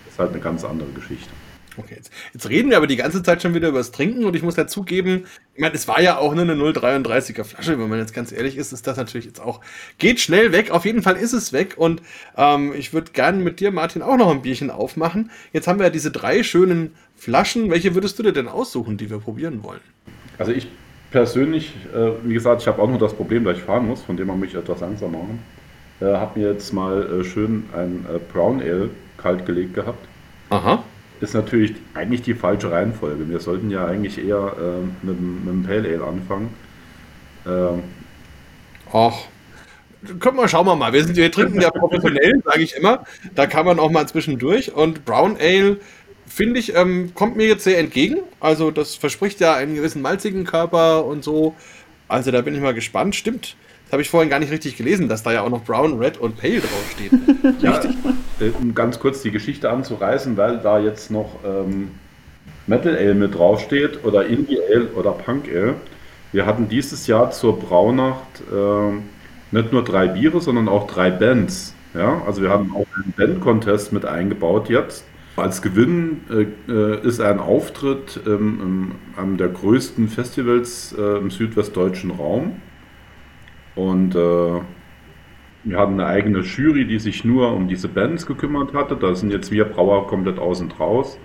Das 0.05 0.15
ist 0.15 0.19
halt 0.19 0.33
eine 0.33 0.41
ganz 0.41 0.65
andere 0.65 0.91
Geschichte. 0.91 1.31
Okay, 1.77 1.95
jetzt, 1.97 2.11
jetzt, 2.33 2.49
reden 2.49 2.71
wir 2.71 2.77
aber 2.77 2.87
die 2.87 2.97
ganze 2.97 3.23
Zeit 3.23 3.43
schon 3.43 3.55
wieder 3.55 3.69
über 3.69 3.79
das 3.79 3.93
Trinken 3.93 4.25
und 4.25 4.35
ich 4.35 4.43
muss 4.43 4.57
dazugeben, 4.57 5.27
ich 5.55 5.61
meine, 5.61 5.75
es 5.75 5.87
war 5.87 6.01
ja 6.01 6.19
auch 6.19 6.35
nur 6.35 6.43
eine 6.43 6.55
0,33er 6.55 7.45
Flasche, 7.45 7.79
wenn 7.79 7.89
man 7.89 7.99
jetzt 7.99 8.13
ganz 8.13 8.33
ehrlich 8.33 8.57
ist, 8.57 8.73
ist 8.73 8.87
das 8.87 8.97
natürlich 8.97 9.27
jetzt 9.27 9.41
auch, 9.41 9.61
geht 9.99 10.21
schnell 10.21 10.53
weg, 10.53 10.71
auf 10.71 10.85
jeden 10.85 11.03
Fall 11.03 11.17
ist 11.17 11.33
es 11.33 11.53
weg 11.53 11.75
und 11.77 12.03
ähm, 12.37 12.73
ich 12.77 12.93
würde 12.93 13.13
gerne 13.13 13.39
mit 13.39 13.61
dir, 13.61 13.71
Martin, 13.71 14.03
auch 14.03 14.17
noch 14.17 14.31
ein 14.31 14.43
Bierchen 14.43 14.71
aufmachen. 14.71 15.31
Jetzt 15.53 15.69
haben 15.69 15.79
wir 15.79 15.87
ja 15.87 15.91
diese 15.91 16.11
drei 16.11 16.43
schönen 16.43 16.95
Flaschen, 17.17 17.71
welche 17.71 17.95
würdest 17.95 18.19
du 18.19 18.23
dir 18.25 18.33
denn 18.33 18.49
aussuchen, 18.49 18.97
die 18.97 19.09
wir 19.09 19.19
probieren 19.19 19.63
wollen? 19.63 19.81
Also 20.39 20.53
ich 20.53 20.67
persönlich, 21.13 21.75
äh, 21.95 22.11
wie 22.25 22.35
gesagt, 22.35 22.63
ich 22.63 22.69
habe 22.69 22.83
auch 22.83 22.89
nur 22.89 22.99
das 22.99 23.15
Problem, 23.15 23.45
dass 23.45 23.59
ich 23.59 23.63
fahren 23.63 23.87
muss, 23.87 24.03
von 24.03 24.17
dem 24.17 24.27
man 24.27 24.41
mich 24.41 24.55
etwas 24.55 24.81
langsam 24.81 25.13
machen. 25.13 25.39
Äh, 26.01 26.07
habe 26.07 26.39
mir 26.39 26.53
jetzt 26.53 26.73
mal 26.73 27.21
äh, 27.21 27.25
schön 27.25 27.65
ein 27.77 28.07
äh, 28.13 28.19
Brown 28.33 28.61
Ale 28.61 28.91
kalt 29.19 29.47
gelegt 29.47 29.75
gehabt. 29.75 30.05
Aha 30.49 30.83
ist 31.21 31.35
natürlich 31.35 31.75
eigentlich 31.95 32.23
die 32.23 32.35
falsche 32.35 32.71
Reihenfolge. 32.71 33.29
Wir 33.29 33.41
sollten 33.41 33.71
ja 33.71 33.87
eigentlich 33.87 34.19
eher 34.19 34.55
äh, 34.59 35.07
mit, 35.07 35.21
mit 35.21 35.49
dem 35.49 35.63
Pale 35.65 35.89
Ale 35.89 36.05
anfangen. 36.05 36.55
Ähm. 37.47 37.83
Ach, 38.93 39.17
können 40.19 40.37
wir, 40.37 40.49
schauen 40.49 40.67
wir 40.67 40.77
mal. 40.77 40.93
Wir, 40.93 41.05
sind, 41.05 41.17
wir 41.17 41.31
trinken 41.31 41.61
ja 41.61 41.71
professionell, 41.71 42.41
sage 42.45 42.63
ich 42.63 42.75
immer. 42.75 43.05
Da 43.35 43.47
kann 43.47 43.67
man 43.67 43.79
auch 43.79 43.91
mal 43.91 44.09
zwischendurch. 44.09 44.73
Und 44.73 45.05
Brown 45.05 45.37
Ale, 45.39 45.79
finde 46.27 46.59
ich, 46.59 46.75
ähm, 46.75 47.13
kommt 47.15 47.37
mir 47.37 47.47
jetzt 47.47 47.65
sehr 47.65 47.79
entgegen. 47.79 48.19
Also 48.41 48.71
das 48.71 48.95
verspricht 48.95 49.41
ja 49.41 49.55
einen 49.55 49.75
gewissen 49.75 50.01
malzigen 50.01 50.45
Körper 50.45 51.05
und 51.05 51.23
so. 51.23 51.55
Also 52.09 52.31
da 52.31 52.41
bin 52.41 52.55
ich 52.55 52.61
mal 52.61 52.75
gespannt. 52.75 53.15
Stimmt. 53.15 53.57
Das 53.91 53.95
habe 53.95 54.03
ich 54.03 54.11
vorhin 54.11 54.31
gar 54.31 54.39
nicht 54.39 54.53
richtig 54.53 54.77
gelesen, 54.77 55.09
dass 55.09 55.25
da 55.25 55.33
ja 55.33 55.43
auch 55.43 55.51
noch 55.51 55.65
Brown, 55.65 55.99
Red 55.99 56.19
und 56.19 56.37
Pale 56.37 56.61
draufsteht. 56.61 57.11
ja, 57.61 57.81
äh, 58.39 58.51
um 58.61 58.73
ganz 58.73 59.01
kurz 59.01 59.21
die 59.23 59.33
Geschichte 59.33 59.69
anzureißen, 59.69 60.37
weil 60.37 60.59
da 60.59 60.79
jetzt 60.79 61.11
noch 61.11 61.41
ähm, 61.45 61.91
Metal 62.69 62.97
Ale 62.97 63.17
mit 63.17 63.35
draufsteht 63.35 64.05
oder 64.05 64.27
Indie 64.27 64.61
Ale 64.73 64.91
oder 64.95 65.11
Punk 65.11 65.49
Ale. 65.53 65.75
Wir 66.31 66.47
hatten 66.47 66.69
dieses 66.69 67.09
Jahr 67.09 67.33
zur 67.33 67.59
Braunacht 67.59 68.41
äh, 68.53 68.93
nicht 69.51 69.73
nur 69.73 69.83
drei 69.83 70.07
Biere, 70.07 70.41
sondern 70.41 70.69
auch 70.69 70.87
drei 70.87 71.11
Bands. 71.11 71.75
Ja, 71.93 72.23
also 72.25 72.43
wir 72.43 72.51
haben 72.51 72.73
auch 72.77 72.87
einen 72.95 73.13
Band-Contest 73.17 73.93
mit 73.93 74.05
eingebaut 74.05 74.69
jetzt. 74.69 75.05
Als 75.35 75.63
Gewinn 75.63 76.21
äh, 76.31 76.73
äh 76.73 77.05
ist 77.05 77.21
ein 77.21 77.41
Auftritt 77.41 78.21
ähm, 78.25 78.93
einem 79.17 79.37
der 79.37 79.49
größten 79.49 80.07
Festivals 80.07 80.95
äh, 80.97 81.19
im 81.19 81.33
südwestdeutschen 81.33 82.13
Raum. 82.13 82.53
Und 83.81 84.15
äh, 84.15 84.61
wir 85.65 85.79
hatten 85.79 85.95
eine 85.95 86.07
eigene 86.07 86.41
Jury, 86.41 86.87
die 86.87 86.99
sich 86.99 87.25
nur 87.25 87.53
um 87.53 87.67
diese 87.67 87.89
Bands 87.89 88.27
gekümmert 88.27 88.75
hatte. 88.75 88.97
Da 88.97 89.15
sind 89.15 89.31
jetzt 89.31 89.51
wir 89.51 89.65
Brauer 89.65 90.07
komplett 90.07 90.39
außen 90.39 90.71
raus. 90.73 91.19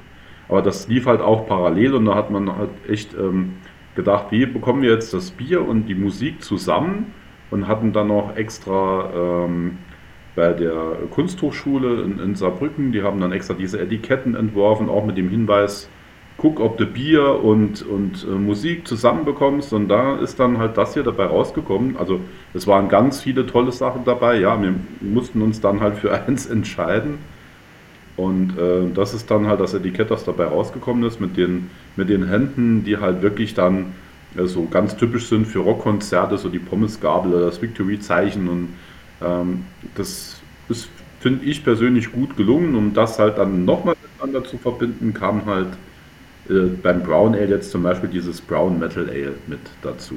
Aber 0.48 0.62
das 0.62 0.88
lief 0.88 1.06
halt 1.06 1.22
auch 1.22 1.48
parallel 1.48 1.96
und 1.96 2.06
da 2.06 2.15
hat 2.15 2.32
man 2.32 2.56
halt 2.56 2.70
echt 2.88 3.13
ähm, 3.13 3.54
gedacht, 3.96 4.28
wie 4.30 4.46
bekommen 4.46 4.84
wir 4.84 4.91
jetzt 4.91 5.13
das 5.13 5.32
Bier 5.32 5.68
und 5.68 5.88
die 5.88 5.96
Musik 5.96 6.44
zusammen 6.44 7.13
und 7.52 7.68
hatten 7.68 7.94
dann 7.94 8.08
noch 8.08 8.36
extra 8.36 9.10
ähm, 9.46 9.80
bei 10.36 10.54
der 10.54 10.98
Kunsthochschule 11.12 12.04
in, 12.04 12.20
in 12.20 12.36
Saarbrücken, 12.36 12.91
die 12.91 13.02
haben 13.02 13.20
dann 13.20 13.32
extra 13.32 13.54
diese 13.54 13.80
Etiketten 13.80 14.36
entworfen, 14.36 14.89
auch 14.89 15.06
mit 15.06 15.18
dem 15.18 15.30
Hinweis, 15.30 15.89
guck, 16.38 16.60
ob 16.60 16.78
du 16.78 16.86
Bier 16.86 17.43
und, 17.43 17.82
und 17.82 18.24
äh, 18.24 18.32
Musik 18.32 18.88
zusammenbekommst. 18.88 19.74
Und 19.74 19.88
da 19.88 20.17
ist 20.17 20.39
dann 20.39 20.58
halt 20.58 20.78
das 20.78 20.93
hier 20.93 21.04
dabei 21.04 21.26
rausgekommen. 21.26 21.98
Also 21.98 22.19
es 22.54 22.67
waren 22.67 22.89
ganz 22.89 23.21
viele 23.21 23.45
tolle 23.45 23.71
Sachen 23.71 24.04
dabei. 24.06 24.39
Ja, 24.39 24.62
wir 24.62 24.76
mussten 25.02 25.41
uns 25.41 25.62
dann 25.62 25.80
halt 25.80 25.95
für 25.98 26.13
eins 26.28 26.45
entscheiden. 26.45 27.19
Und 28.17 28.58
äh, 28.58 28.89
das 28.93 29.13
ist 29.13 29.30
dann 29.30 29.48
halt 29.48 29.60
das 29.60 29.74
Etikett, 29.74 30.10
das 30.10 30.24
dabei 30.24 30.45
rausgekommen 30.45 31.04
ist, 31.04 31.19
mit 31.19 31.36
den, 31.36 31.69
mit 31.95 32.10
den 32.10 32.28
Händen, 32.28 32.84
die 32.86 32.98
halt 32.98 33.21
wirklich 33.21 33.54
dann 33.54 33.93
äh, 34.38 34.45
so 34.45 34.65
ganz 34.65 34.95
typisch 34.95 35.28
sind 35.28 35.45
für 35.45 35.60
Rockkonzerte, 35.60 36.38
so 36.38 36.50
die 36.50 36.60
Pommesgabel 36.60 37.34
oder 37.34 37.45
das 37.48 37.62
Victory-Zeichen. 37.62 38.48
Und 38.48 38.69
ähm, 39.21 39.65
das 39.95 40.41
ist, 40.69 40.89
finde 41.19 41.45
ich 41.45 41.63
persönlich 41.63 42.12
gut 42.12 42.38
gelungen. 42.38 42.76
Um 42.76 42.93
das 42.93 43.19
halt 43.19 43.38
dann 43.38 43.65
nochmal 43.65 43.95
miteinander 44.02 44.48
zu 44.48 44.58
verbinden, 44.58 45.13
kam 45.13 45.45
halt 45.45 45.69
äh, 46.50 46.68
beim 46.82 47.04
Brown 47.04 47.34
Ale 47.34 47.48
jetzt 47.48 47.72
zum 47.72 47.84
Beispiel 47.84 48.10
dieses 48.10 48.42
Brown 48.42 48.80
Metal 48.80 49.10
Ale 49.10 49.34
mit 49.48 49.60
dazu. 49.82 50.16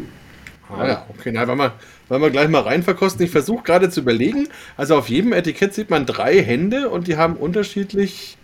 Ah 0.71 0.87
ja, 0.87 1.07
okay, 1.09 1.33
na, 1.33 1.47
wollen 1.49 1.59
wir, 1.59 1.73
wollen 2.09 2.23
wir 2.23 2.31
gleich 2.31 2.49
mal 2.49 2.61
rein 2.61 2.83
verkosten. 2.83 3.25
Ich 3.25 3.31
versuche 3.31 3.63
gerade 3.63 3.89
zu 3.89 4.01
überlegen. 4.01 4.49
Also 4.77 4.97
auf 4.97 5.09
jedem 5.09 5.33
Etikett 5.33 5.73
sieht 5.73 5.89
man 5.89 6.05
drei 6.05 6.43
Hände 6.43 6.91
und 6.91 7.07
die 7.07 7.17
haben 7.17 7.37
unterschiedlich, 7.37 8.37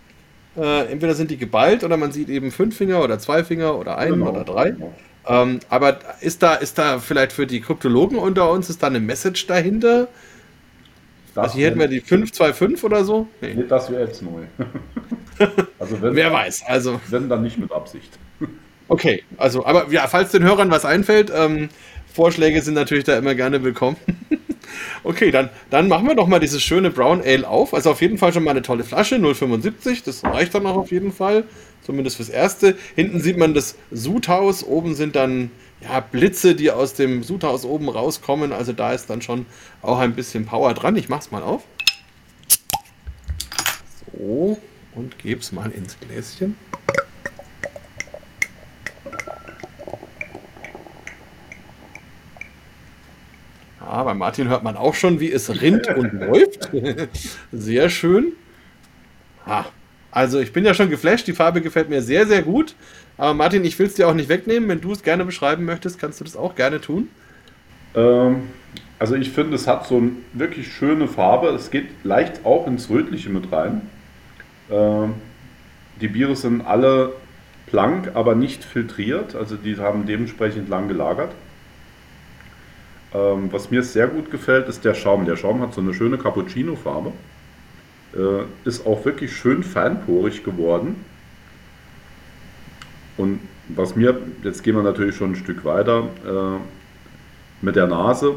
äh, 0.57 0.91
entweder 0.91 1.13
sind 1.13 1.29
die 1.29 1.37
geballt 1.37 1.83
oder 1.83 1.97
man 1.97 2.11
sieht 2.11 2.29
eben 2.29 2.51
fünf 2.51 2.75
Finger 2.75 3.03
oder 3.03 3.19
zwei 3.19 3.43
Finger 3.43 3.77
oder 3.77 3.97
einen 3.97 4.19
genau. 4.19 4.31
oder 4.31 4.43
drei. 4.43 4.71
Genau. 4.71 4.93
Ähm, 5.27 5.59
aber 5.69 5.99
ist 6.21 6.41
da, 6.41 6.55
ist 6.55 6.77
da 6.77 6.99
vielleicht 6.99 7.31
für 7.31 7.47
die 7.47 7.61
Kryptologen 7.61 8.17
unter 8.17 8.49
uns, 8.51 8.69
ist 8.69 8.81
da 8.81 8.87
eine 8.87 8.99
Message 8.99 9.45
dahinter? 9.47 10.07
Also 11.35 11.55
hier 11.55 11.67
hätten 11.67 11.79
wir 11.79 11.87
die 11.87 11.99
525 11.99 12.83
oder 12.83 13.03
so? 13.03 13.27
Nee. 13.41 13.65
Das 13.67 13.91
wäre 13.91 14.05
jetzt 14.05 14.21
neu. 14.21 14.43
also 15.79 16.01
wenn, 16.01 16.15
Wer 16.15 16.31
weiß. 16.31 16.63
Also. 16.67 16.99
Wenn 17.09 17.29
dann 17.29 17.43
nicht 17.43 17.57
mit 17.57 17.71
Absicht. 17.71 18.17
Okay, 18.87 19.23
also, 19.37 19.65
aber 19.65 19.91
ja, 19.91 20.07
falls 20.07 20.31
den 20.31 20.43
Hörern 20.43 20.69
was 20.69 20.85
einfällt, 20.85 21.31
ähm, 21.35 21.69
Vorschläge 22.13 22.61
sind 22.61 22.75
natürlich 22.75 23.03
da 23.03 23.17
immer 23.17 23.33
gerne 23.33 23.63
willkommen. 23.63 23.97
okay, 25.03 25.31
dann, 25.31 25.49
dann 25.69 25.87
machen 25.87 26.07
wir 26.07 26.15
doch 26.15 26.27
mal 26.27 26.39
dieses 26.39 26.61
schöne 26.61 26.91
Brown 26.91 27.21
Ale 27.25 27.47
auf. 27.47 27.73
Also 27.73 27.91
auf 27.91 28.01
jeden 28.01 28.17
Fall 28.17 28.31
schon 28.31 28.43
mal 28.43 28.51
eine 28.51 28.61
tolle 28.61 28.83
Flasche, 28.83 29.15
0,75, 29.15 30.05
das 30.05 30.23
reicht 30.23 30.53
dann 30.53 30.65
auch 30.67 30.77
auf 30.77 30.91
jeden 30.91 31.11
Fall. 31.11 31.45
Zumindest 31.81 32.17
fürs 32.17 32.29
Erste. 32.29 32.77
Hinten 32.95 33.19
sieht 33.19 33.37
man 33.37 33.53
das 33.53 33.75
Sudhaus, 33.91 34.63
oben 34.63 34.95
sind 34.95 35.15
dann 35.15 35.51
ja, 35.81 35.99
Blitze, 35.99 36.55
die 36.55 36.71
aus 36.71 36.93
dem 36.93 37.23
Sudhaus 37.23 37.65
oben 37.65 37.89
rauskommen. 37.89 38.53
Also 38.53 38.73
da 38.73 38.93
ist 38.93 39.09
dann 39.09 39.21
schon 39.21 39.45
auch 39.81 39.99
ein 39.99 40.15
bisschen 40.15 40.45
Power 40.45 40.73
dran. 40.73 40.95
Ich 40.95 41.09
mach's 41.09 41.31
mal 41.31 41.43
auf. 41.43 41.63
So, 44.11 44.59
und 44.93 45.19
geb's 45.19 45.51
mal 45.51 45.71
ins 45.71 45.97
Gläschen. 45.99 46.57
Ah, 53.79 54.03
bei 54.03 54.13
Martin 54.13 54.49
hört 54.49 54.63
man 54.63 54.75
auch 54.75 54.95
schon, 54.95 55.19
wie 55.19 55.31
es 55.31 55.61
rinnt 55.61 55.87
und 55.87 56.11
läuft. 56.19 56.69
Sehr 57.51 57.89
schön. 57.89 58.33
Ah, 59.45 59.65
also 60.15 60.39
ich 60.39 60.53
bin 60.53 60.63
ja 60.63 60.73
schon 60.73 60.89
geflasht, 60.89 61.27
die 61.27 61.33
Farbe 61.33 61.59
gefällt 61.59 61.89
mir 61.89 62.01
sehr, 62.01 62.25
sehr 62.25 62.41
gut. 62.41 62.73
Aber 63.17 63.33
Martin, 63.33 63.65
ich 63.65 63.77
will 63.77 63.87
es 63.87 63.95
dir 63.95 64.07
auch 64.07 64.13
nicht 64.13 64.29
wegnehmen. 64.29 64.69
Wenn 64.69 64.79
du 64.79 64.93
es 64.93 65.03
gerne 65.03 65.25
beschreiben 65.25 65.65
möchtest, 65.65 65.99
kannst 65.99 66.21
du 66.21 66.23
das 66.23 66.37
auch 66.37 66.55
gerne 66.55 66.79
tun. 66.79 67.09
Ähm, 67.95 68.43
also 68.97 69.15
ich 69.15 69.31
finde, 69.31 69.55
es 69.55 69.67
hat 69.67 69.85
so 69.85 69.97
eine 69.97 70.11
wirklich 70.31 70.71
schöne 70.71 71.09
Farbe. 71.09 71.49
Es 71.49 71.69
geht 71.69 72.05
leicht 72.05 72.45
auch 72.45 72.65
ins 72.65 72.89
Rötliche 72.89 73.29
mit 73.29 73.51
rein. 73.51 73.81
Ähm, 74.71 75.15
die 75.99 76.07
Biere 76.07 76.37
sind 76.37 76.61
alle 76.61 77.11
blank, 77.69 78.11
aber 78.13 78.35
nicht 78.35 78.63
filtriert. 78.63 79.35
Also 79.35 79.57
die 79.57 79.75
haben 79.75 80.05
dementsprechend 80.05 80.69
lang 80.69 80.87
gelagert. 80.87 81.33
Ähm, 83.13 83.51
was 83.51 83.69
mir 83.69 83.83
sehr 83.83 84.07
gut 84.07 84.31
gefällt, 84.31 84.69
ist 84.69 84.85
der 84.85 84.93
Schaum. 84.93 85.25
Der 85.25 85.35
Schaum 85.35 85.59
hat 85.59 85.73
so 85.73 85.81
eine 85.81 85.93
schöne 85.93 86.17
Cappuccino-Farbe. 86.17 87.11
Äh, 88.15 88.43
ist 88.67 88.85
auch 88.85 89.03
wirklich 89.05 89.35
schön 89.35 89.63
feinporig 89.63 90.43
geworden. 90.43 90.95
Und 93.17 93.39
was 93.69 93.95
mir, 93.95 94.17
jetzt 94.43 94.63
gehen 94.63 94.75
wir 94.75 94.83
natürlich 94.83 95.15
schon 95.15 95.31
ein 95.31 95.35
Stück 95.35 95.65
weiter 95.65 96.09
äh, 96.25 97.65
mit 97.65 97.75
der 97.75 97.87
Nase. 97.87 98.35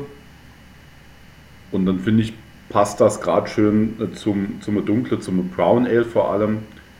Und 1.71 1.87
dann 1.87 2.01
finde 2.01 2.23
ich, 2.23 2.33
passt 2.69 3.01
das 3.01 3.21
gerade 3.21 3.49
schön 3.49 3.97
äh, 4.01 4.15
zum, 4.15 4.61
zum 4.61 4.85
Dunkle, 4.85 5.21
zum 5.21 5.49
Brown 5.51 5.87
Ale 5.87 6.05
vor 6.05 6.33
allem. 6.33 6.59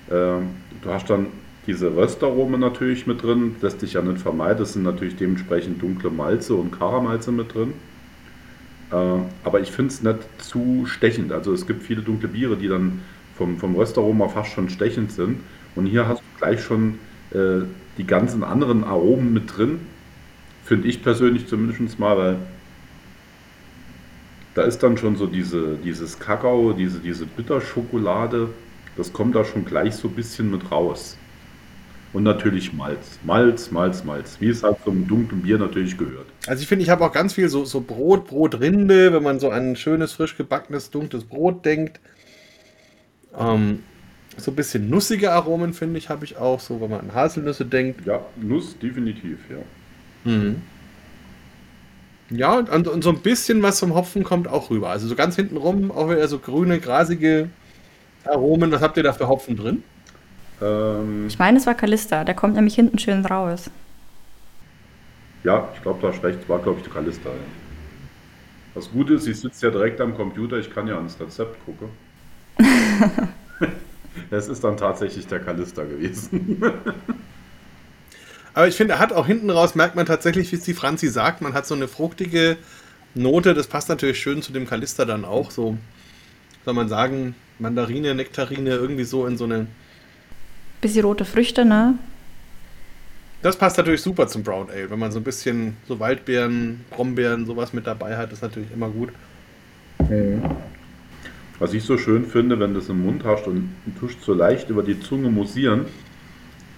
Äh, 0.09 0.11
du 0.11 0.87
hast 0.87 1.11
dann 1.11 1.27
diese 1.67 1.95
Röstaromen 1.95 2.61
natürlich 2.61 3.07
mit 3.07 3.23
drin, 3.23 3.57
lässt 3.61 3.81
sich 3.81 3.95
ja 3.95 4.03
nicht 4.03 4.21
vermeiden. 4.21 4.63
Es 4.63 4.73
sind 4.73 4.85
natürlich 4.85 5.17
dementsprechend 5.17 5.83
dunkle 5.83 6.11
Malze 6.11 6.55
und 6.55 6.71
Karamalze 6.71 7.33
mit 7.33 7.55
drin. 7.55 7.75
Äh, 8.91 8.95
aber 9.45 9.61
ich 9.61 9.71
finde 9.71 9.93
es 9.93 10.03
nicht 10.03 10.19
zu 10.39 10.87
stechend. 10.87 11.33
Also 11.33 11.53
es 11.53 11.67
gibt 11.67 11.83
viele 11.83 12.03
dunkle 12.03 12.29
Biere, 12.29 12.57
die 12.57 12.69
dann 12.69 13.03
vom, 13.37 13.59
vom 13.59 13.75
Röstaroma 13.75 14.29
fast 14.29 14.53
schon 14.53 14.69
stechend 14.69 15.13
sind. 15.13 15.41
Und 15.75 15.87
hier 15.87 16.09
hast 16.09 16.21
du 16.21 16.39
gleich 16.39 16.63
schon 16.63 16.99
äh, 17.31 17.65
die 17.99 18.07
ganzen 18.07 18.43
anderen 18.43 18.85
Aromen 18.85 19.33
mit 19.33 19.57
drin. 19.57 19.81
Finde 20.65 20.89
ich 20.89 21.03
persönlich 21.03 21.47
zumindest 21.47 21.99
mal, 21.99 22.17
weil 22.17 22.39
da 24.55 24.63
ist 24.63 24.83
dann 24.83 24.97
schon 24.97 25.17
so 25.17 25.27
diese, 25.27 25.77
dieses 25.77 26.19
Kakao, 26.19 26.73
diese, 26.73 26.99
diese 26.99 27.27
Bitterschokolade, 27.27 28.49
das 28.97 29.13
kommt 29.13 29.37
da 29.37 29.45
schon 29.45 29.65
gleich 29.65 29.95
so 29.95 30.09
ein 30.09 30.15
bisschen 30.15 30.51
mit 30.51 30.73
raus. 30.73 31.18
Und 32.13 32.23
natürlich 32.23 32.73
Malz. 32.73 33.19
Malz, 33.25 33.71
Malz, 33.71 34.03
Malz. 34.05 34.37
Wie 34.41 34.49
es 34.49 34.63
halt 34.63 34.79
zum 34.83 35.07
dunklen 35.07 35.43
Bier 35.43 35.59
natürlich 35.59 35.99
gehört. 35.99 36.27
Also 36.47 36.63
ich 36.63 36.69
finde, 36.69 36.83
ich 36.83 36.91
habe 36.91 37.05
auch 37.05 37.13
ganz 37.13 37.35
viel 37.35 37.49
so, 37.49 37.65
so 37.65 37.81
Brot, 37.81 38.29
Brotrinde, 38.29 39.13
wenn 39.13 39.23
man 39.23 39.41
so 39.41 39.51
an 39.51 39.71
ein 39.71 39.77
schönes, 39.77 40.13
frisch 40.13 40.37
gebackenes, 40.37 40.91
dunkles 40.91 41.25
Brot 41.25 41.65
denkt. 41.67 42.01
Ähm, 43.39 43.81
so 44.39 44.53
ein 44.53 44.57
bisschen 44.57 44.89
nussige 44.89 45.33
Aromen, 45.33 45.75
finde 45.75 45.99
ich, 45.99 46.09
habe 46.09 46.25
ich 46.25 46.39
auch, 46.39 46.61
so 46.61 46.81
wenn 46.81 46.91
man 46.91 47.01
an 47.01 47.15
Haselnüsse 47.15 47.67
denkt. 47.67 48.07
Ja, 48.07 48.25
Nuss 48.37 48.79
definitiv, 48.79 49.39
ja. 49.51 50.31
Mhm. 50.31 50.63
Ja, 52.31 52.59
und, 52.59 52.89
und 52.89 53.03
so 53.03 53.11
ein 53.11 53.21
bisschen 53.21 53.63
was 53.63 53.81
vom 53.81 53.95
Hopfen 53.95 54.23
kommt 54.23 54.49
auch 54.49 54.71
rüber. 54.71 54.91
Also 54.91 55.09
so 55.09 55.15
ganz 55.15 55.37
hinten 55.37 55.57
rum 55.57 55.91
auch 55.91 56.11
wieder 56.11 56.29
so 56.29 56.39
grüne, 56.39 56.79
grasige 56.79 57.49
Aromen. 58.25 58.71
Was 58.71 58.83
habt 58.83 58.97
ihr 58.97 59.03
da 59.03 59.13
für 59.13 59.29
Hopfen 59.29 59.57
drin? 59.57 59.83
Ähm, 60.61 61.27
ich 61.29 61.39
meine, 61.39 61.59
es 61.59 61.67
war 61.67 61.75
Kalista. 61.75 62.25
Der 62.25 62.35
kommt 62.35 62.55
nämlich 62.55 62.75
hinten 62.75 62.99
schön 62.99 63.25
raus. 63.25 63.71
Ja, 65.45 65.69
ich 65.75 65.83
glaube, 65.83 66.01
da 66.03 66.09
hast 66.13 66.23
recht. 66.23 66.49
War, 66.49 66.59
glaube 66.59 66.79
ich, 66.79 66.85
der 66.85 66.93
Kalista. 66.93 67.29
Ja. 67.29 67.35
Das 68.75 68.91
Gute 68.91 69.15
ist, 69.15 69.27
ich 69.27 69.41
sitze 69.41 69.67
ja 69.67 69.73
direkt 69.73 70.01
am 70.01 70.15
Computer. 70.15 70.57
Ich 70.59 70.73
kann 70.73 70.87
ja 70.87 70.97
ans 70.97 71.19
Rezept 71.21 71.65
gucken. 71.65 71.89
es 74.31 74.49
ist 74.49 74.65
dann 74.65 74.77
tatsächlich 74.77 75.27
der 75.27 75.41
Kalista 75.41 75.85
gewesen. 75.85 76.63
Aber 78.55 78.67
ich 78.67 78.75
finde, 78.75 78.95
er 78.95 78.99
hat 78.99 79.13
auch 79.13 79.27
hinten 79.27 79.51
raus, 79.51 79.77
merkt 79.77 79.95
man 79.95 80.07
tatsächlich, 80.07 80.51
wie 80.51 80.57
es 80.57 80.65
die 80.65 80.75
Franzi 80.75 81.09
sagt, 81.09 81.43
man 81.43 81.55
hat 81.55 81.67
so 81.67 81.77
eine 81.77 81.87
fruchtige 81.87 82.57
Note, 83.15 83.55
das 83.55 83.69
passt 83.69 83.89
natürlich 83.89 84.19
schön 84.19 84.43
zu 84.43 84.53
dem 84.53 84.67
Kalister 84.67 85.07
dann 85.07 85.25
auch, 85.25 85.53
so, 85.53 85.79
soll 86.65 86.75
man 86.75 86.89
sagen, 86.89 87.37
Mandarine, 87.61 88.17
Nektarine, 88.17 88.71
irgendwie 88.71 89.05
so 89.05 89.27
in 89.27 89.37
so 89.37 89.45
eine... 89.45 89.69
Bisschen 90.81 91.05
rote 91.05 91.25
Früchte, 91.25 91.65
ne? 91.65 91.99
Das 93.43 93.57
passt 93.57 93.77
natürlich 93.77 94.03
super 94.03 94.27
zum 94.27 94.43
Brown 94.43 94.69
Ale, 94.71 94.91
wenn 94.91 94.99
man 94.99 95.13
so 95.13 95.21
ein 95.21 95.25
bisschen 95.25 95.77
so 95.87 96.01
Waldbeeren, 96.01 96.85
Brombeeren, 96.91 97.47
sowas 97.47 97.73
mit 97.73 97.87
dabei 97.87 98.17
hat, 98.17 98.33
ist 98.33 98.43
natürlich 98.43 98.73
immer 98.73 98.89
gut. 98.89 99.11
Mhm. 100.09 100.43
Was 101.61 101.73
ich 101.73 101.85
so 101.85 101.99
schön 101.99 102.25
finde, 102.25 102.59
wenn 102.59 102.75
du 102.75 102.81
es 102.81 102.89
im 102.89 103.05
Mund 103.05 103.25
hast 103.25 103.47
und 103.47 103.71
du 103.85 104.01
tust 104.01 104.23
so 104.23 104.33
leicht 104.33 104.71
über 104.71 104.83
die 104.83 104.99
Zunge 105.01 105.29
musieren, 105.29 105.87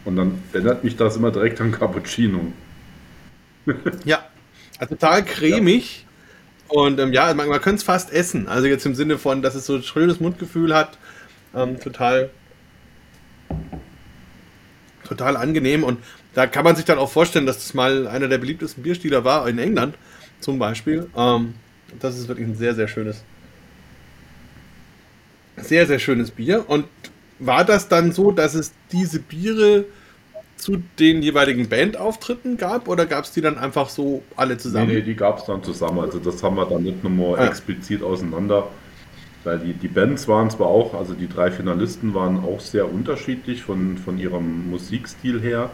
und 0.05 0.17
dann 0.17 0.43
erinnert 0.53 0.85
mich 0.85 0.97
das 0.97 1.17
immer 1.17 1.31
direkt 1.31 1.61
an 1.61 1.73
Cappuccino. 1.73 2.53
ja, 4.05 4.25
also 4.79 4.95
total 4.95 5.25
cremig. 5.25 6.05
Ja. 6.05 6.81
Und 6.81 7.01
ähm, 7.01 7.13
ja, 7.13 7.35
man, 7.35 7.49
man 7.49 7.61
könnte 7.61 7.77
es 7.77 7.83
fast 7.83 8.13
essen. 8.13 8.49
Also 8.49 8.67
jetzt 8.67 8.87
im 8.87 8.95
Sinne 8.95 9.19
von, 9.19 9.43
dass 9.43 9.55
es 9.55 9.67
so 9.67 9.75
ein 9.75 9.83
schönes 9.83 10.21
Mundgefühl 10.21 10.75
hat. 10.75 10.97
Ähm, 11.55 11.81
total, 11.81 12.31
total 15.11 15.37
angenehm. 15.37 15.85
Und 15.85 15.99
da 16.35 16.47
kann 16.47 16.65
man 16.65 16.77
sich 16.77 16.87
dann 16.87 16.99
auch 16.99 17.11
vorstellen, 17.11 17.45
dass 17.45 17.59
das 17.59 17.75
mal 17.75 18.07
einer 18.07 18.29
der 18.29 18.39
beliebtesten 18.39 18.83
Bierstiler 18.83 19.25
war 19.25 19.47
in 19.49 19.59
England 19.59 19.97
zum 20.41 20.59
Beispiel. 20.59 21.09
Ähm, 21.17 21.55
das 21.99 22.17
ist 22.17 22.29
wirklich 22.29 22.47
ein 22.47 22.55
sehr, 22.55 22.75
sehr 22.75 22.89
schönes, 22.89 23.23
sehr, 25.57 25.87
sehr 25.87 25.99
schönes 25.99 26.31
Bier. 26.31 26.65
Und 26.69 26.87
war 27.39 27.65
das 27.65 27.89
dann 27.89 28.13
so, 28.13 28.31
dass 28.31 28.55
es 28.55 28.73
diese 28.93 29.19
Biere 29.19 29.85
zu 30.57 30.83
den 30.99 31.23
jeweiligen 31.23 31.69
Bandauftritten 31.69 32.59
gab 32.59 32.87
oder 32.87 33.07
gab 33.07 33.25
es 33.25 33.33
die 33.33 33.41
dann 33.41 33.59
einfach 33.59 33.89
so 33.89 34.23
alle 34.37 34.59
zusammen? 34.59 34.89
Nee, 34.89 34.97
nee 34.97 35.03
die 35.03 35.17
gab 35.17 35.39
es 35.39 35.45
dann 35.47 35.63
zusammen. 35.65 36.01
Also 36.01 36.19
das 36.19 36.43
haben 36.43 36.57
wir 36.57 36.67
dann 36.67 36.83
nicht 36.83 37.03
nochmal 37.03 37.39
ah. 37.39 37.47
explizit 37.47 38.03
auseinander. 38.03 38.69
Weil 39.43 39.59
die, 39.59 39.73
die 39.73 39.89
Bands 39.89 40.29
waren 40.29 40.51
zwar 40.51 40.67
auch, 40.67 40.95
also 40.95 41.15
die 41.15 41.29
drei 41.29 41.51
Finalisten 41.51 42.15
waren 42.15 42.45
auch 42.45 42.61
sehr 42.61 42.93
unterschiedlich 42.93 43.63
von, 43.63 43.97
von 43.97 44.19
ihrem 44.19 44.69
Musikstil 44.69 45.41
her, 45.41 45.71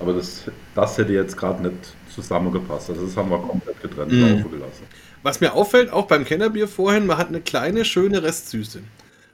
aber 0.00 0.12
das, 0.12 0.50
das 0.74 0.98
hätte 0.98 1.12
jetzt 1.12 1.36
gerade 1.36 1.62
nicht 1.68 1.94
zusammengepasst. 2.12 2.90
Also 2.90 3.06
das 3.06 3.16
haben 3.16 3.30
wir 3.30 3.38
komplett 3.38 3.80
getrennt 3.80 4.12
mhm. 4.12 4.50
gelassen. 4.50 4.84
Was 5.22 5.40
mir 5.40 5.54
auffällt, 5.54 5.92
auch 5.92 6.06
beim 6.06 6.24
Kennerbier 6.24 6.68
vorhin, 6.68 7.06
man 7.06 7.18
hat 7.18 7.28
eine 7.28 7.40
kleine, 7.40 7.84
schöne 7.84 8.22
Restsüße. 8.22 8.80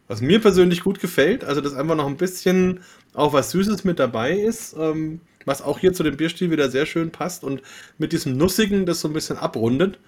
Was 0.09 0.21
mir 0.21 0.41
persönlich 0.41 0.83
gut 0.83 1.01
gefällt, 1.01 1.45
also 1.45 1.61
dass 1.61 1.75
einfach 1.75 1.97
noch 1.97 2.07
ein 2.07 2.17
bisschen 2.17 2.81
auch 3.15 3.33
was 3.33 3.51
Süßes 3.53 3.85
mit 3.85 3.99
dabei 3.99 4.33
ist, 4.33 4.77
ähm, 4.79 5.21
was 5.45 5.63
auch 5.63 5.79
hier 5.79 5.93
zu 5.93 6.03
dem 6.03 6.17
Bierstil 6.17 6.51
wieder 6.51 6.71
sehr 6.71 6.87
schön 6.87 7.11
passt 7.11 7.45
und 7.45 7.63
mit 7.99 8.13
diesem 8.13 8.37
Nussigen 8.37 8.87
das 8.87 9.01
so 9.01 9.09
ein 9.09 9.15
bisschen 9.15 9.39
abrundet. 9.39 9.99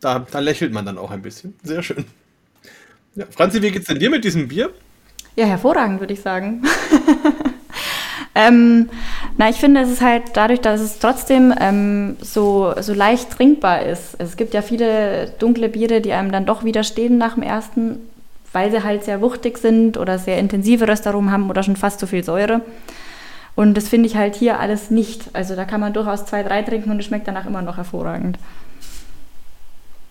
Da, 0.00 0.20
da 0.30 0.38
lächelt 0.38 0.72
man 0.72 0.86
dann 0.86 0.98
auch 0.98 1.10
ein 1.10 1.22
bisschen. 1.22 1.54
Sehr 1.62 1.82
schön. 1.82 2.04
Ja, 3.16 3.24
Franzi, 3.30 3.60
wie 3.60 3.70
geht's 3.70 3.86
denn 3.86 3.98
dir 3.98 4.10
mit 4.10 4.24
diesem 4.24 4.48
Bier? 4.48 4.70
Ja, 5.34 5.46
hervorragend, 5.46 6.00
würde 6.00 6.12
ich 6.12 6.20
sagen. 6.20 6.62
ähm, 8.34 8.88
na, 9.36 9.50
ich 9.50 9.56
finde, 9.56 9.80
es 9.80 9.90
ist 9.90 10.00
halt 10.00 10.22
dadurch, 10.34 10.60
dass 10.60 10.80
es 10.80 10.98
trotzdem 10.98 11.52
ähm, 11.58 12.16
so, 12.20 12.72
so 12.80 12.94
leicht 12.94 13.30
trinkbar 13.30 13.82
ist. 13.82 14.16
Es 14.18 14.36
gibt 14.36 14.54
ja 14.54 14.62
viele 14.62 15.32
dunkle 15.38 15.68
Biere, 15.68 16.00
die 16.00 16.12
einem 16.12 16.30
dann 16.30 16.46
doch 16.46 16.62
widerstehen 16.62 17.18
nach 17.18 17.34
dem 17.34 17.42
ersten 17.42 17.98
weil 18.56 18.70
sie 18.70 18.82
halt 18.82 19.04
sehr 19.04 19.20
wuchtig 19.20 19.58
sind 19.58 19.98
oder 19.98 20.18
sehr 20.18 20.38
intensive 20.38 20.88
Röstaromen 20.88 21.30
haben 21.30 21.50
oder 21.50 21.62
schon 21.62 21.76
fast 21.76 22.00
zu 22.00 22.06
viel 22.06 22.24
Säure. 22.24 22.62
Und 23.54 23.76
das 23.76 23.86
finde 23.86 24.08
ich 24.08 24.16
halt 24.16 24.34
hier 24.34 24.58
alles 24.58 24.90
nicht. 24.90 25.28
Also 25.34 25.54
da 25.54 25.66
kann 25.66 25.78
man 25.78 25.92
durchaus 25.92 26.24
zwei, 26.24 26.42
drei 26.42 26.62
trinken 26.62 26.90
und 26.90 26.98
es 26.98 27.04
schmeckt 27.04 27.28
danach 27.28 27.44
immer 27.44 27.60
noch 27.60 27.76
hervorragend. 27.76 28.38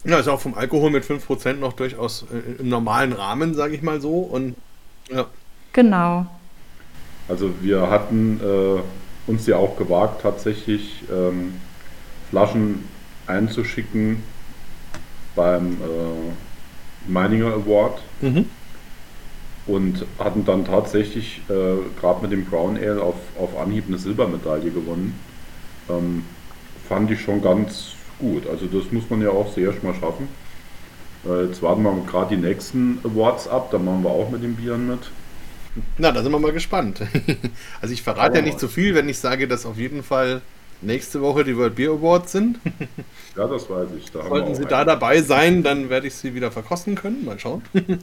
Ja, 0.05 0.19
ist 0.19 0.27
auch 0.27 0.39
vom 0.39 0.53
Alkohol 0.53 0.91
mit 0.91 1.03
5% 1.03 1.53
noch 1.53 1.73
durchaus 1.73 2.25
äh, 2.31 2.61
im 2.61 2.69
normalen 2.69 3.11
Rahmen, 3.11 3.55
sage 3.55 3.75
ich 3.75 3.81
mal 3.81 3.99
so. 3.99 4.19
Und 4.19 4.55
ja. 5.09 5.25
Genau. 5.73 6.27
Also 7.27 7.49
wir 7.61 7.89
hatten 7.89 8.39
äh, 8.39 9.29
uns 9.29 9.47
ja 9.47 9.57
auch 9.57 9.77
gewagt, 9.77 10.21
tatsächlich 10.21 11.03
ähm, 11.11 11.55
Flaschen 12.29 12.83
einzuschicken 13.25 14.21
beim 15.35 15.73
äh, 15.73 17.11
Meininger 17.11 17.47
Award 17.53 18.01
mhm. 18.21 18.45
und 19.65 20.05
hatten 20.19 20.45
dann 20.45 20.65
tatsächlich 20.65 21.41
äh, 21.49 21.99
gerade 21.99 22.21
mit 22.21 22.31
dem 22.31 22.45
Brown 22.45 22.77
Ale 22.77 23.01
auf, 23.01 23.15
auf 23.39 23.57
Anhieb 23.57 23.85
eine 23.87 23.97
Silbermedaille 23.97 24.69
gewonnen. 24.69 25.19
Ähm, 25.89 26.23
fand 26.87 27.09
ich 27.09 27.21
schon 27.21 27.41
ganz 27.41 27.94
gut. 28.19 28.47
Also 28.47 28.65
das 28.65 28.91
muss 28.91 29.09
man 29.09 29.21
ja 29.21 29.29
auch 29.29 29.53
sehr 29.53 29.73
mal 29.81 29.93
schaffen. 29.93 30.27
Äh, 31.25 31.45
jetzt 31.45 31.61
warten 31.61 31.83
wir 31.83 31.95
gerade 32.05 32.35
die 32.35 32.41
nächsten 32.41 32.99
Awards 33.03 33.47
ab, 33.47 33.69
da 33.71 33.77
machen 33.77 34.03
wir 34.03 34.09
auch 34.09 34.29
mit 34.29 34.43
den 34.43 34.55
Bieren 34.55 34.87
mit. 34.87 34.99
Na, 35.97 36.11
da 36.11 36.23
sind 36.23 36.31
wir 36.31 36.39
mal 36.39 36.53
gespannt. 36.53 37.01
also 37.81 37.93
ich 37.93 38.01
verrate 38.01 38.37
ja 38.37 38.41
nicht 38.41 38.59
zu 38.59 38.67
so 38.67 38.71
viel, 38.71 38.95
wenn 38.95 39.09
ich 39.09 39.19
sage, 39.19 39.47
dass 39.47 39.65
auf 39.65 39.77
jeden 39.77 40.03
Fall 40.03 40.41
nächste 40.81 41.21
Woche 41.21 41.43
die 41.43 41.57
World 41.57 41.75
Beer 41.75 41.91
Awards 41.91 42.31
sind. 42.31 42.59
ja, 43.35 43.47
das 43.47 43.69
weiß 43.69 43.89
ich. 43.97 44.11
Da 44.11 44.27
Sollten 44.27 44.55
Sie 44.55 44.61
einen. 44.61 44.69
da 44.69 44.85
dabei 44.85 45.21
sein, 45.21 45.63
dann 45.63 45.89
werde 45.89 46.07
ich 46.07 46.15
sie 46.15 46.33
wieder 46.33 46.51
verkosten 46.51 46.95
können. 46.95 47.25
Mal 47.25 47.39
schauen. 47.39 47.63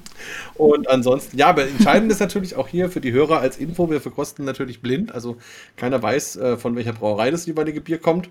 Und 0.54 0.88
ansonsten, 0.88 1.36
ja, 1.38 1.48
aber 1.48 1.66
entscheidend 1.66 2.10
ist 2.12 2.20
natürlich 2.20 2.56
auch 2.56 2.68
hier 2.68 2.90
für 2.90 3.00
die 3.00 3.12
Hörer 3.12 3.38
als 3.40 3.58
Info, 3.58 3.90
wir 3.90 4.00
verkosten 4.00 4.44
natürlich 4.44 4.82
blind. 4.82 5.14
Also 5.14 5.36
keiner 5.76 6.02
weiß, 6.02 6.36
äh, 6.36 6.56
von 6.56 6.76
welcher 6.76 6.92
Brauerei 6.92 7.30
das 7.30 7.46
jeweilige 7.46 7.80
Bier 7.80 7.98
kommt. 7.98 8.28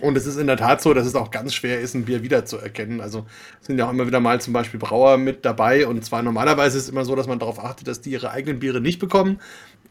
Und 0.00 0.16
es 0.16 0.24
ist 0.26 0.36
in 0.36 0.46
der 0.46 0.56
Tat 0.56 0.80
so, 0.80 0.94
dass 0.94 1.06
es 1.06 1.16
auch 1.16 1.30
ganz 1.32 1.52
schwer 1.52 1.80
ist, 1.80 1.94
ein 1.94 2.04
Bier 2.04 2.22
wiederzuerkennen. 2.22 3.00
Also 3.00 3.26
sind 3.60 3.78
ja 3.78 3.86
auch 3.86 3.90
immer 3.90 4.06
wieder 4.06 4.20
mal 4.20 4.40
zum 4.40 4.52
Beispiel 4.52 4.78
Brauer 4.78 5.18
mit 5.18 5.44
dabei. 5.44 5.86
Und 5.86 6.04
zwar 6.04 6.22
normalerweise 6.22 6.78
ist 6.78 6.84
es 6.84 6.90
immer 6.90 7.04
so, 7.04 7.16
dass 7.16 7.26
man 7.26 7.40
darauf 7.40 7.58
achtet, 7.62 7.88
dass 7.88 8.00
die 8.00 8.10
ihre 8.10 8.30
eigenen 8.30 8.60
Biere 8.60 8.80
nicht 8.80 9.00
bekommen. 9.00 9.40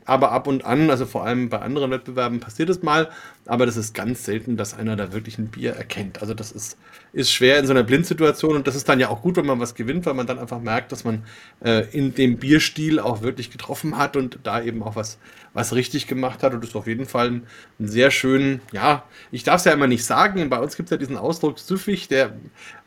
aber 0.10 0.32
ab 0.32 0.48
und 0.48 0.66
an, 0.66 0.90
also 0.90 1.06
vor 1.06 1.24
allem 1.24 1.50
bei 1.50 1.60
anderen 1.60 1.92
Wettbewerben 1.92 2.40
passiert 2.40 2.70
es 2.70 2.82
mal, 2.82 3.10
aber 3.46 3.66
das 3.66 3.78
ist 3.78 3.94
ganz 3.94 4.26
selten, 4.26 4.58
dass 4.58 4.74
einer 4.74 4.96
da 4.96 5.14
wirklich 5.14 5.38
ein 5.38 5.48
Bier 5.50 5.74
erkennt. 5.74 6.22
Also 6.22 6.34
das 6.34 6.52
ist, 6.52 6.78
ist 7.14 7.32
schwer 7.32 7.60
in 7.60 7.68
so 7.68 7.74
einer 7.74 7.84
Blindsituation 7.84 8.56
und 8.56 8.68
das 8.68 8.76
ist 8.76 8.90
dann 8.90 9.00
ja 9.00 9.10
auch 9.10 9.22
gut, 9.22 9.36
wenn 9.38 9.46
man 9.46 9.60
was 9.60 9.76
gewinnt, 9.76 10.06
weil 10.06 10.16
man 10.16 10.26
dann 10.26 10.40
einfach 10.40 10.60
merkt, 10.60 10.92
dass 10.92 11.04
man 11.04 11.24
äh, 11.64 11.86
in 11.92 12.16
dem 12.16 12.38
Bierstil 12.38 13.00
auch 13.00 13.22
wirklich 13.22 13.52
getroffen 13.52 13.98
hat 13.98 14.16
und 14.16 14.40
da 14.44 14.62
eben 14.62 14.82
auch 14.82 14.96
was, 14.96 15.20
was 15.60 15.76
richtig 15.76 16.08
gemacht 16.08 16.42
hat. 16.42 16.54
Und 16.54 16.62
das 16.62 16.72
ist 16.72 16.76
auf 16.76 16.88
jeden 16.88 17.06
Fall 17.06 17.28
ein, 17.28 17.48
ein 17.80 17.88
sehr 17.88 18.12
schönen, 18.12 18.62
ja, 18.72 19.04
ich 19.32 19.44
darf 19.44 19.58
es 19.58 19.66
ja 19.66 19.74
immer 19.74 19.88
nicht 19.88 20.06
sagen, 20.06 20.50
bei 20.50 20.58
uns 20.58 20.78
gibt 20.78 20.88
es 20.88 20.92
ja 20.92 20.98
diesen 20.98 21.18
Ausdruck 21.18 21.60
süffig, 21.60 22.08
der 22.08 22.34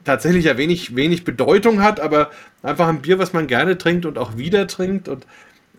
tatsächlich 0.05 0.47
ja 0.47 0.57
wenig, 0.57 0.97
wenig 0.97 1.25
Bedeutung 1.25 1.83
hat, 1.83 2.01
aber 2.01 2.31
einfach 2.63 2.89
ein 2.89 3.03
Bier, 3.03 3.19
was 3.19 3.35
man 3.35 3.47
gerne 3.47 3.77
trinkt 3.77 4.07
und 4.07 4.17
auch 4.17 4.39
wieder 4.39 4.67
trinkt. 4.67 5.09
Und 5.09 5.27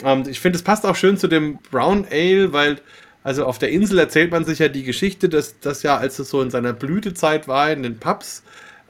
ähm, 0.03 0.23
ich 0.29 0.39
finde, 0.39 0.57
es 0.57 0.63
passt 0.63 0.85
auch 0.85 0.95
schön 0.95 1.17
zu 1.17 1.27
dem 1.27 1.57
Brown 1.71 2.05
Ale, 2.11 2.53
weil 2.53 2.79
also 3.23 3.45
auf 3.45 3.57
der 3.57 3.71
Insel 3.71 3.97
erzählt 3.99 4.31
man 4.31 4.45
sich 4.45 4.59
ja 4.59 4.67
die 4.67 4.83
Geschichte, 4.83 5.29
dass 5.29 5.59
das 5.59 5.81
ja, 5.81 5.97
als 5.97 6.19
es 6.19 6.29
so 6.29 6.41
in 6.41 6.51
seiner 6.51 6.73
Blütezeit 6.73 7.47
war, 7.47 7.71
in 7.71 7.81
den 7.81 7.97
Pubs, 7.97 8.43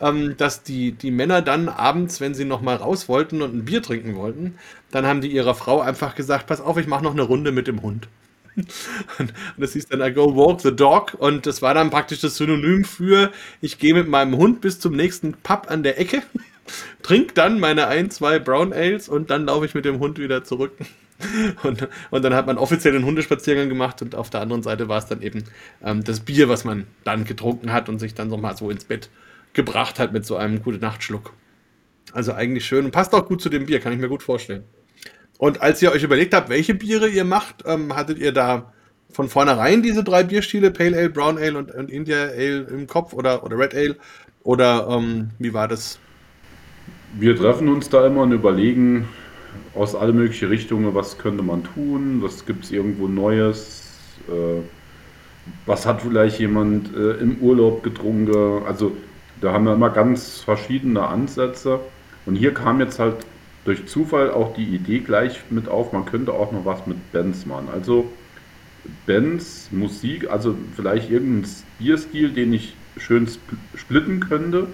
ähm, 0.03 0.35
dass 0.37 0.63
die, 0.63 0.91
die 0.91 1.11
Männer 1.11 1.41
dann 1.41 1.69
abends, 1.69 2.19
wenn 2.19 2.33
sie 2.35 2.45
nochmal 2.45 2.75
raus 2.75 3.07
wollten 3.07 3.41
und 3.41 3.55
ein 3.55 3.65
Bier 3.65 3.81
trinken 3.81 4.15
wollten, 4.15 4.55
dann 4.91 5.05
haben 5.05 5.21
die 5.21 5.31
ihrer 5.31 5.55
Frau 5.55 5.79
einfach 5.79 6.13
gesagt, 6.13 6.47
pass 6.47 6.59
auf, 6.59 6.77
ich 6.77 6.87
mache 6.87 7.03
noch 7.03 7.13
eine 7.13 7.21
Runde 7.21 7.53
mit 7.53 7.67
dem 7.67 7.81
Hund. 7.81 8.09
Und 9.17 9.33
das 9.57 9.73
hieß 9.73 9.87
dann 9.87 10.01
I 10.01 10.13
go 10.13 10.35
walk 10.35 10.61
the 10.61 10.75
dog 10.75 11.15
und 11.17 11.47
das 11.47 11.63
war 11.63 11.73
dann 11.73 11.89
praktisch 11.89 12.21
das 12.21 12.35
Synonym 12.35 12.85
für 12.85 13.31
ich 13.61 13.79
gehe 13.79 13.95
mit 13.95 14.07
meinem 14.07 14.37
Hund 14.37 14.61
bis 14.61 14.79
zum 14.79 14.95
nächsten 14.95 15.33
Pub 15.33 15.71
an 15.71 15.81
der 15.81 15.99
Ecke, 15.99 16.21
trink 17.01 17.33
dann 17.33 17.59
meine 17.59 17.87
ein, 17.87 18.11
zwei 18.11 18.37
Brown 18.37 18.71
Ales 18.71 19.09
und 19.09 19.31
dann 19.31 19.47
laufe 19.47 19.65
ich 19.65 19.73
mit 19.73 19.85
dem 19.85 19.97
Hund 19.97 20.19
wieder 20.19 20.43
zurück. 20.43 20.73
Und, 21.63 21.87
und 22.09 22.21
dann 22.23 22.33
hat 22.33 22.47
man 22.47 22.57
offiziell 22.57 22.91
den 22.91 23.05
Hundespaziergang 23.05 23.69
gemacht 23.69 24.01
und 24.01 24.13
auf 24.13 24.29
der 24.29 24.41
anderen 24.41 24.61
Seite 24.61 24.89
war 24.89 24.97
es 24.97 25.05
dann 25.05 25.21
eben 25.21 25.45
ähm, 25.81 26.03
das 26.03 26.19
Bier, 26.19 26.49
was 26.49 26.65
man 26.65 26.85
dann 27.05 27.23
getrunken 27.23 27.71
hat 27.71 27.87
und 27.87 27.99
sich 27.99 28.13
dann 28.13 28.27
nochmal 28.27 28.57
so 28.57 28.69
ins 28.69 28.83
Bett 28.83 29.09
gebracht 29.53 29.99
hat 29.99 30.13
mit 30.13 30.25
so 30.25 30.35
einem 30.35 30.61
gute 30.61 30.79
Nachtschluck. 30.79 31.33
Also 32.11 32.33
eigentlich 32.33 32.65
schön 32.65 32.85
und 32.85 32.91
passt 32.91 33.13
auch 33.13 33.25
gut 33.25 33.41
zu 33.41 33.49
dem 33.49 33.65
Bier, 33.65 33.79
kann 33.79 33.93
ich 33.93 33.99
mir 33.99 34.09
gut 34.09 34.23
vorstellen. 34.23 34.63
Und 35.37 35.61
als 35.61 35.81
ihr 35.81 35.91
euch 35.91 36.03
überlegt 36.03 36.33
habt, 36.33 36.49
welche 36.49 36.75
Biere 36.75 37.07
ihr 37.09 37.25
macht, 37.25 37.63
ähm, 37.65 37.95
hattet 37.95 38.19
ihr 38.19 38.31
da 38.31 38.73
von 39.11 39.29
vornherein 39.29 39.81
diese 39.81 40.03
drei 40.03 40.23
Bierstile, 40.23 40.71
Pale 40.71 40.97
Ale, 40.97 41.09
Brown 41.09 41.37
Ale 41.37 41.57
und, 41.57 41.71
und 41.71 41.91
India 41.91 42.17
Ale 42.17 42.67
im 42.71 42.87
Kopf 42.87 43.13
oder, 43.13 43.43
oder 43.43 43.57
Red 43.57 43.75
Ale? 43.75 43.97
Oder 44.43 44.87
ähm, 44.89 45.29
wie 45.39 45.53
war 45.53 45.67
das? 45.67 45.99
Wir 47.17 47.35
treffen 47.35 47.67
uns 47.69 47.89
da 47.89 48.05
immer 48.05 48.23
und 48.23 48.31
überlegen, 48.31 49.07
aus 49.75 49.95
alle 49.95 50.13
möglichen 50.13 50.49
Richtungen, 50.49 50.93
was 50.95 51.17
könnte 51.17 51.43
man 51.43 51.63
tun, 51.63 52.19
was 52.21 52.45
gibt 52.45 52.65
es 52.65 52.71
irgendwo 52.71 53.07
Neues, 53.07 53.91
äh, 54.27 54.61
was 55.65 55.85
hat 55.85 56.01
vielleicht 56.01 56.39
jemand 56.39 56.95
äh, 56.95 57.13
im 57.13 57.37
Urlaub 57.37 57.83
getrunken. 57.83 58.65
Also 58.65 58.95
da 59.43 59.51
haben 59.51 59.65
wir 59.65 59.73
immer 59.73 59.89
ganz 59.89 60.39
verschiedene 60.39 61.05
Ansätze. 61.05 61.81
Und 62.25 62.35
hier 62.35 62.53
kam 62.53 62.79
jetzt 62.79 62.97
halt 62.97 63.17
durch 63.65 63.85
Zufall 63.87 64.31
auch 64.31 64.53
die 64.53 64.63
Idee 64.63 64.99
gleich 64.99 65.41
mit 65.49 65.67
auf, 65.67 65.91
man 65.91 66.05
könnte 66.05 66.31
auch 66.31 66.53
noch 66.53 66.63
was 66.63 66.87
mit 66.87 67.11
Bands 67.11 67.45
machen. 67.45 67.67
Also 67.71 68.09
Bands, 69.05 69.67
Musik, 69.71 70.29
also 70.29 70.55
vielleicht 70.77 71.09
irgendein 71.09 71.49
Bierstil, 71.77 72.29
den 72.31 72.53
ich 72.53 72.75
schön 72.95 73.27
splitten 73.75 74.21
könnte. 74.21 74.67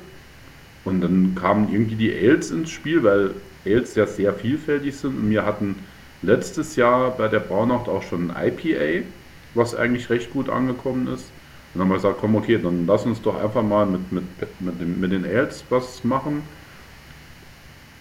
Und 0.85 1.01
dann 1.01 1.33
kamen 1.33 1.73
irgendwie 1.73 1.95
die 1.95 2.13
Ales 2.13 2.51
ins 2.51 2.69
Spiel, 2.69 3.01
weil 3.01 3.31
Ales 3.65 3.95
ja 3.95 4.05
sehr 4.05 4.33
vielfältig 4.33 4.95
sind. 4.95 5.17
Und 5.17 5.29
wir 5.31 5.47
hatten 5.47 5.77
letztes 6.21 6.75
Jahr 6.75 7.17
bei 7.17 7.27
der 7.27 7.39
Braunacht 7.39 7.89
auch 7.89 8.03
schon 8.03 8.29
ein 8.29 8.47
IPA, 8.49 9.07
was 9.55 9.73
eigentlich 9.73 10.11
recht 10.11 10.31
gut 10.31 10.47
angekommen 10.47 11.07
ist. 11.07 11.31
Dann 11.73 11.83
haben 11.83 11.89
wir 11.89 11.95
gesagt, 11.95 12.17
komm, 12.19 12.35
okay, 12.35 12.59
dann 12.61 12.87
lass 12.87 13.05
uns 13.05 13.21
doch 13.21 13.41
einfach 13.41 13.61
mal 13.61 13.85
mit, 13.85 14.11
mit, 14.11 14.23
mit, 14.59 14.97
mit 14.99 15.11
den 15.11 15.25
Ales 15.25 15.63
was 15.69 16.03
machen. 16.03 16.41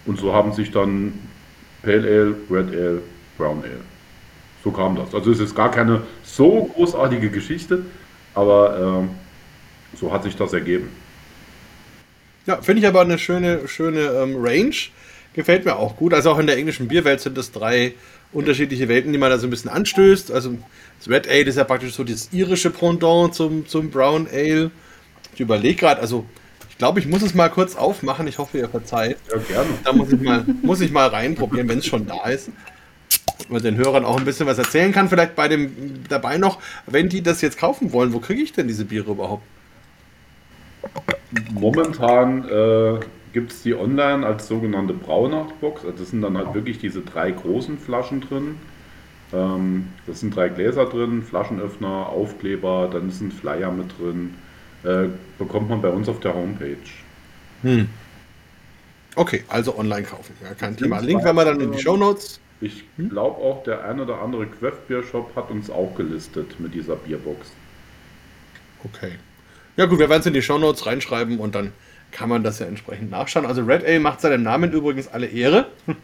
Und 0.05 0.19
so 0.19 0.33
haben 0.33 0.53
sich 0.53 0.71
dann 0.71 1.13
Pale 1.83 2.07
Ale, 2.07 2.35
Red 2.49 2.73
Ale, 2.73 3.01
Brown 3.37 3.61
Ale. 3.63 3.81
So 4.63 4.71
kam 4.71 4.95
das. 4.95 5.13
Also 5.13 5.31
es 5.31 5.39
ist 5.39 5.55
gar 5.55 5.71
keine 5.71 6.01
so 6.23 6.69
großartige 6.73 7.29
Geschichte, 7.29 7.85
aber 8.33 9.05
äh, 9.93 9.97
so 9.97 10.11
hat 10.11 10.23
sich 10.23 10.35
das 10.35 10.53
ergeben. 10.53 10.89
Ja, 12.45 12.61
finde 12.61 12.81
ich 12.81 12.87
aber 12.87 13.01
eine 13.01 13.17
schöne, 13.19 13.67
schöne 13.67 13.99
ähm, 13.99 14.35
Range. 14.39 14.75
Gefällt 15.33 15.65
mir 15.65 15.75
auch 15.75 15.95
gut. 15.95 16.13
Also 16.13 16.31
auch 16.31 16.39
in 16.39 16.47
der 16.47 16.57
englischen 16.57 16.87
Bierwelt 16.87 17.21
sind 17.21 17.37
das 17.37 17.51
drei 17.51 17.93
unterschiedliche 18.31 18.87
Welten, 18.87 19.11
die 19.11 19.17
man 19.17 19.29
da 19.29 19.37
so 19.37 19.47
ein 19.47 19.49
bisschen 19.49 19.69
anstößt. 19.69 20.31
Also 20.31 20.57
das 20.99 21.09
Red 21.09 21.27
Ale 21.27 21.41
ist 21.41 21.57
ja 21.57 21.63
praktisch 21.63 21.93
so 21.93 22.03
das 22.03 22.29
irische 22.31 22.69
Pendant 22.69 23.33
zum, 23.33 23.67
zum 23.67 23.89
Brown 23.89 24.27
Ale. 24.31 24.71
Ich 25.33 25.39
überlege 25.39 25.75
gerade, 25.75 26.01
also 26.01 26.25
ich 26.69 26.77
glaube, 26.77 26.99
ich 26.99 27.07
muss 27.07 27.21
es 27.21 27.33
mal 27.33 27.49
kurz 27.49 27.75
aufmachen. 27.75 28.27
Ich 28.27 28.37
hoffe, 28.37 28.57
ihr 28.57 28.69
verzeiht. 28.69 29.17
Ja, 29.31 29.37
gerne. 29.37 29.69
Da 29.83 29.93
muss 29.93 30.11
ich 30.11 30.21
mal, 30.21 30.45
muss 30.61 30.81
ich 30.81 30.91
mal 30.91 31.07
reinprobieren, 31.07 31.67
wenn 31.69 31.79
es 31.79 31.85
schon 31.85 32.07
da 32.07 32.25
ist. 32.27 32.49
Und 33.49 33.63
den 33.63 33.77
Hörern 33.77 34.05
auch 34.05 34.17
ein 34.17 34.25
bisschen 34.25 34.47
was 34.47 34.57
erzählen 34.57 34.91
kann. 34.91 35.09
Vielleicht 35.09 35.35
bei 35.35 35.47
dem 35.47 36.03
dabei 36.07 36.37
noch, 36.37 36.59
wenn 36.85 37.09
die 37.09 37.21
das 37.21 37.41
jetzt 37.41 37.57
kaufen 37.57 37.93
wollen, 37.93 38.13
wo 38.13 38.19
kriege 38.19 38.41
ich 38.41 38.53
denn 38.53 38.67
diese 38.67 38.85
Biere 38.85 39.11
überhaupt? 39.11 39.43
Momentan 41.51 42.47
äh, 42.47 42.99
gibt 43.33 43.51
es 43.51 43.63
die 43.63 43.75
online 43.75 44.25
als 44.25 44.47
sogenannte 44.47 44.93
Braunachtbox. 44.93 45.85
Also 45.85 45.97
das 45.97 46.09
sind 46.09 46.21
dann 46.21 46.37
halt 46.37 46.53
wirklich 46.53 46.79
diese 46.79 47.01
drei 47.01 47.31
großen 47.31 47.77
Flaschen 47.77 48.21
drin. 48.21 48.55
Ähm, 49.33 49.87
das 50.07 50.21
sind 50.21 50.35
drei 50.35 50.49
Gläser 50.49 50.85
drin, 50.85 51.23
Flaschenöffner, 51.23 52.09
Aufkleber, 52.09 52.89
dann 52.91 53.09
ist 53.09 53.21
ein 53.21 53.31
Flyer 53.31 53.71
mit 53.71 53.87
drin. 53.99 54.35
Äh, 54.83 55.09
bekommt 55.37 55.69
man 55.69 55.81
bei 55.81 55.89
uns 55.89 56.07
auf 56.09 56.19
der 56.19 56.33
Homepage. 56.33 56.77
Hm. 57.61 57.89
Okay, 59.15 59.43
also 59.49 59.77
online 59.77 60.03
kaufen. 60.03 60.33
Ja, 60.41 60.53
kein 60.53 60.77
Thema. 60.77 60.99
Link 60.99 61.23
werden 61.23 61.35
wir 61.35 61.45
dann 61.45 61.59
in 61.59 61.71
die 61.71 61.79
Show 61.79 61.97
Notes. 61.97 62.39
Ich 62.61 62.83
glaube 62.97 63.37
auch, 63.37 63.63
der 63.63 63.85
ein 63.85 63.99
oder 63.99 64.21
andere 64.21 64.45
Craft-Bier-Shop 64.45 65.35
hat 65.35 65.49
uns 65.49 65.69
auch 65.69 65.95
gelistet 65.95 66.59
mit 66.59 66.73
dieser 66.73 66.95
Bierbox. 66.95 67.51
Okay. 68.83 69.13
Ja 69.77 69.85
gut, 69.85 69.99
wir 69.99 70.09
werden 70.09 70.21
es 70.21 70.25
in 70.25 70.33
die 70.33 70.41
Show 70.41 70.57
Notes 70.57 70.85
reinschreiben 70.85 71.39
und 71.39 71.55
dann 71.55 71.71
kann 72.11 72.29
man 72.29 72.43
das 72.43 72.59
ja 72.59 72.65
entsprechend 72.65 73.11
nachschauen. 73.11 73.45
Also 73.45 73.63
Red 73.63 73.85
Ale 73.85 73.99
macht 73.99 74.21
seinem 74.21 74.43
Namen 74.43 74.71
übrigens 74.71 75.07
alle 75.07 75.27
Ehre. 75.27 75.67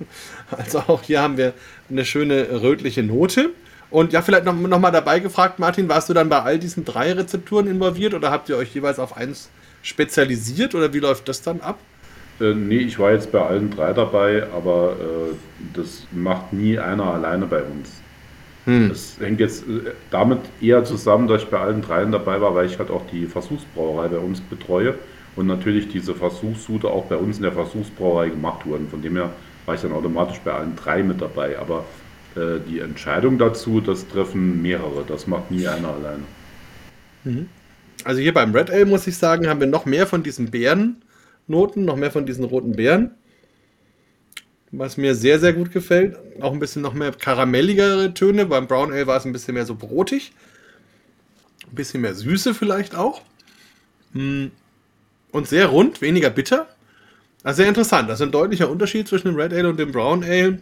Also 0.51 0.79
auch 0.79 1.01
hier 1.01 1.21
haben 1.21 1.37
wir 1.37 1.53
eine 1.89 2.05
schöne 2.05 2.61
rötliche 2.61 3.01
Note. 3.01 3.49
Und 3.89 4.13
ja, 4.13 4.21
vielleicht 4.21 4.45
noch, 4.45 4.53
noch 4.53 4.79
mal 4.79 4.91
dabei 4.91 5.19
gefragt, 5.19 5.57
Martin, 5.57 5.89
warst 5.89 6.09
du 6.09 6.13
dann 6.13 6.29
bei 6.29 6.41
all 6.41 6.59
diesen 6.59 6.85
drei 6.85 7.13
Rezepturen 7.13 7.67
involviert 7.67 8.13
oder 8.13 8.29
habt 8.29 8.49
ihr 8.49 8.57
euch 8.57 8.73
jeweils 8.73 8.99
auf 8.99 9.17
eins 9.17 9.49
spezialisiert 9.81 10.75
oder 10.75 10.93
wie 10.93 10.99
läuft 10.99 11.27
das 11.29 11.41
dann 11.41 11.61
ab? 11.61 11.79
Äh, 12.39 12.53
nee, 12.53 12.77
ich 12.77 12.99
war 12.99 13.11
jetzt 13.11 13.31
bei 13.31 13.41
allen 13.41 13.71
drei 13.71 13.93
dabei, 13.93 14.43
aber 14.53 14.95
äh, 14.99 15.35
das 15.73 16.05
macht 16.11 16.53
nie 16.53 16.77
einer 16.77 17.05
alleine 17.05 17.45
bei 17.45 17.63
uns. 17.63 17.89
Hm. 18.65 18.89
Das 18.89 19.17
hängt 19.19 19.39
jetzt 19.39 19.63
äh, 19.63 19.91
damit 20.11 20.39
eher 20.61 20.83
zusammen, 20.83 21.27
dass 21.27 21.43
ich 21.43 21.47
bei 21.49 21.59
allen 21.59 21.81
dreien 21.81 22.11
dabei 22.11 22.41
war, 22.41 22.53
weil 22.53 22.65
ich 22.65 22.77
halt 22.77 22.91
auch 22.91 23.03
die 23.11 23.25
Versuchsbrauerei 23.25 24.09
bei 24.09 24.17
uns 24.17 24.41
betreue 24.41 24.95
und 25.35 25.47
natürlich 25.47 25.89
diese 25.89 26.15
Versuchssute 26.15 26.89
auch 26.89 27.05
bei 27.05 27.17
uns 27.17 27.37
in 27.37 27.43
der 27.43 27.51
Versuchsbrauerei 27.51 28.29
gemacht 28.29 28.65
wurden. 28.65 28.87
Von 28.87 29.01
dem 29.01 29.15
her 29.15 29.31
war 29.65 29.75
ich 29.75 29.81
dann 29.81 29.91
automatisch 29.91 30.39
bei 30.39 30.53
allen 30.53 30.75
drei 30.75 31.03
mit 31.03 31.21
dabei. 31.21 31.59
Aber 31.59 31.85
äh, 32.35 32.59
die 32.67 32.79
Entscheidung 32.79 33.37
dazu, 33.37 33.81
das 33.81 34.07
treffen 34.07 34.61
mehrere. 34.61 35.03
Das 35.07 35.27
macht 35.27 35.51
nie 35.51 35.67
einer 35.67 35.89
alleine. 35.89 36.23
Mhm. 37.25 37.49
Also 38.03 38.21
hier 38.21 38.33
beim 38.33 38.53
Red 38.53 38.71
Ale 38.71 38.85
muss 38.85 39.07
ich 39.07 39.17
sagen, 39.17 39.47
haben 39.47 39.59
wir 39.59 39.67
noch 39.67 39.85
mehr 39.85 40.07
von 40.07 40.23
diesen 40.23 40.51
Beerennoten, 40.51 41.83
noch 41.83 41.97
mehr 41.97 42.11
von 42.11 42.25
diesen 42.25 42.45
roten 42.45 42.73
Beeren. 42.73 43.11
Was 44.71 44.97
mir 44.97 45.15
sehr, 45.15 45.39
sehr 45.39 45.53
gut 45.53 45.71
gefällt. 45.71 46.17
Auch 46.41 46.53
ein 46.53 46.59
bisschen 46.59 46.81
noch 46.81 46.93
mehr 46.93 47.11
karamelligere 47.11 48.13
Töne. 48.13 48.45
Beim 48.45 48.67
Brown 48.67 48.91
Ale 48.91 49.07
war 49.07 49.17
es 49.17 49.25
ein 49.25 49.33
bisschen 49.33 49.53
mehr 49.53 49.65
so 49.65 49.75
brotig. 49.75 50.33
Ein 51.69 51.75
bisschen 51.75 52.01
mehr 52.01 52.13
Süße 52.13 52.53
vielleicht 52.53 52.95
auch. 52.95 53.21
Mhm. 54.13 54.51
Und 55.35 55.49
sehr 55.49 55.65
rund, 55.65 55.99
weniger 55.99 56.29
bitter. 56.29 56.65
Also 57.43 57.57
sehr 57.57 57.67
interessant. 57.67 58.09
Das 58.09 58.21
ist 58.21 58.25
ein 58.25 58.31
deutlicher 58.31 58.69
Unterschied 58.69 59.05
zwischen 59.05 59.27
dem 59.27 59.35
Red 59.35 59.51
Ale 59.51 59.67
und 59.67 59.77
dem 59.77 59.91
Brown 59.91 60.23
Ale. 60.23 60.59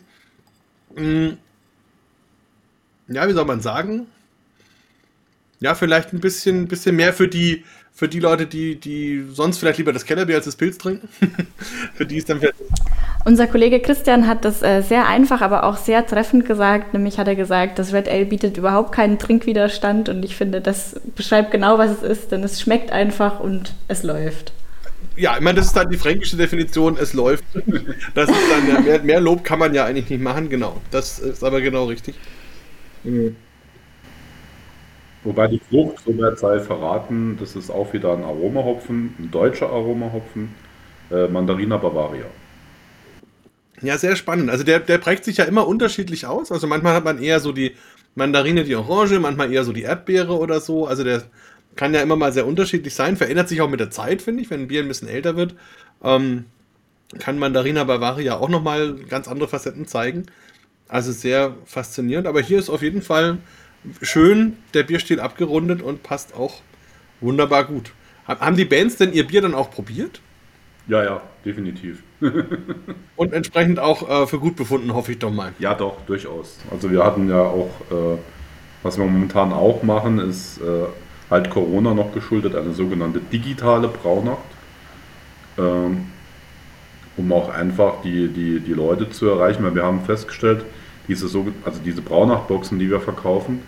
Hm. 0.95 1.37
Ja, 3.07 3.27
wie 3.27 3.33
soll 3.33 3.45
man 3.45 3.61
sagen? 3.61 4.07
Ja, 5.59 5.75
vielleicht 5.75 6.11
ein 6.11 6.19
bisschen, 6.19 6.67
bisschen 6.67 6.95
mehr 6.95 7.13
für 7.13 7.27
die, 7.27 7.63
für 7.91 8.07
die 8.07 8.19
Leute, 8.19 8.47
die, 8.47 8.75
die 8.79 9.23
sonst 9.29 9.59
vielleicht 9.59 9.77
lieber 9.77 9.93
das 9.93 10.05
Kellerbier 10.05 10.37
als 10.37 10.45
das 10.45 10.55
Pilz 10.55 10.79
trinken. 10.79 11.07
für 11.93 12.07
die 12.07 12.17
ist 12.17 12.29
dann 12.29 12.39
vielleicht. 12.39 12.55
Unser 13.25 13.45
Kollege 13.45 13.79
Christian 13.79 14.25
hat 14.25 14.43
das 14.43 14.63
äh, 14.63 14.81
sehr 14.81 15.05
einfach, 15.05 15.41
aber 15.41 15.65
auch 15.65 15.77
sehr 15.77 16.03
treffend 16.07 16.47
gesagt. 16.47 16.95
Nämlich 16.95 17.19
hat 17.19 17.27
er 17.27 17.35
gesagt, 17.35 17.77
das 17.77 17.93
Red 17.93 18.09
Ale 18.09 18.25
bietet 18.25 18.57
überhaupt 18.57 18.91
keinen 18.91 19.19
Trinkwiderstand 19.19 20.09
und 20.09 20.25
ich 20.25 20.35
finde, 20.35 20.61
das 20.61 20.99
beschreibt 21.15 21.51
genau, 21.51 21.77
was 21.77 21.91
es 21.91 22.01
ist, 22.01 22.31
denn 22.31 22.43
es 22.43 22.59
schmeckt 22.59 22.91
einfach 22.91 23.39
und 23.39 23.75
es 23.87 24.01
läuft 24.01 24.51
ja, 25.15 25.35
ich 25.35 25.41
meine, 25.41 25.57
das 25.57 25.67
ist 25.67 25.75
dann 25.75 25.89
die 25.89 25.97
fränkische 25.97 26.37
Definition, 26.37 26.97
es 26.99 27.13
läuft. 27.13 27.43
Das 28.13 28.29
ist 28.29 28.51
dann 28.51 28.67
ja, 28.67 28.79
mehr, 28.81 29.03
mehr, 29.03 29.21
Lob 29.21 29.43
kann 29.43 29.59
man 29.59 29.73
ja 29.73 29.85
eigentlich 29.85 30.09
nicht 30.09 30.21
machen, 30.21 30.49
genau. 30.49 30.81
Das 30.91 31.19
ist 31.19 31.43
aber 31.43 31.61
genau 31.61 31.85
richtig. 31.85 32.15
Mhm. 33.03 33.35
Wobei 35.23 35.47
die 35.47 35.59
Frucht, 35.59 36.03
so 36.05 36.17
wird 36.17 36.37
sei 36.37 36.59
verraten, 36.59 37.37
das 37.39 37.55
ist 37.55 37.69
auch 37.69 37.93
wieder 37.93 38.13
ein 38.13 38.23
Aromahopfen, 38.23 39.15
ein 39.19 39.31
deutscher 39.31 39.69
Aromahopfen, 39.69 40.53
äh, 41.11 41.27
Mandarina 41.27 41.77
Bavaria. 41.77 42.25
Ja, 43.81 43.97
sehr 43.97 44.15
spannend. 44.15 44.49
Also 44.49 44.63
der, 44.63 44.79
der 44.79 44.97
prägt 44.97 45.25
sich 45.25 45.37
ja 45.37 45.45
immer 45.45 45.67
unterschiedlich 45.67 46.25
aus. 46.25 46.51
Also 46.51 46.67
manchmal 46.67 46.93
hat 46.93 47.03
man 47.03 47.21
eher 47.21 47.39
so 47.39 47.51
die 47.51 47.75
Mandarine, 48.15 48.63
die 48.63 48.75
Orange, 48.75 49.19
manchmal 49.19 49.51
eher 49.51 49.63
so 49.63 49.73
die 49.73 49.81
Erdbeere 49.81 50.37
oder 50.37 50.59
so. 50.59 50.87
Also 50.87 51.03
der 51.03 51.23
kann 51.75 51.93
ja 51.93 52.01
immer 52.01 52.15
mal 52.15 52.33
sehr 52.33 52.47
unterschiedlich 52.47 52.95
sein. 52.95 53.17
Verändert 53.17 53.49
sich 53.49 53.61
auch 53.61 53.69
mit 53.69 53.79
der 53.79 53.91
Zeit, 53.91 54.21
finde 54.21 54.41
ich, 54.41 54.49
wenn 54.49 54.61
ein 54.61 54.67
Bier 54.67 54.81
ein 54.81 54.87
bisschen 54.87 55.07
älter 55.07 55.35
wird. 55.35 55.55
Ähm, 56.03 56.45
kann 57.19 57.39
Mandarina 57.39 57.83
Bavaria 57.83 58.37
auch 58.37 58.49
nochmal 58.49 58.95
ganz 59.09 59.27
andere 59.27 59.47
Facetten 59.47 59.87
zeigen. 59.87 60.25
Also 60.87 61.11
sehr 61.11 61.55
faszinierend. 61.65 62.27
Aber 62.27 62.41
hier 62.41 62.59
ist 62.59 62.69
auf 62.69 62.81
jeden 62.81 63.01
Fall 63.01 63.37
schön 64.01 64.57
der 64.73 64.83
Bierstil 64.83 65.19
abgerundet 65.19 65.81
und 65.81 66.03
passt 66.03 66.35
auch 66.35 66.61
wunderbar 67.21 67.65
gut. 67.65 67.91
Haben 68.25 68.55
die 68.55 68.65
Bands 68.65 68.97
denn 68.97 69.11
ihr 69.13 69.27
Bier 69.27 69.41
dann 69.41 69.53
auch 69.53 69.69
probiert? 69.71 70.21
Ja, 70.87 71.03
ja, 71.03 71.21
definitiv. 71.45 72.03
und 73.15 73.33
entsprechend 73.33 73.79
auch 73.79 74.23
äh, 74.23 74.27
für 74.27 74.39
gut 74.39 74.55
befunden, 74.55 74.93
hoffe 74.93 75.13
ich 75.13 75.19
doch 75.19 75.31
mal. 75.31 75.53
Ja, 75.59 75.73
doch, 75.73 76.01
durchaus. 76.05 76.59
Also 76.71 76.91
wir 76.91 77.03
hatten 77.03 77.29
ja 77.29 77.41
auch, 77.41 77.69
äh, 77.89 78.17
was 78.81 78.97
wir 78.97 79.05
momentan 79.05 79.53
auch 79.53 79.83
machen, 79.83 80.19
ist 80.19 80.59
äh, 80.59 80.85
halt 81.33 81.49
Corona 81.49 81.93
noch 81.93 82.13
geschuldet, 82.13 82.55
eine 82.55 82.73
sogenannte 82.73 83.19
digitale 83.19 83.87
Braunacht. 83.87 84.37
Ähm, 85.57 86.05
um 87.17 87.31
auch 87.31 87.49
einfach 87.49 88.01
die, 88.03 88.27
die, 88.27 88.59
die 88.59 88.73
Leute 88.73 89.09
zu 89.09 89.27
erreichen, 89.27 89.63
weil 89.63 89.75
wir 89.75 89.83
haben 89.83 90.01
festgestellt, 90.01 90.65
diese, 91.07 91.27
so, 91.27 91.47
also 91.63 91.79
diese 91.83 92.01
Braunachtboxen, 92.01 92.79
die 92.79 92.89
wir 92.89 92.99
verkaufen, 92.99 93.61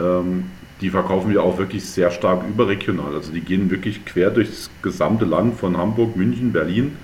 ähm, 0.00 0.44
die 0.80 0.90
verkaufen 0.90 1.30
wir 1.30 1.42
auch 1.42 1.58
wirklich 1.58 1.84
sehr 1.84 2.10
stark 2.10 2.42
überregional. 2.48 3.14
Also 3.14 3.32
die 3.32 3.40
gehen 3.40 3.70
wirklich 3.70 4.04
quer 4.04 4.30
durchs 4.30 4.70
gesamte 4.82 5.24
Land 5.24 5.58
von 5.58 5.76
Hamburg, 5.76 6.16
München, 6.16 6.52
Berlin. 6.52 6.96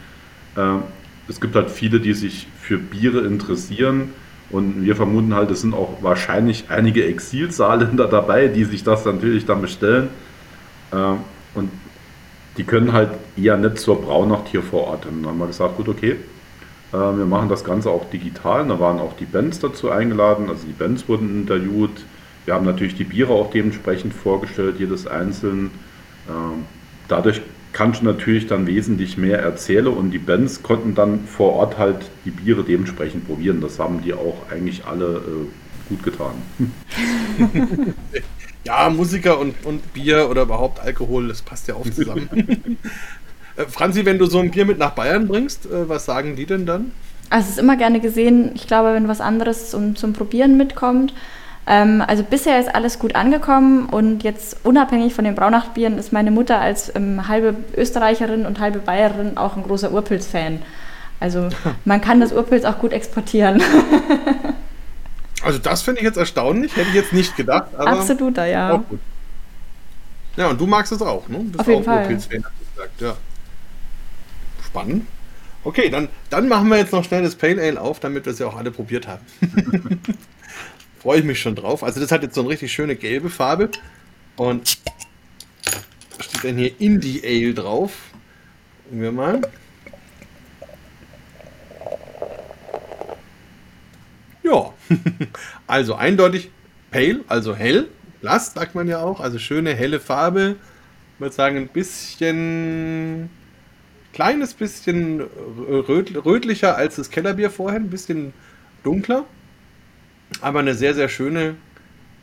Ähm, 0.56 0.82
es 1.28 1.40
gibt 1.40 1.54
halt 1.54 1.70
viele, 1.70 2.00
die 2.00 2.14
sich 2.14 2.48
für 2.60 2.78
Biere 2.78 3.20
interessieren 3.20 4.12
und 4.50 4.84
wir 4.84 4.96
vermuten 4.96 5.34
halt, 5.34 5.50
es 5.50 5.60
sind 5.60 5.74
auch 5.74 6.02
wahrscheinlich 6.02 6.66
einige 6.68 7.04
Exilsaarländer 7.06 8.06
dabei, 8.10 8.48
die 8.48 8.64
sich 8.64 8.82
das 8.82 9.04
natürlich 9.04 9.44
dann 9.44 9.60
bestellen. 9.60 10.08
Ähm, 10.92 11.18
und 11.54 11.70
die 12.56 12.64
können 12.64 12.92
halt 12.92 13.10
eher 13.36 13.56
nicht 13.56 13.78
zur 13.78 14.00
Braunacht 14.00 14.48
hier 14.48 14.62
vor 14.62 14.88
Ort. 14.88 15.06
Und 15.06 15.22
dann 15.22 15.32
haben 15.32 15.38
wir 15.38 15.46
gesagt, 15.46 15.76
gut, 15.76 15.88
okay, 15.88 16.16
äh, 16.92 16.96
wir 16.96 17.26
machen 17.26 17.48
das 17.48 17.62
Ganze 17.62 17.90
auch 17.90 18.08
digital. 18.10 18.66
Da 18.66 18.80
waren 18.80 18.98
auch 18.98 19.14
die 19.16 19.26
Bands 19.26 19.60
dazu 19.60 19.90
eingeladen, 19.90 20.48
also 20.48 20.66
die 20.66 20.72
Bands 20.72 21.08
wurden 21.08 21.42
interviewt. 21.42 22.04
Wir 22.46 22.54
haben 22.54 22.64
natürlich 22.64 22.94
die 22.94 23.04
Biere 23.04 23.32
auch 23.32 23.50
dementsprechend 23.50 24.14
vorgestellt, 24.14 24.76
jedes 24.78 25.06
einzeln. 25.06 25.70
Ähm, 26.28 26.64
dadurch 27.06 27.42
kannst 27.72 28.00
du 28.00 28.06
natürlich 28.06 28.46
dann 28.46 28.66
wesentlich 28.66 29.16
mehr 29.16 29.40
erzählen 29.40 29.86
und 29.86 30.10
die 30.10 30.18
Bands 30.18 30.62
konnten 30.62 30.94
dann 30.94 31.24
vor 31.26 31.52
Ort 31.54 31.78
halt 31.78 32.10
die 32.24 32.30
Biere 32.30 32.64
dementsprechend 32.64 33.26
probieren. 33.26 33.60
Das 33.60 33.78
haben 33.78 34.02
die 34.02 34.14
auch 34.14 34.50
eigentlich 34.50 34.84
alle 34.86 35.16
äh, 35.16 35.88
gut 35.88 36.02
getan. 36.02 36.34
ja, 38.64 38.90
Musiker 38.90 39.38
und, 39.38 39.54
und 39.64 39.92
Bier 39.92 40.28
oder 40.30 40.42
überhaupt 40.42 40.80
Alkohol, 40.80 41.28
das 41.28 41.42
passt 41.42 41.68
ja 41.68 41.74
auch 41.74 41.88
zusammen. 41.88 42.28
äh, 43.56 43.64
Franzi, 43.66 44.04
wenn 44.04 44.18
du 44.18 44.26
so 44.26 44.38
ein 44.38 44.50
Bier 44.50 44.64
mit 44.64 44.78
nach 44.78 44.90
Bayern 44.90 45.28
bringst, 45.28 45.66
äh, 45.66 45.88
was 45.88 46.04
sagen 46.04 46.36
die 46.36 46.46
denn 46.46 46.66
dann? 46.66 46.92
Also 47.30 47.46
es 47.46 47.50
ist 47.52 47.58
immer 47.58 47.76
gerne 47.76 48.00
gesehen, 48.00 48.52
ich 48.54 48.66
glaube, 48.66 48.94
wenn 48.94 49.08
was 49.08 49.20
anderes 49.20 49.70
zum, 49.70 49.96
zum 49.96 50.14
Probieren 50.14 50.56
mitkommt, 50.56 51.12
ähm, 51.68 52.02
also 52.06 52.22
bisher 52.22 52.58
ist 52.58 52.74
alles 52.74 52.98
gut 52.98 53.14
angekommen 53.14 53.86
und 53.90 54.22
jetzt 54.22 54.64
unabhängig 54.64 55.14
von 55.14 55.24
den 55.24 55.34
Braunachtbieren 55.34 55.98
ist 55.98 56.14
meine 56.14 56.30
Mutter 56.30 56.58
als 56.58 56.94
ähm, 56.96 57.28
halbe 57.28 57.56
Österreicherin 57.76 58.46
und 58.46 58.58
halbe 58.58 58.78
Bayerin 58.78 59.36
auch 59.36 59.54
ein 59.56 59.62
großer 59.62 59.92
Urpilz-Fan. 59.92 60.62
Also 61.20 61.50
man 61.84 62.00
kann 62.00 62.20
das 62.20 62.32
Urpilz 62.32 62.64
auch 62.64 62.78
gut 62.78 62.94
exportieren. 62.94 63.62
also 65.42 65.58
das 65.58 65.82
finde 65.82 66.00
ich 66.00 66.06
jetzt 66.06 66.16
erstaunlich, 66.16 66.74
hätte 66.74 66.88
ich 66.88 66.94
jetzt 66.94 67.12
nicht 67.12 67.36
gedacht. 67.36 67.74
Absoluter, 67.76 68.46
ja. 68.46 68.82
Ja, 70.36 70.48
und 70.48 70.58
du 70.58 70.66
magst 70.66 70.90
es 70.92 71.02
auch, 71.02 71.28
ne? 71.28 71.38
Du 71.38 71.44
bist 71.44 71.60
Auf 71.60 71.68
jeden 71.68 71.80
auch 71.82 71.84
Fall. 71.84 72.02
Urpilz-Fan, 72.02 72.44
gesagt, 72.74 73.00
ja. 73.00 73.14
Spannend. 74.64 75.06
Okay, 75.64 75.90
dann, 75.90 76.08
dann 76.30 76.48
machen 76.48 76.68
wir 76.70 76.78
jetzt 76.78 76.92
noch 76.92 77.04
schnell 77.04 77.22
das 77.22 77.34
Pale 77.34 77.60
Ale 77.60 77.78
auf, 77.78 78.00
damit 78.00 78.24
wir 78.24 78.32
es 78.32 78.38
ja 78.38 78.46
auch 78.46 78.56
alle 78.56 78.70
probiert 78.70 79.06
haben. 79.06 79.20
Freue 81.00 81.20
ich 81.20 81.24
mich 81.24 81.40
schon 81.40 81.54
drauf. 81.54 81.84
Also 81.84 82.00
das 82.00 82.10
hat 82.10 82.22
jetzt 82.22 82.34
so 82.34 82.40
eine 82.40 82.50
richtig 82.50 82.72
schöne 82.72 82.96
gelbe 82.96 83.30
Farbe. 83.30 83.70
Und 84.36 84.78
steht 86.20 86.44
dann 86.44 86.56
hier 86.56 86.72
Indie 86.80 87.22
Ale 87.24 87.54
drauf. 87.54 87.92
Gucken 88.84 89.02
wir 89.02 89.12
mal. 89.12 89.40
Ja, 94.42 94.72
also 95.66 95.94
eindeutig 95.94 96.50
pale, 96.90 97.20
also 97.28 97.54
hell. 97.54 97.88
Blass 98.20 98.52
sagt 98.54 98.74
man 98.74 98.88
ja 98.88 99.00
auch. 99.00 99.20
Also 99.20 99.38
schöne 99.38 99.74
helle 99.74 100.00
Farbe. 100.00 100.56
Ich 101.14 101.20
würde 101.20 101.34
sagen, 101.34 101.56
ein 101.56 101.68
bisschen 101.68 103.30
kleines 104.12 104.54
bisschen 104.54 105.20
rötlicher 105.20 106.76
als 106.76 106.96
das 106.96 107.10
Kellerbier 107.10 107.50
vorher, 107.50 107.78
ein 107.78 107.90
bisschen 107.90 108.32
dunkler. 108.82 109.26
Aber 110.40 110.60
eine 110.60 110.74
sehr, 110.74 110.94
sehr 110.94 111.08
schöne 111.08 111.56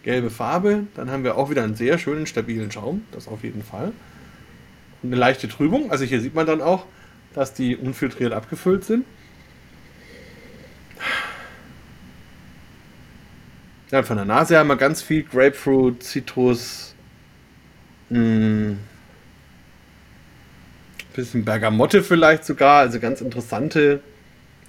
gelbe 0.03 0.29
Farbe. 0.29 0.87
Dann 0.95 1.09
haben 1.09 1.23
wir 1.23 1.37
auch 1.37 1.49
wieder 1.49 1.63
einen 1.63 1.75
sehr 1.75 1.97
schönen, 1.97 2.27
stabilen 2.27 2.71
Schaum. 2.71 3.03
Das 3.11 3.27
auf 3.27 3.43
jeden 3.43 3.63
Fall. 3.63 3.91
Und 5.01 5.09
eine 5.09 5.15
leichte 5.15 5.47
Trübung. 5.47 5.91
Also 5.91 6.05
hier 6.05 6.21
sieht 6.21 6.35
man 6.35 6.45
dann 6.45 6.61
auch, 6.61 6.85
dass 7.33 7.53
die 7.53 7.75
unfiltriert 7.75 8.33
abgefüllt 8.33 8.85
sind. 8.85 9.05
Ja, 13.91 14.03
von 14.03 14.17
der 14.17 14.25
Nase 14.25 14.57
haben 14.57 14.67
wir 14.67 14.77
ganz 14.77 15.01
viel 15.01 15.23
Grapefruit, 15.23 16.01
Zitrus, 16.01 16.95
mh, 18.09 18.17
hm, 18.17 18.79
bisschen 21.15 21.45
Bergamotte 21.45 22.03
vielleicht 22.03 22.45
sogar, 22.45 22.79
also 22.79 22.99
ganz 22.99 23.21
interessante 23.21 24.01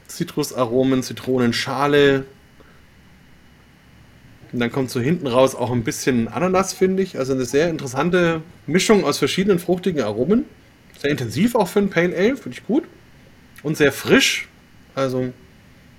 Zitrusaromen, 0.06 1.02
Zitronenschale, 1.02 2.24
und 4.56 4.60
dann 4.60 4.72
kommt 4.72 4.88
so 4.88 5.00
hinten 5.00 5.26
raus 5.26 5.54
auch 5.54 5.70
ein 5.70 5.84
bisschen 5.84 6.28
Ananas, 6.28 6.72
finde 6.72 7.02
ich. 7.02 7.18
Also 7.18 7.34
eine 7.34 7.44
sehr 7.44 7.68
interessante 7.68 8.40
Mischung 8.66 9.04
aus 9.04 9.18
verschiedenen 9.18 9.58
fruchtigen 9.58 10.00
Aromen. 10.02 10.46
Sehr 10.98 11.10
intensiv 11.10 11.54
auch 11.54 11.68
für 11.68 11.80
ein 11.80 11.90
Pale 11.90 12.16
Ale, 12.16 12.38
finde 12.38 12.56
ich 12.56 12.66
gut. 12.66 12.84
Und 13.62 13.76
sehr 13.76 13.92
frisch. 13.92 14.48
Also 14.94 15.30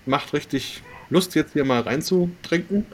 macht 0.07 0.33
richtig 0.33 0.81
Lust, 1.11 1.35
jetzt 1.35 1.53
hier 1.53 1.65
mal 1.65 1.81
reinzutrinken. 1.81 2.87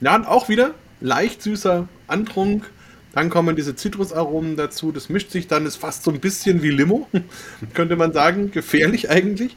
Ja, 0.00 0.16
und 0.16 0.24
auch 0.24 0.48
wieder 0.48 0.72
leicht 1.02 1.42
süßer 1.42 1.86
Antrunk. 2.06 2.70
Dann 3.12 3.28
kommen 3.28 3.56
diese 3.56 3.76
Zitrusaromen 3.76 4.56
dazu. 4.56 4.90
Das 4.90 5.10
mischt 5.10 5.30
sich 5.30 5.48
dann, 5.48 5.66
ist 5.66 5.76
fast 5.76 6.02
so 6.02 6.10
ein 6.10 6.18
bisschen 6.18 6.62
wie 6.62 6.70
Limo, 6.70 7.08
könnte 7.74 7.96
man 7.96 8.14
sagen. 8.14 8.52
Gefährlich 8.52 9.10
eigentlich. 9.10 9.54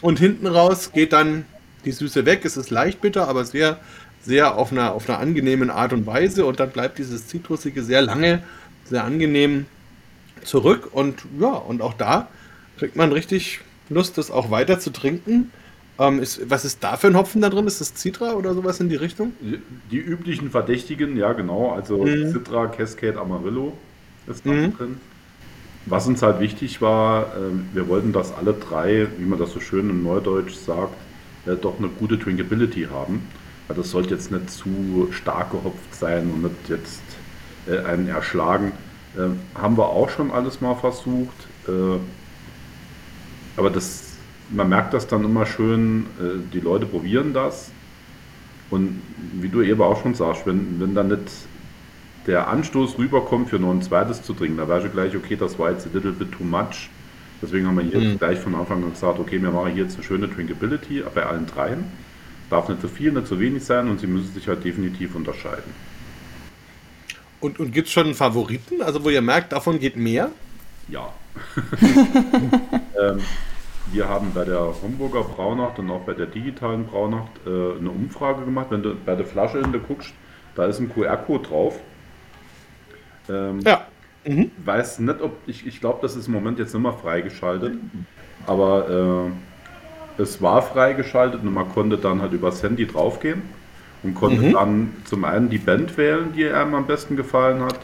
Und 0.00 0.18
hinten 0.18 0.46
raus 0.46 0.92
geht 0.92 1.12
dann 1.12 1.44
die 1.84 1.92
Süße 1.92 2.26
weg. 2.26 2.44
Es 2.44 2.56
ist 2.56 2.70
leicht 2.70 3.00
bitter, 3.00 3.28
aber 3.28 3.44
sehr, 3.44 3.78
sehr 4.22 4.56
auf 4.56 4.72
einer, 4.72 4.92
auf 4.92 5.08
einer 5.08 5.18
angenehmen 5.18 5.70
Art 5.70 5.92
und 5.92 6.06
Weise. 6.06 6.44
Und 6.46 6.60
dann 6.60 6.70
bleibt 6.70 6.98
dieses 6.98 7.26
Zitrusige 7.26 7.82
sehr 7.82 8.02
lange, 8.02 8.42
sehr 8.84 9.04
angenehm 9.04 9.66
zurück. 10.42 10.90
Und 10.92 11.22
ja, 11.40 11.52
und 11.52 11.82
auch 11.82 11.94
da 11.94 12.28
kriegt 12.78 12.96
man 12.96 13.12
richtig 13.12 13.60
Lust, 13.88 14.18
das 14.18 14.30
auch 14.30 14.50
weiter 14.50 14.78
zu 14.80 14.90
trinken. 14.90 15.50
Ähm, 15.98 16.20
ist, 16.20 16.50
was 16.50 16.64
ist 16.64 16.82
da 16.82 16.96
für 16.96 17.06
ein 17.06 17.16
Hopfen 17.16 17.40
da 17.40 17.50
drin? 17.50 17.66
Ist 17.66 17.80
das 17.80 17.94
Citra 17.94 18.32
oder 18.32 18.54
sowas 18.54 18.80
in 18.80 18.88
die 18.88 18.96
Richtung? 18.96 19.32
Die 19.90 19.98
üblichen 19.98 20.50
Verdächtigen, 20.50 21.16
ja 21.16 21.32
genau. 21.32 21.72
Also 21.72 22.04
mhm. 22.04 22.32
Citra, 22.32 22.66
Cascade, 22.66 23.18
Amarillo 23.20 23.76
ist 24.26 24.44
da 24.44 24.50
mhm. 24.50 24.76
drin. 24.76 24.96
Was 25.86 26.06
uns 26.06 26.22
halt 26.22 26.40
wichtig 26.40 26.80
war, 26.80 27.26
äh, 27.26 27.74
wir 27.74 27.88
wollten, 27.88 28.12
dass 28.12 28.34
alle 28.34 28.54
drei, 28.54 29.06
wie 29.18 29.24
man 29.24 29.38
das 29.38 29.52
so 29.52 29.60
schön 29.60 29.90
im 29.90 30.02
Neudeutsch 30.02 30.54
sagt, 30.54 30.94
äh, 31.46 31.56
doch 31.56 31.78
eine 31.78 31.88
gute 31.88 32.18
Drinkability 32.18 32.88
haben. 32.90 33.26
Also 33.68 33.82
das 33.82 33.90
sollte 33.90 34.14
jetzt 34.14 34.30
nicht 34.30 34.50
zu 34.50 35.08
stark 35.10 35.52
gehopft 35.52 35.94
sein 35.94 36.30
und 36.30 36.42
nicht 36.42 36.68
jetzt 36.68 37.02
äh, 37.66 37.78
einen 37.78 38.08
erschlagen. 38.08 38.72
Äh, 39.16 39.28
haben 39.58 39.76
wir 39.76 39.88
auch 39.88 40.10
schon 40.10 40.30
alles 40.30 40.60
mal 40.60 40.74
versucht. 40.74 41.36
Äh, 41.66 41.98
aber 43.56 43.70
das, 43.70 44.16
man 44.50 44.68
merkt 44.68 44.94
das 44.94 45.06
dann 45.06 45.24
immer 45.24 45.46
schön, 45.46 46.06
äh, 46.20 46.52
die 46.52 46.60
Leute 46.60 46.86
probieren 46.86 47.32
das. 47.32 47.70
Und 48.70 49.00
wie 49.32 49.48
du 49.48 49.62
eben 49.62 49.80
auch 49.82 50.02
schon 50.02 50.14
sagst, 50.14 50.46
wenn, 50.46 50.80
wenn 50.80 50.94
dann 50.94 51.08
nicht 51.08 51.30
der 52.26 52.48
Anstoß 52.48 52.98
rüberkommt, 52.98 53.50
für 53.50 53.58
noch 53.58 53.70
ein 53.70 53.82
zweites 53.82 54.22
zu 54.22 54.32
trinken, 54.32 54.56
da 54.56 54.68
wäre 54.68 54.80
schon 54.80 54.92
gleich, 54.92 55.14
okay, 55.14 55.36
das 55.36 55.58
war 55.58 55.70
jetzt 55.70 55.86
a 55.86 55.90
little 55.92 56.12
bit 56.12 56.32
too 56.32 56.44
much. 56.44 56.90
Deswegen 57.42 57.66
haben 57.66 57.76
wir 57.76 57.84
hier 57.84 58.00
mhm. 58.00 58.18
gleich 58.18 58.38
von 58.38 58.54
Anfang 58.54 58.82
an 58.82 58.90
gesagt, 58.90 59.18
okay, 59.18 59.40
wir 59.40 59.50
machen 59.50 59.72
hier 59.72 59.84
jetzt 59.84 59.96
eine 59.96 60.04
schöne 60.04 60.28
Drinkability 60.28 61.02
bei 61.14 61.24
allen 61.24 61.46
dreien. 61.46 61.84
darf 62.50 62.68
nicht 62.68 62.80
zu 62.80 62.88
viel, 62.88 63.12
nicht 63.12 63.26
zu 63.26 63.38
wenig 63.40 63.64
sein 63.64 63.88
und 63.88 64.00
sie 64.00 64.06
müssen 64.06 64.32
sich 64.32 64.48
halt 64.48 64.64
definitiv 64.64 65.14
unterscheiden. 65.14 65.72
Und, 67.40 67.60
und 67.60 67.72
gibt 67.72 67.88
es 67.88 67.92
schon 67.92 68.06
einen 68.06 68.14
Favoriten, 68.14 68.80
also 68.80 69.04
wo 69.04 69.10
ihr 69.10 69.20
merkt, 69.20 69.52
davon 69.52 69.78
geht 69.78 69.96
mehr? 69.96 70.30
Ja. 70.88 71.12
ähm, 73.02 73.20
wir 73.92 74.08
haben 74.08 74.32
bei 74.34 74.44
der 74.44 74.74
Homburger 74.82 75.24
Braunacht 75.24 75.78
und 75.78 75.90
auch 75.90 76.00
bei 76.00 76.14
der 76.14 76.26
digitalen 76.26 76.86
Braunacht 76.86 77.32
äh, 77.46 77.50
eine 77.50 77.90
Umfrage 77.90 78.44
gemacht. 78.44 78.68
Wenn 78.70 78.82
du 78.82 78.94
bei 78.94 79.14
der 79.14 79.26
Flasche 79.26 79.60
hinter 79.60 79.78
guckst, 79.78 80.14
da 80.54 80.66
ist 80.66 80.80
ein 80.80 80.92
QR-Code 80.92 81.48
drauf. 81.48 81.78
Ähm, 83.28 83.60
ja. 83.60 83.86
Mhm. 84.26 84.50
Weiß 84.64 84.98
nicht, 85.00 85.20
ob 85.20 85.36
ich, 85.46 85.66
ich 85.66 85.80
glaube, 85.80 85.98
das 86.02 86.16
ist 86.16 86.26
im 86.26 86.32
Moment 86.32 86.58
jetzt 86.58 86.74
nicht 86.74 86.82
mehr 86.82 86.92
freigeschaltet, 86.92 87.74
aber 88.46 89.30
äh, 90.18 90.22
es 90.22 90.40
war 90.40 90.62
freigeschaltet 90.62 91.42
und 91.42 91.52
man 91.52 91.68
konnte 91.70 91.98
dann 91.98 92.22
halt 92.22 92.32
übers 92.32 92.62
Handy 92.62 92.86
draufgehen 92.86 93.42
und 94.02 94.14
konnte 94.14 94.42
mhm. 94.42 94.52
dann 94.52 94.92
zum 95.04 95.24
einen 95.24 95.50
die 95.50 95.58
Band 95.58 95.96
wählen, 95.96 96.32
die 96.34 96.46
einem 96.46 96.74
am 96.74 96.86
besten 96.86 97.16
gefallen 97.16 97.62
hat 97.62 97.80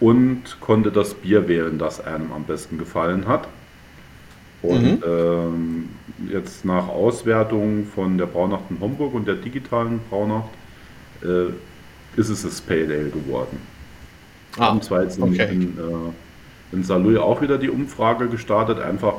und 0.00 0.60
konnte 0.60 0.90
das 0.90 1.14
Bier 1.14 1.48
wählen, 1.48 1.78
das 1.78 2.04
einem 2.04 2.32
am 2.32 2.44
besten 2.44 2.78
gefallen 2.78 3.26
hat. 3.26 3.48
Und 4.62 4.82
mhm. 4.82 5.04
ähm, 5.06 5.88
jetzt 6.32 6.64
nach 6.64 6.88
Auswertung 6.88 7.86
von 7.86 8.16
der 8.16 8.26
Braunacht 8.26 8.64
in 8.70 8.80
Homburg 8.80 9.14
und 9.14 9.26
der 9.26 9.36
digitalen 9.36 10.00
Braunacht 10.08 10.48
äh, 11.22 11.50
ist 12.18 12.30
es 12.30 12.42
das 12.42 12.60
Pale 12.60 12.94
Ale 12.94 13.10
geworden. 13.10 13.73
Ah, 14.58 14.68
haben 14.68 14.82
zwar 14.82 15.02
jetzt 15.02 15.20
okay. 15.20 15.48
in, 15.50 15.62
in, 15.62 15.78
äh, 15.78 16.74
in 16.74 16.84
Saarlouis 16.84 17.18
auch 17.18 17.40
wieder 17.40 17.58
die 17.58 17.70
Umfrage 17.70 18.28
gestartet, 18.28 18.78
einfach 18.78 19.14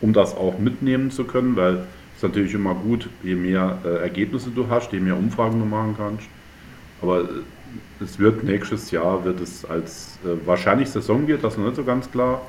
um 0.00 0.12
das 0.12 0.34
auch 0.34 0.58
mitnehmen 0.58 1.10
zu 1.10 1.24
können, 1.24 1.56
weil 1.56 1.84
es 2.16 2.22
natürlich 2.22 2.54
immer 2.54 2.74
gut, 2.74 3.08
je 3.22 3.34
mehr 3.34 3.78
äh, 3.84 4.02
Ergebnisse 4.02 4.50
du 4.50 4.68
hast, 4.68 4.92
je 4.92 5.00
mehr 5.00 5.16
Umfragen 5.16 5.58
du 5.58 5.66
machen 5.66 5.94
kannst. 5.96 6.26
Aber 7.02 7.22
äh, 7.22 7.26
es 8.02 8.18
wird 8.18 8.44
nächstes 8.44 8.90
Jahr, 8.90 9.24
wird 9.24 9.40
es 9.40 9.64
als 9.64 10.18
äh, 10.24 10.46
wahrscheinlich 10.46 10.88
Saisonbier, 10.90 11.38
das 11.38 11.54
ist 11.54 11.58
noch 11.58 11.66
nicht 11.66 11.76
so 11.76 11.84
ganz 11.84 12.10
klar, 12.10 12.42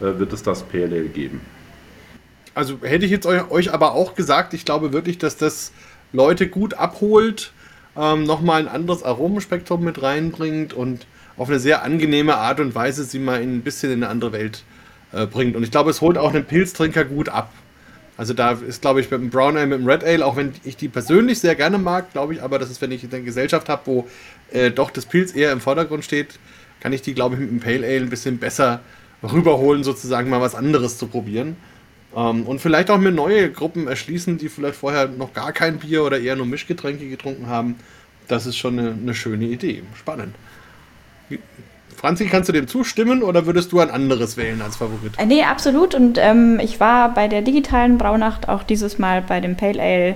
äh, 0.00 0.18
wird 0.18 0.32
es 0.32 0.42
das 0.42 0.62
PLL 0.62 1.08
geben. 1.08 1.40
Also 2.54 2.78
hätte 2.82 3.04
ich 3.04 3.12
jetzt 3.12 3.26
euch 3.26 3.72
aber 3.72 3.92
auch 3.92 4.14
gesagt, 4.16 4.52
ich 4.52 4.64
glaube 4.64 4.92
wirklich, 4.92 5.18
dass 5.18 5.36
das 5.36 5.72
Leute 6.12 6.48
gut 6.48 6.74
abholt, 6.74 7.52
ähm, 7.96 8.24
nochmal 8.24 8.60
ein 8.60 8.68
anderes 8.68 9.02
Aromenspektrum 9.04 9.84
mit 9.84 10.02
reinbringt 10.02 10.72
und 10.72 11.06
auf 11.38 11.48
eine 11.48 11.58
sehr 11.58 11.82
angenehme 11.82 12.36
Art 12.36 12.60
und 12.60 12.74
Weise 12.74 13.04
sie 13.04 13.18
mal 13.18 13.40
ein 13.40 13.62
bisschen 13.62 13.92
in 13.92 14.02
eine 14.02 14.10
andere 14.10 14.32
Welt 14.32 14.64
äh, 15.12 15.26
bringt. 15.26 15.56
Und 15.56 15.62
ich 15.62 15.70
glaube, 15.70 15.90
es 15.90 16.00
holt 16.00 16.18
auch 16.18 16.34
einen 16.34 16.44
Pilztrinker 16.44 17.04
gut 17.04 17.28
ab. 17.28 17.52
Also 18.16 18.34
da 18.34 18.52
ist, 18.52 18.82
glaube 18.82 19.00
ich, 19.00 19.10
mit 19.10 19.20
dem 19.20 19.30
Brown 19.30 19.56
Ale, 19.56 19.68
mit 19.68 19.78
dem 19.78 19.86
Red 19.86 20.02
Ale, 20.02 20.26
auch 20.26 20.36
wenn 20.36 20.52
ich 20.64 20.76
die 20.76 20.88
persönlich 20.88 21.38
sehr 21.38 21.54
gerne 21.54 21.78
mag, 21.78 22.12
glaube 22.12 22.34
ich, 22.34 22.42
aber 22.42 22.58
das 22.58 22.68
ist, 22.68 22.82
wenn 22.82 22.90
ich 22.90 23.04
eine 23.04 23.22
Gesellschaft 23.22 23.68
habe, 23.68 23.82
wo 23.84 24.08
äh, 24.50 24.72
doch 24.72 24.90
das 24.90 25.06
Pilz 25.06 25.34
eher 25.34 25.52
im 25.52 25.60
Vordergrund 25.60 26.04
steht, 26.04 26.40
kann 26.80 26.92
ich 26.92 27.00
die, 27.00 27.14
glaube 27.14 27.36
ich, 27.36 27.40
mit 27.40 27.50
dem 27.50 27.60
Pale 27.60 27.86
Ale 27.86 28.00
ein 28.00 28.10
bisschen 28.10 28.38
besser 28.38 28.80
rüberholen, 29.22 29.84
sozusagen 29.84 30.28
mal 30.28 30.40
was 30.40 30.56
anderes 30.56 30.98
zu 30.98 31.06
probieren. 31.06 31.56
Ähm, 32.16 32.42
und 32.42 32.60
vielleicht 32.60 32.90
auch 32.90 32.98
mir 32.98 33.12
neue 33.12 33.52
Gruppen 33.52 33.86
erschließen, 33.86 34.36
die 34.36 34.48
vielleicht 34.48 34.76
vorher 34.76 35.06
noch 35.06 35.32
gar 35.32 35.52
kein 35.52 35.78
Bier 35.78 36.02
oder 36.02 36.18
eher 36.18 36.34
nur 36.34 36.46
Mischgetränke 36.46 37.08
getrunken 37.08 37.46
haben. 37.46 37.76
Das 38.26 38.46
ist 38.46 38.56
schon 38.56 38.78
eine, 38.78 38.90
eine 38.92 39.14
schöne 39.14 39.46
Idee. 39.46 39.84
Spannend. 39.96 40.34
Franzi, 41.96 42.26
kannst 42.26 42.48
du 42.48 42.52
dem 42.52 42.68
zustimmen 42.68 43.24
oder 43.24 43.46
würdest 43.46 43.72
du 43.72 43.80
ein 43.80 43.90
anderes 43.90 44.36
wählen 44.36 44.62
als 44.62 44.76
Favorit? 44.76 45.18
Äh, 45.18 45.26
nee, 45.26 45.42
absolut. 45.42 45.94
Und 45.94 46.16
ähm, 46.18 46.60
ich 46.60 46.78
war 46.78 47.12
bei 47.12 47.26
der 47.26 47.42
digitalen 47.42 47.98
Braunacht 47.98 48.48
auch 48.48 48.62
dieses 48.62 48.98
Mal 48.98 49.20
bei 49.20 49.40
dem 49.40 49.56
Pale 49.56 49.82
Ale 49.82 50.14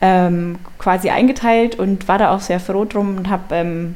ähm, 0.00 0.58
quasi 0.78 1.10
eingeteilt 1.10 1.76
und 1.76 2.06
war 2.06 2.18
da 2.18 2.30
auch 2.30 2.40
sehr 2.40 2.60
froh 2.60 2.84
drum 2.84 3.16
und 3.16 3.28
habe 3.28 3.54
ähm, 3.56 3.94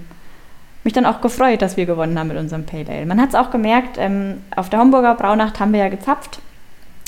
mich 0.83 0.93
dann 0.93 1.07
auch 1.07 1.21
gefreut, 1.21 1.63
dass 1.63 1.77
wir 1.77 1.87
gewonnen 1.87 2.19
haben 2.19 2.29
mit 2.29 2.37
unserem 2.37 2.67
Pale 2.67 2.89
Ale. 2.89 3.07
Man 3.07 3.21
hat 3.21 3.29
es 3.29 3.35
auch 3.37 3.53
gemerkt, 3.53 3.99
ähm, 3.99 4.39
auf 4.57 4.69
der 4.69 4.81
Homburger 4.81 5.15
Braunacht 5.15 5.61
haben 5.61 5.73
wir 5.73 5.81
ja 5.81 5.89
gezapft 5.89 6.41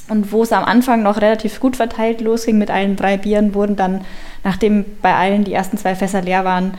und 0.09 0.31
wo 0.31 0.43
es 0.43 0.53
am 0.53 0.65
Anfang 0.65 1.03
noch 1.03 1.21
relativ 1.21 1.59
gut 1.61 1.77
verteilt 1.77 2.21
losging 2.21 2.59
mit 2.59 2.71
allen 2.71 2.95
drei 2.95 3.17
Bieren, 3.17 3.55
wurden 3.55 3.75
dann, 3.75 4.05
nachdem 4.45 4.85
bei 5.03 5.15
allen 5.15 5.45
die 5.45 5.55
ersten 5.55 5.77
zwei 5.77 5.97
Fässer 5.97 6.23
leer 6.23 6.45
waren, 6.45 6.75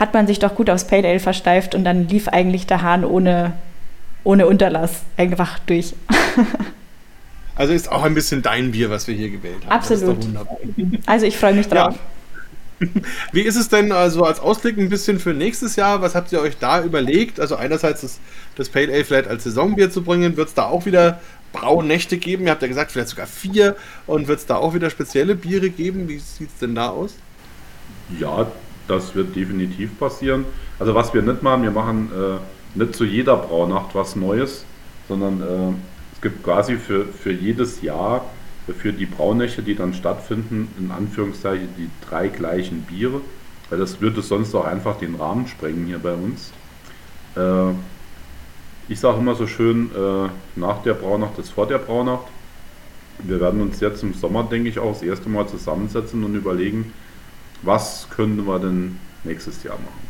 hat 0.00 0.14
man 0.14 0.26
sich 0.26 0.38
doch 0.38 0.54
gut 0.54 0.70
aufs 0.70 0.86
Pale 0.86 1.06
Ale 1.06 1.20
versteift 1.20 1.74
und 1.74 1.84
dann 1.84 2.08
lief 2.08 2.26
eigentlich 2.26 2.66
der 2.66 2.80
Hahn 2.80 3.04
ohne, 3.04 3.52
ohne 4.24 4.46
Unterlass 4.46 5.02
einfach 5.18 5.58
durch. 5.60 5.94
also 7.54 7.74
ist 7.74 7.92
auch 7.92 8.02
ein 8.02 8.14
bisschen 8.14 8.40
dein 8.40 8.72
Bier, 8.72 8.88
was 8.88 9.06
wir 9.06 9.14
hier 9.14 9.28
gewählt 9.28 9.58
haben. 9.66 9.72
Absolut. 9.72 10.26
Also 11.04 11.26
ich 11.26 11.36
freue 11.36 11.52
mich 11.52 11.68
drauf. 11.68 11.94
Ja. 12.80 12.88
Wie 13.32 13.42
ist 13.42 13.56
es 13.56 13.68
denn 13.68 13.92
also 13.92 14.24
als 14.24 14.40
Ausblick 14.40 14.78
ein 14.78 14.88
bisschen 14.88 15.20
für 15.20 15.34
nächstes 15.34 15.76
Jahr? 15.76 16.00
Was 16.00 16.14
habt 16.14 16.32
ihr 16.32 16.40
euch 16.40 16.56
da 16.56 16.82
überlegt? 16.82 17.38
Also 17.38 17.56
einerseits 17.56 18.00
das, 18.00 18.20
das 18.56 18.70
Pale 18.70 18.90
Ale 18.90 19.04
vielleicht 19.04 19.28
als 19.28 19.44
Saisonbier 19.44 19.90
zu 19.90 20.02
bringen, 20.02 20.38
wird 20.38 20.48
es 20.48 20.54
da 20.54 20.64
auch 20.64 20.86
wieder 20.86 21.20
Braunächte 21.52 22.16
geben? 22.16 22.46
Ihr 22.46 22.52
habt 22.52 22.62
ja 22.62 22.68
gesagt, 22.68 22.90
vielleicht 22.90 23.10
sogar 23.10 23.26
vier. 23.26 23.76
Und 24.06 24.28
wird 24.28 24.38
es 24.38 24.46
da 24.46 24.56
auch 24.56 24.72
wieder 24.72 24.88
spezielle 24.88 25.34
Biere 25.34 25.68
geben? 25.68 26.08
Wie 26.08 26.18
sieht 26.18 26.48
es 26.48 26.58
denn 26.58 26.74
da 26.74 26.88
aus? 26.88 27.16
Ja, 28.18 28.50
das 28.90 29.14
wird 29.14 29.36
definitiv 29.36 29.98
passieren. 29.98 30.44
Also 30.78 30.94
was 30.94 31.14
wir 31.14 31.22
nicht 31.22 31.42
machen, 31.42 31.62
wir 31.62 31.70
machen 31.70 32.10
äh, 32.12 32.78
nicht 32.78 32.94
zu 32.94 33.04
jeder 33.04 33.36
Braunacht 33.36 33.94
was 33.94 34.16
Neues, 34.16 34.64
sondern 35.08 35.40
äh, 35.40 35.74
es 36.14 36.20
gibt 36.20 36.42
quasi 36.42 36.76
für, 36.76 37.04
für 37.04 37.32
jedes 37.32 37.82
Jahr, 37.82 38.24
für 38.78 38.92
die 38.92 39.06
Braunächte, 39.06 39.62
die 39.62 39.74
dann 39.74 39.94
stattfinden, 39.94 40.68
in 40.78 40.90
Anführungszeichen 40.90 41.68
die 41.76 41.88
drei 42.08 42.28
gleichen 42.28 42.82
Biere, 42.82 43.20
weil 43.68 43.78
das 43.78 44.00
würde 44.00 44.22
sonst 44.22 44.54
auch 44.54 44.64
einfach 44.64 44.98
den 44.98 45.14
Rahmen 45.14 45.46
sprengen 45.46 45.86
hier 45.86 45.98
bei 45.98 46.14
uns. 46.14 46.52
Äh, 47.36 47.72
ich 48.88 48.98
sage 48.98 49.18
immer 49.18 49.36
so 49.36 49.46
schön, 49.46 49.90
äh, 49.94 50.28
nach 50.58 50.82
der 50.82 50.94
Braunacht 50.94 51.38
ist 51.38 51.50
vor 51.50 51.66
der 51.68 51.78
Braunacht. 51.78 52.26
Wir 53.22 53.40
werden 53.40 53.60
uns 53.60 53.78
jetzt 53.80 54.02
im 54.02 54.14
Sommer, 54.14 54.42
denke 54.44 54.68
ich, 54.68 54.78
auch 54.78 54.92
das 54.92 55.02
erste 55.02 55.28
Mal 55.28 55.46
zusammensetzen 55.46 56.24
und 56.24 56.34
überlegen, 56.34 56.92
was 57.62 58.08
könnten 58.10 58.46
wir 58.46 58.58
denn 58.58 58.98
nächstes 59.24 59.62
Jahr 59.62 59.76
machen. 59.76 60.08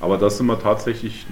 Aber 0.00 0.18
das 0.18 0.38
sind 0.38 0.46
wir 0.46 0.58
tatsächlich 0.58 1.26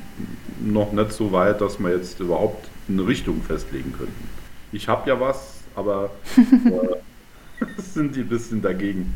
noch 0.60 0.92
nicht 0.92 1.12
so 1.12 1.32
weit, 1.32 1.60
dass 1.60 1.78
wir 1.78 1.90
jetzt 1.90 2.20
überhaupt 2.20 2.68
eine 2.88 3.06
Richtung 3.06 3.42
festlegen 3.42 3.92
könnten. 3.92 4.28
Ich 4.72 4.88
habe 4.88 5.08
ja 5.08 5.20
was, 5.20 5.60
aber 5.76 6.10
äh, 6.36 7.66
sind 7.80 8.16
die 8.16 8.20
ein 8.20 8.28
bisschen 8.28 8.62
dagegen. 8.62 9.14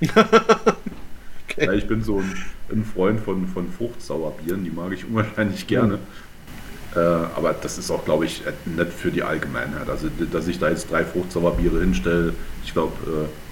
okay. 0.02 1.64
ja, 1.64 1.72
ich 1.72 1.86
bin 1.86 2.02
so 2.02 2.18
ein, 2.18 2.34
ein, 2.70 2.84
Freund 2.84 3.20
von, 3.20 3.46
von 3.48 3.72
Fruchtsauerbieren, 3.72 4.64
die 4.64 4.70
mag 4.70 4.92
ich 4.92 5.06
unwahrscheinlich 5.06 5.66
gerne. 5.66 5.96
Mhm. 5.96 6.98
Äh, 6.98 7.00
aber 7.00 7.54
das 7.54 7.78
ist 7.78 7.90
auch, 7.90 8.04
glaube 8.04 8.26
ich, 8.26 8.42
nicht 8.66 8.92
für 8.92 9.10
die 9.10 9.22
Allgemeinheit. 9.22 9.88
Also, 9.88 10.08
dass 10.30 10.46
ich 10.46 10.58
da 10.58 10.68
jetzt 10.68 10.90
drei 10.90 11.04
Fruchtsauerbiere 11.04 11.80
hinstelle, 11.80 12.34
ich 12.64 12.72
glaube, 12.72 12.92
äh, 13.06 13.47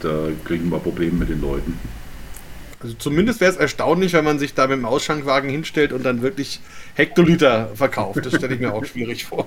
da 0.00 0.28
kriegen 0.44 0.70
wir 0.70 0.78
Probleme 0.78 1.18
mit 1.18 1.28
den 1.28 1.40
Leuten. 1.40 1.78
Also 2.82 2.94
zumindest 2.98 3.40
wäre 3.40 3.50
es 3.50 3.58
erstaunlich, 3.58 4.14
wenn 4.14 4.24
man 4.24 4.38
sich 4.38 4.54
da 4.54 4.66
mit 4.66 4.78
dem 4.78 4.86
Ausschankwagen 4.86 5.50
hinstellt 5.50 5.92
und 5.92 6.04
dann 6.04 6.22
wirklich 6.22 6.60
Hektoliter 6.94 7.70
verkauft. 7.74 8.24
Das 8.24 8.34
stelle 8.34 8.54
ich 8.54 8.60
mir 8.60 8.72
auch 8.72 8.84
schwierig 8.84 9.26
vor. 9.26 9.46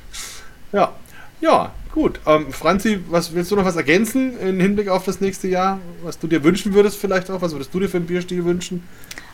ja, 0.72 0.92
ja, 1.40 1.72
gut. 1.92 2.20
Ähm, 2.26 2.52
Franzi, 2.52 3.00
was 3.08 3.34
willst 3.34 3.50
du 3.50 3.56
noch 3.56 3.64
was 3.64 3.76
ergänzen 3.76 4.38
im 4.40 4.60
Hinblick 4.60 4.88
auf 4.88 5.04
das 5.04 5.20
nächste 5.20 5.48
Jahr? 5.48 5.80
Was 6.02 6.18
du 6.18 6.26
dir 6.26 6.44
wünschen 6.44 6.74
würdest 6.74 6.98
vielleicht 6.98 7.30
auch? 7.30 7.40
Was 7.40 7.52
würdest 7.52 7.72
du 7.72 7.80
dir 7.80 7.88
für 7.88 7.96
einen 7.96 8.06
Bierstil 8.06 8.44
wünschen? 8.44 8.82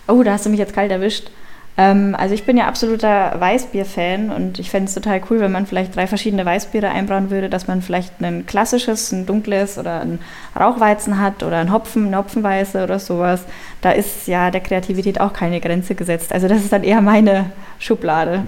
Oh, 0.06 0.22
da 0.22 0.32
hast 0.32 0.46
du 0.46 0.50
mich 0.50 0.60
jetzt 0.60 0.74
kalt 0.74 0.92
erwischt. 0.92 1.30
Ähm, 1.76 2.14
also 2.16 2.34
ich 2.34 2.44
bin 2.44 2.56
ja 2.56 2.66
absoluter 2.66 3.34
Weißbier-Fan 3.38 4.30
und 4.30 4.60
ich 4.60 4.70
fände 4.70 4.88
es 4.88 4.94
total 4.94 5.20
cool, 5.28 5.40
wenn 5.40 5.50
man 5.50 5.66
vielleicht 5.66 5.96
drei 5.96 6.06
verschiedene 6.06 6.46
Weißbiere 6.46 6.88
einbrauen 6.88 7.30
würde, 7.30 7.50
dass 7.50 7.66
man 7.66 7.82
vielleicht 7.82 8.20
ein 8.20 8.46
klassisches, 8.46 9.10
ein 9.10 9.26
dunkles 9.26 9.76
oder 9.76 10.00
ein 10.00 10.20
Rauchweizen 10.58 11.20
hat 11.20 11.42
oder 11.42 11.58
ein 11.58 11.72
Hopfen, 11.72 12.06
eine 12.06 12.18
Hopfenweiße 12.18 12.84
oder 12.84 13.00
sowas. 13.00 13.44
Da 13.80 13.90
ist 13.90 14.28
ja 14.28 14.52
der 14.52 14.60
Kreativität 14.60 15.20
auch 15.20 15.32
keine 15.32 15.60
Grenze 15.60 15.96
gesetzt. 15.96 16.32
Also 16.32 16.46
das 16.46 16.58
ist 16.58 16.72
dann 16.72 16.84
eher 16.84 17.00
meine 17.00 17.50
Schublade. 17.80 18.44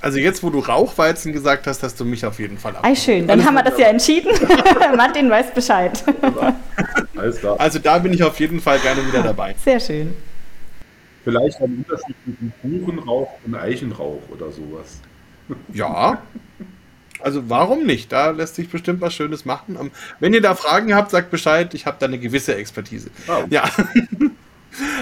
Also 0.00 0.18
jetzt, 0.18 0.42
wo 0.42 0.50
du 0.50 0.58
Rauchweizen 0.58 1.32
gesagt 1.32 1.66
hast, 1.66 1.82
hast 1.82 1.98
du 1.98 2.04
mich 2.04 2.24
auf 2.26 2.38
jeden 2.38 2.58
Fall 2.58 2.76
ab. 2.76 2.84
Ei, 2.84 2.94
schön, 2.94 3.26
dann 3.26 3.40
Alles 3.40 3.46
haben 3.46 3.54
wir 3.54 3.62
das 3.62 3.78
ja 3.78 3.86
entschieden. 3.86 4.30
Martin 4.96 5.30
weiß 5.30 5.52
Bescheid. 5.52 6.04
Alles 7.16 7.40
klar. 7.40 7.56
Also 7.58 7.78
da 7.78 7.98
bin 7.98 8.12
ich 8.12 8.22
auf 8.22 8.38
jeden 8.38 8.60
Fall 8.60 8.78
gerne 8.80 9.04
wieder 9.04 9.22
dabei. 9.22 9.54
Sehr 9.64 9.80
schön. 9.80 10.14
Vielleicht 11.24 11.60
ein 11.60 11.78
Unterschied 11.78 12.16
zwischen 12.24 12.52
Buchenrauch 12.62 13.30
und 13.44 13.54
Eichenrauch 13.54 14.22
oder 14.30 14.50
sowas. 14.50 15.00
Ja. 15.74 16.22
Also 17.20 17.50
warum 17.50 17.84
nicht? 17.84 18.10
Da 18.12 18.30
lässt 18.30 18.54
sich 18.54 18.70
bestimmt 18.70 19.02
was 19.02 19.14
Schönes 19.14 19.44
machen. 19.44 19.90
Wenn 20.20 20.32
ihr 20.32 20.40
da 20.40 20.54
Fragen 20.54 20.94
habt, 20.94 21.10
sagt 21.10 21.30
Bescheid. 21.30 21.74
Ich 21.74 21.84
habe 21.84 21.96
da 22.00 22.06
eine 22.06 22.18
gewisse 22.18 22.54
Expertise. 22.54 23.10
Oh. 23.28 23.44
Ja. 23.50 23.70